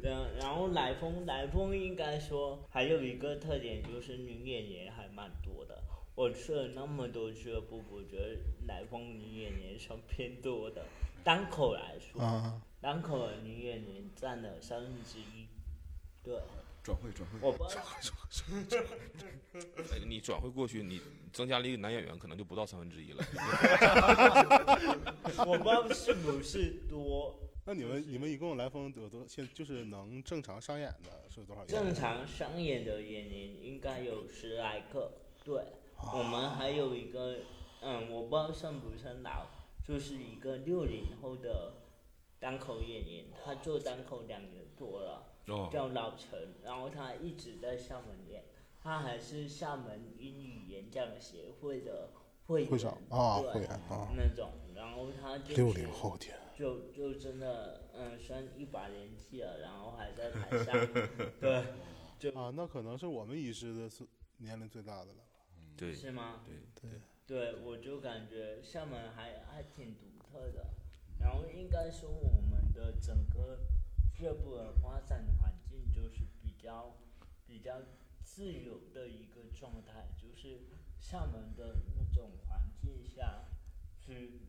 [0.02, 5.82] 对然后来风来风应该说还有一个特点就是女演员还蛮多的。
[6.16, 8.38] 我去了那么多俱乐部，我觉得
[8.68, 10.86] 来风女演员算偏多的。
[11.24, 15.48] 单口来说，啊，单口的女演员占了三分之一。
[16.24, 16.42] 对，
[16.84, 17.84] 转会转会，我不知道。
[19.92, 20.50] 哎你转会。
[20.50, 21.02] 过去，你
[21.32, 23.24] 增加了一个男演员，可能就不到三分之一了。
[25.46, 27.40] 我不知道是不是多。
[27.66, 29.24] 那你们你们一共来风有多？
[29.28, 31.64] 现就是能正常上演的是多少？
[31.66, 35.12] 正常上演的演员应该有十来个，
[35.44, 35.64] 对，
[36.14, 37.38] 我们还有一个，
[37.82, 39.46] 嗯，我不知道算不算老，
[39.88, 41.74] 就是一个六零后的
[42.40, 48.44] 单口演员，他做单口两年多了，哦，叫老陈，然后他一直在厦门演，
[48.82, 52.12] 他还是厦门英语演讲协会的
[52.48, 60.76] 会员会长啊，对会员啊，那种，然后他就是六零后天，就就真的，嗯，算一把年纪了，然后还在台上，
[61.42, 61.64] 对，
[62.18, 64.08] 就啊，那可能是我们已知的是
[64.38, 65.24] 年龄最大的了。
[65.76, 65.94] 对。
[65.94, 66.42] 是吗？
[66.46, 67.00] 对对，
[67.54, 70.66] 对，我就感觉厦门还还挺独特的，
[71.20, 73.60] 然后应该说我们的整个
[74.14, 76.96] 俱乐部的发展环境就是比较
[77.46, 77.82] 比较
[78.24, 80.62] 自由的一个状态，就是
[81.00, 83.46] 厦门的那种环境下，
[84.00, 84.42] 去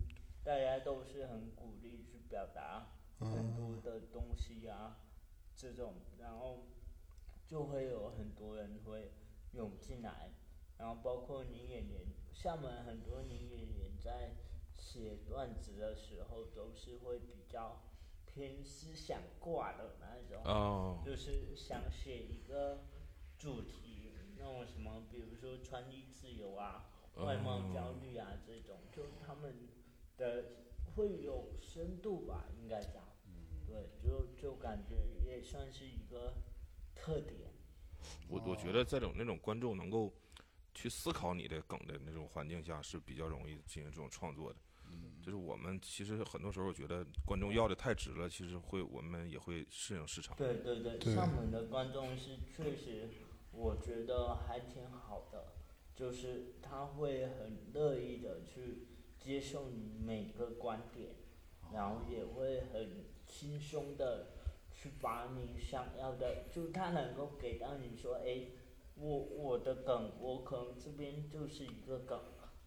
[0.44, 2.88] 大家都是很鼓励去表达
[3.18, 4.98] 很多的东西啊，
[5.56, 6.66] 这种，然后
[7.46, 9.12] 就会有很多人会
[9.52, 10.30] 涌进来。
[10.78, 14.34] 然后包括女演员，厦门很多女演员在
[14.92, 17.80] 写段子的时候都是会比较
[18.26, 22.80] 偏思想挂的那种，哦，就是想写一个
[23.38, 29.54] 主题，那种什么，比如说穿衣自由啊、外貌焦虑啊这种，就他们
[30.16, 30.44] 的
[30.96, 33.04] 会有深度吧，应该讲，
[33.68, 36.34] 对，就就感觉也算是一个
[36.96, 37.52] 特点。
[38.28, 40.12] 我我觉得这种那种观众能够
[40.74, 44.58] 去思考你的梗的那种环境下是比较容易进行这种创作的。
[45.20, 50.36] 就是我们其实很多时候觉得观众要的太直了，其实会我们也会适应市场。
[50.36, 53.08] 对对对，对厦门的观众是确实，
[53.52, 55.52] 我觉得还挺好的，
[55.94, 58.86] 就是他会很乐意的去
[59.18, 61.10] 接受你每个观点，
[61.72, 64.28] 然后也会很轻松的
[64.72, 68.46] 去把你想要的，就他能够给到你说，哎，
[68.96, 72.18] 我我的梗，我可能这边就是一个梗，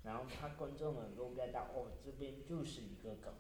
[0.03, 3.33] 然后他观众能够 get 到，哦，这边就是一个梗，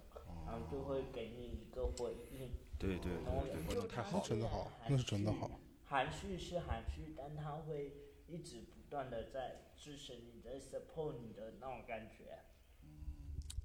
[0.45, 2.51] 然后就会给你一个回应。
[2.79, 5.51] 对对然后对对，就太好真的好含那是真的好。
[5.85, 7.93] 含蓄是含蓄，但他会
[8.27, 12.39] 一直不断的在支持你，在 support 你的那种感觉。
[12.81, 12.89] 嗯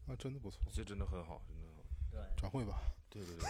[0.08, 1.82] 啊，真的不错，这真的很好，真的很好。
[2.10, 2.80] 对，转会吧。
[3.10, 3.46] 对对对，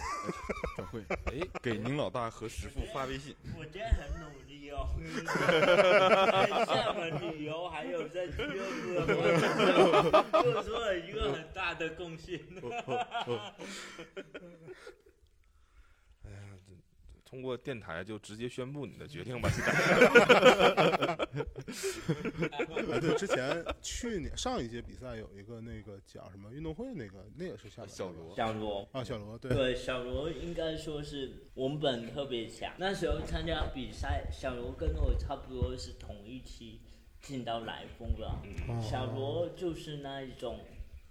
[0.77, 3.35] 转会， 哎，给您老大和师傅发微信。
[3.57, 4.87] 我今天很努力哦，
[6.47, 9.41] 在厦门旅游，还有在俱乐部的发展
[10.11, 12.39] 上， 做出了一个很大的贡献。
[17.29, 19.47] 通过电台就直接宣布你的决定吧，
[23.15, 32.73] 之前去年上一届比赛有一个那个讲什么运动会，那个那也是厦门的吧小罗小罗，啊，小罗对，对，小罗应该说是文本特别强。
[32.79, 36.81] 那时候参加比赛，小罗跟我差不多是同一期
[37.21, 38.25] 进到来风的。
[38.67, 40.61] 哦小罗就是那一种，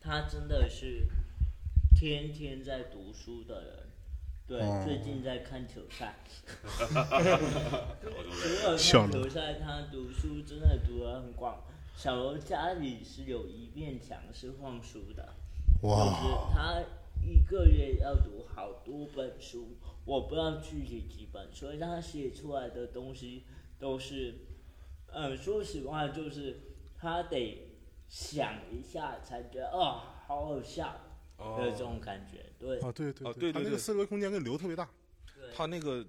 [0.01, 1.07] 他真的是
[1.95, 3.88] 天天在读书的人。
[4.49, 6.15] 对，哦最近在看球赛。
[8.01, 11.63] 除了小罗看球赛，他读书真的读得很广。
[11.95, 15.35] 小罗家里是有一面墙是放书的。
[15.83, 16.83] 就是哇，他
[17.23, 19.77] 一个月要读好多本书，
[20.07, 23.45] 我不知道具体几本，所以他写出来的东西
[23.79, 24.35] 都是，
[25.13, 26.61] 嗯，说实话就是
[26.99, 27.69] 他得
[28.09, 30.97] 想一下才觉得哦，好好笑
[31.39, 34.89] 的这种感觉，对啊，对对哦对对对他那个四维空间跟流特别大。
[35.37, 36.05] 对他那个，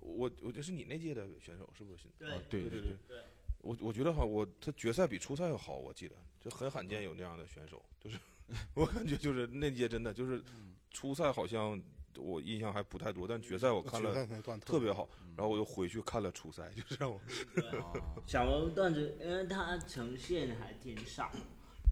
[0.00, 2.04] 我我这是你那届的选手是不是？
[2.18, 2.96] 对啊对对对。
[3.06, 3.18] 对，
[3.58, 8.18] 我我觉得哈，我他决赛比初赛要好，我记得就很罕见有那样的选手，就是
[8.74, 10.42] 我感觉就是那届真的就是
[10.90, 11.80] 初赛好像
[12.16, 17.20] 我印象还不太多，但决赛我看决了那段特别好，然后我又回去看了初赛，就是让我
[17.54, 17.64] 对
[18.26, 21.30] 小罗段子，因为他呈现还挺少，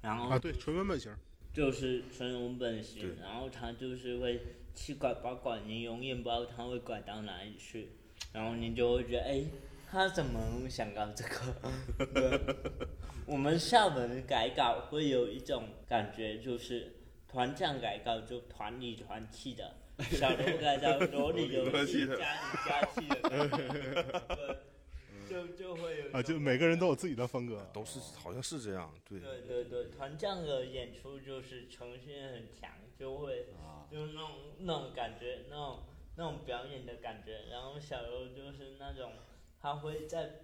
[0.02, 1.14] 然后啊，对，纯文本型。
[1.54, 4.40] 就是纯文本型，然后他就是会
[4.74, 7.90] 七拐八拐，你永远不知道他会拐到哪里去，
[8.32, 9.44] 然后你就会觉得，哎，
[9.88, 12.56] 他怎么想到这个？
[13.24, 16.92] 我们厦门改稿会有一种感觉，就是
[17.28, 19.72] 团战改稿就团里团气的，
[20.10, 22.18] 小刘改稿罗里有气，家里
[22.66, 24.56] 家气的， 对，
[25.34, 27.68] 就就会有啊，就每个人都有自己的风格。
[27.72, 34.30] 都是好像是这样，对，对对对，团将的演出就是呈现很强，就会啊，就那种
[34.60, 35.82] 那种感觉，那种
[36.16, 37.46] 那种表演的感觉。
[37.50, 39.14] 然后小柔就是那种
[39.60, 40.42] 他会在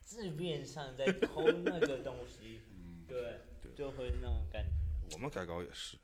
[0.00, 5.14] 字面上在偷那个东西，嗯，对，对就会那种感觉。
[5.14, 5.98] 我们改稿也是，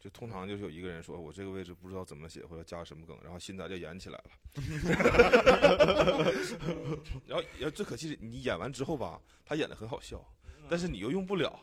[0.00, 4.30] 就通常就是有一个人说我这个位置不知道怎么写或者加什么梗，然后新仔就演起来了。
[7.28, 10.26] 然后，然后最可气是你演完之后吧，他演的很好笑，
[10.70, 11.62] 但是你又用不了。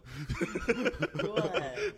[1.17, 1.91] 对，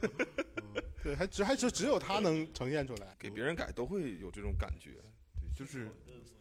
[1.03, 3.13] 对，还只还只只有他能呈现出来。
[3.19, 4.91] 给别人改都会有这种感觉。
[5.41, 5.91] 对，就是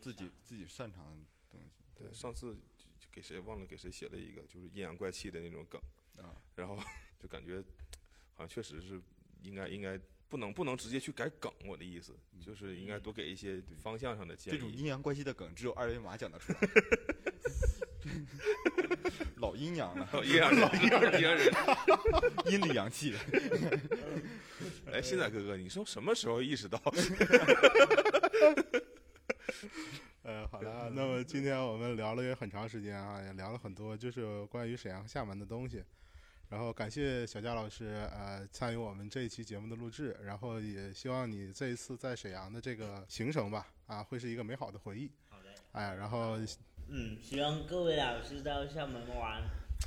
[0.00, 1.16] 自己自己擅长的
[1.50, 1.66] 东西
[1.96, 2.56] 对，上次
[3.10, 5.80] 给谁忘了给谁写了一个就是阴阳怪气的那种梗，
[6.18, 6.78] 啊，然后
[7.18, 7.60] 就感觉
[8.32, 9.02] 好像确实是
[9.42, 9.98] 应该应该
[10.28, 14.70] 不能不能直接去改梗，我的意思就是应该多给一些方向上的建议这种。
[14.70, 16.58] 阴阳关系的梗只有二维码讲得出来，
[19.36, 21.52] 老阴阳了，老阴阳人，阴阳人，阴阳人。
[22.46, 23.18] 阴里阳气的，
[24.92, 26.80] 哎，现在哥哥，你说什么时候意识到？
[30.22, 35.84] 呃， 好的，那么今天我们聊了也很长时间啊，也聊了很多就是关于沈阳、厦门的东西。
[36.48, 45.10] 然后感谢小佳老师呃参与我们这一期节目的录制，然后也希望你这一次在沈阳的这个行程吧啊会是一个美好的回忆。
[45.28, 45.48] 好的。
[45.72, 46.38] 哎，然后
[46.88, 49.42] 嗯，希望各位老师到厦门玩，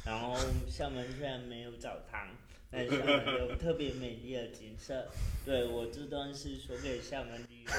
[0.06, 0.38] 然后
[0.70, 2.28] 厦门虽然没有澡堂，
[2.72, 5.10] 但厦门有特别美丽的景色。
[5.44, 7.72] 对我这段是说给厦门旅游。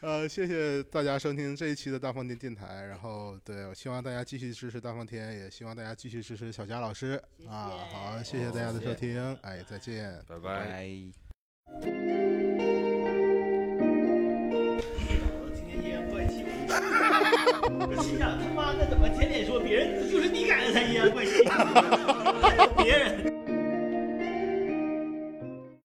[0.00, 2.84] 呃，谢谢大家收听这一期的大放天电台。
[2.84, 7.70] 然后，对，我希望大家继续支持大放天，也希望大家继续支持小佳老师谢谢啊。
[7.90, 10.18] 好，谢谢大家的收听，哎，再见。
[10.26, 12.39] 拜拜。
[18.02, 23.49] 心想他妈的怎么天天说别人就是你改的才阴阳怪气，还 有别人。